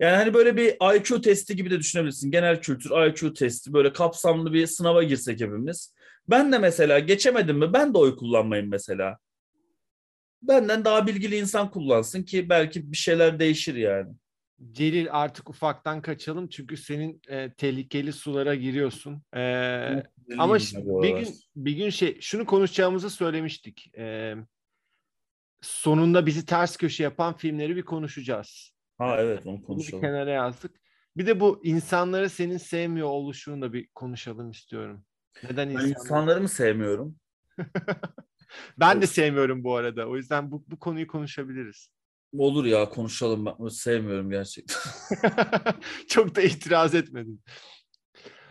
Yani 0.00 0.16
hani 0.16 0.34
böyle 0.34 0.56
bir 0.56 0.96
IQ 0.96 1.20
testi 1.20 1.56
gibi 1.56 1.70
de 1.70 1.78
düşünebilirsin. 1.78 2.30
Genel 2.30 2.60
kültür 2.60 3.06
IQ 3.06 3.34
testi 3.34 3.72
böyle 3.72 3.92
kapsamlı 3.92 4.52
bir 4.52 4.66
sınava 4.66 5.02
girsek 5.02 5.40
hepimiz. 5.40 5.94
Ben 6.28 6.52
de 6.52 6.58
mesela 6.58 6.98
geçemedim 6.98 7.58
mi 7.58 7.72
ben 7.72 7.94
de 7.94 7.98
oy 7.98 8.16
kullanmayayım 8.16 8.70
mesela. 8.70 9.18
Benden 10.42 10.84
daha 10.84 11.06
bilgili 11.06 11.36
insan 11.36 11.70
kullansın 11.70 12.22
ki 12.22 12.48
belki 12.48 12.92
bir 12.92 12.96
şeyler 12.96 13.38
değişir 13.38 13.74
yani. 13.74 14.14
Celil 14.72 15.08
artık 15.10 15.50
ufaktan 15.50 16.02
kaçalım 16.02 16.48
çünkü 16.48 16.76
senin 16.76 17.22
e, 17.28 17.52
tehlikeli 17.52 18.12
sulara 18.12 18.54
giriyorsun. 18.54 19.22
E, 19.36 19.40
ama 20.38 20.58
bir 20.58 21.16
gün 21.16 21.28
bir 21.56 21.72
gün 21.72 21.90
şey 21.90 22.20
şunu 22.20 22.46
konuşacağımızı 22.46 23.10
söylemiştik. 23.10 23.98
E, 23.98 24.34
sonunda 25.60 26.26
bizi 26.26 26.46
ters 26.46 26.76
köşe 26.76 27.02
yapan 27.02 27.36
filmleri 27.36 27.76
bir 27.76 27.82
konuşacağız. 27.82 28.72
Ha 28.98 29.16
evet 29.18 29.46
onu 29.46 29.62
konuşalım. 29.62 30.02
Bir 30.02 30.08
kenara 30.08 30.30
yazdık. 30.30 30.80
Bir 31.16 31.26
de 31.26 31.40
bu 31.40 31.60
insanları 31.64 32.30
senin 32.30 32.56
sevmiyor 32.56 33.08
oluşunu 33.08 33.62
da 33.62 33.72
bir 33.72 33.88
konuşalım 33.94 34.50
istiyorum. 34.50 35.04
Neden 35.42 35.68
insanları... 35.68 35.84
Ben 35.84 36.00
insanları 36.00 36.40
mı 36.40 36.48
sevmiyorum? 36.48 37.16
ben 38.78 39.02
de 39.02 39.06
sevmiyorum 39.06 39.64
bu 39.64 39.76
arada. 39.76 40.08
O 40.08 40.16
yüzden 40.16 40.50
bu, 40.50 40.64
bu 40.68 40.78
konuyu 40.78 41.06
konuşabiliriz. 41.06 41.88
Olur 42.38 42.64
ya 42.64 42.88
konuşalım. 42.88 43.46
Ben 43.46 43.68
sevmiyorum 43.68 44.30
gerçekten. 44.30 44.76
Çok 46.08 46.34
da 46.34 46.42
itiraz 46.42 46.94
etmedim. 46.94 47.42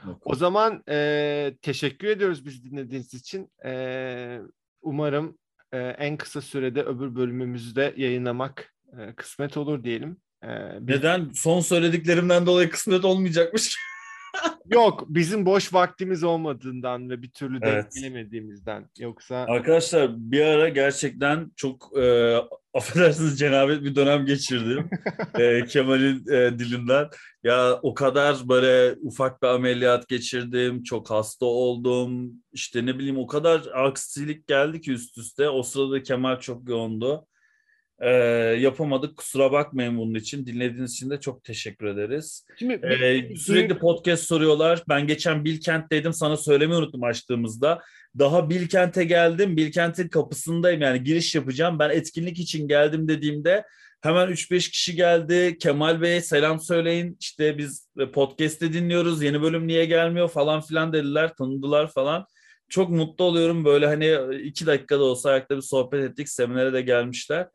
Yok. 0.06 0.22
O 0.26 0.36
zaman 0.36 0.84
e, 0.90 1.58
teşekkür 1.62 2.08
ediyoruz 2.08 2.46
biz 2.46 2.64
dinlediğiniz 2.64 3.14
için. 3.14 3.52
E, 3.66 4.40
umarım 4.82 5.38
e, 5.72 5.78
en 5.78 6.18
kısa 6.18 6.42
sürede 6.42 6.84
öbür 6.84 7.16
bölümümüzü 7.16 7.76
de 7.76 7.94
yayınlamak 7.98 8.74
e, 9.00 9.16
kısmet 9.16 9.58
olur 9.58 9.84
diyelim. 9.84 10.18
E, 10.44 10.48
biz... 10.80 10.96
Neden? 10.96 11.32
Son 11.34 11.60
söylediklerimden 11.60 12.46
dolayı 12.46 12.70
kısmet 12.70 13.06
olmayacakmış 13.06 13.78
Yok 14.72 15.06
bizim 15.10 15.46
boş 15.46 15.74
vaktimiz 15.74 16.24
olmadığından 16.24 17.10
ve 17.10 17.22
bir 17.22 17.32
türlü 17.32 17.60
evet. 17.62 17.74
denk 17.74 17.92
gelemediğimizden. 17.92 18.90
Yoksa... 19.00 19.36
Arkadaşlar 19.36 20.12
bir 20.18 20.42
ara 20.42 20.70
gerçekten 20.70 21.52
çok 21.56 21.98
e, 21.98 22.36
affedersiniz 22.74 23.40
cenabet 23.40 23.84
bir 23.84 23.96
dönem 23.96 24.26
geçirdim. 24.26 24.90
e, 25.40 25.66
Kemal'in 25.66 26.32
e, 26.32 26.60
dilinden. 26.60 27.10
Ya 27.44 27.80
o 27.82 27.94
kadar 27.94 28.50
böyle 28.50 28.96
ufak 29.02 29.42
bir 29.42 29.48
ameliyat 29.48 30.08
geçirdim. 30.08 30.84
Çok 30.84 31.12
hasta 31.12 31.46
oldum. 31.46 32.32
İşte 32.54 32.86
ne 32.86 33.00
bileyim 33.00 33.18
o 33.18 33.28
kadar 33.28 33.62
aksilik 33.74 34.48
geldi 34.48 34.82
ki 34.82 34.92
üst 34.92 35.18
üste. 35.18 35.50
O 35.50 35.64
sırada 35.64 36.04
Kemal 36.04 36.40
çok 36.40 36.70
yoğundu. 36.70 37.28
E, 38.02 38.10
yapamadık. 38.60 39.18
Kusura 39.18 39.52
bakmayın 39.52 39.97
bunun 39.97 40.16
için. 40.16 40.45
Dinlediğiniz 40.45 40.93
için 40.93 41.10
de 41.10 41.20
çok 41.20 41.43
teşekkür 41.43 41.86
ederiz. 41.86 42.45
Şimdi 42.60 42.74
e, 42.74 43.36
sürekli 43.36 43.80
podcast 43.80 44.24
soruyorlar. 44.24 44.84
Ben 44.89 45.08
geçen 45.08 45.45
Bilkent'teydim. 45.45 46.14
Sana 46.14 46.38
söylemeyi 46.38 46.80
unuttum 46.80 47.04
açtığımızda. 47.04 47.82
Daha 48.20 48.49
Bilkent'e 48.49 49.04
geldim. 49.04 49.58
Bilkent'in 49.58 50.08
kapısındayım. 50.08 50.82
Yani 50.82 51.04
giriş 51.04 51.36
yapacağım. 51.36 51.80
Ben 51.80 51.89
etkinlik 51.89 52.39
için 52.39 52.68
geldim 52.68 53.08
dediğimde 53.08 53.64
hemen 54.02 54.28
3-5 54.28 54.72
kişi 54.72 54.95
geldi. 54.95 55.58
Kemal 55.58 56.02
Bey 56.02 56.22
selam 56.22 56.60
söyleyin. 56.60 57.18
İşte 57.20 57.58
biz 57.58 57.88
podcast'te 58.14 58.74
dinliyoruz. 58.74 59.24
Yeni 59.24 59.41
bölüm 59.41 59.68
niye 59.68 59.86
gelmiyor 59.86 60.30
falan 60.30 60.62
filan 60.62 60.93
dediler. 60.93 61.34
Tanıdılar 61.38 61.91
falan. 61.91 62.26
Çok 62.70 62.89
mutlu 62.89 63.26
oluyorum. 63.26 63.66
Böyle 63.66 63.88
hani 63.88 64.18
iki 64.43 64.66
dakikada 64.66 65.04
olsa 65.04 65.30
ayakta 65.30 65.58
bir 65.58 65.62
sohbet 65.62 66.12
ettik. 66.12 66.30
Seminere 66.30 66.74
de 66.74 66.82
gelmişler. 66.82 67.47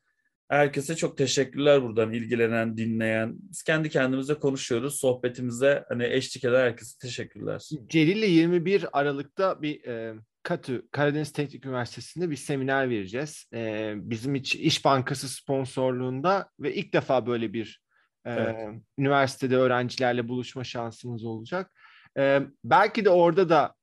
Herkese 0.49 0.97
çok 0.97 1.18
teşekkürler 1.18 1.82
buradan 1.82 2.12
ilgilenen, 2.12 2.76
dinleyen. 2.76 3.34
Biz 3.38 3.62
kendi 3.62 3.90
kendimize 3.90 4.34
konuşuyoruz. 4.34 5.01
Sohbetimize 5.01 5.84
hani 5.88 6.05
eşlik 6.05 6.44
eden 6.44 6.61
herkese 6.61 6.99
teşekkürler. 6.99 7.68
Celil 7.86 8.16
ile 8.16 8.26
21 8.26 8.86
Aralık'ta 8.92 9.62
bir 9.62 9.84
e, 9.84 10.14
KATÜ, 10.42 10.88
Karadeniz 10.90 11.32
Teknik 11.32 11.66
Üniversitesi'nde 11.66 12.30
bir 12.30 12.36
seminer 12.36 12.90
vereceğiz. 12.90 13.44
E, 13.55 13.92
bizim 13.97 14.34
iç, 14.34 14.55
İş 14.55 14.84
Bankası 14.84 15.28
sponsorluğunda 15.28 16.51
ve 16.61 16.74
ilk 16.74 16.92
defa 16.92 17.26
böyle 17.26 17.53
bir 17.53 17.82
e, 18.24 18.32
evet. 18.32 18.57
üniversitede 18.99 19.57
öğrencilerle 19.57 20.28
buluşma 20.28 20.64
şansımız 20.64 21.24
olacak. 21.24 21.70
E, 22.18 22.40
belki 22.64 23.05
de 23.05 23.11
orada 23.11 23.49
da 23.49 23.74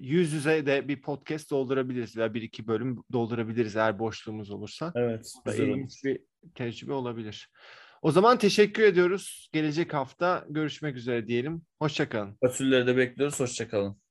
yüz 0.00 0.32
yüze 0.32 0.66
de 0.66 0.88
bir 0.88 1.00
podcast 1.00 1.50
doldurabiliriz 1.50 2.16
veya 2.16 2.34
bir 2.34 2.42
iki 2.42 2.66
bölüm 2.66 3.02
doldurabiliriz 3.12 3.76
eğer 3.76 3.98
boşluğumuz 3.98 4.50
olursa. 4.50 4.92
Evet. 4.96 5.32
İlginç 5.46 6.04
bir 6.04 6.20
tecrübe 6.54 6.92
olabilir. 6.92 7.50
O 8.02 8.10
zaman 8.10 8.38
teşekkür 8.38 8.82
ediyoruz. 8.82 9.48
Gelecek 9.52 9.94
hafta 9.94 10.46
görüşmek 10.48 10.96
üzere 10.96 11.26
diyelim. 11.26 11.62
Hoşçakalın. 11.78 12.36
Fasulyeleri 12.40 12.86
de 12.86 12.96
bekliyoruz. 12.96 13.40
Hoşçakalın. 13.40 14.05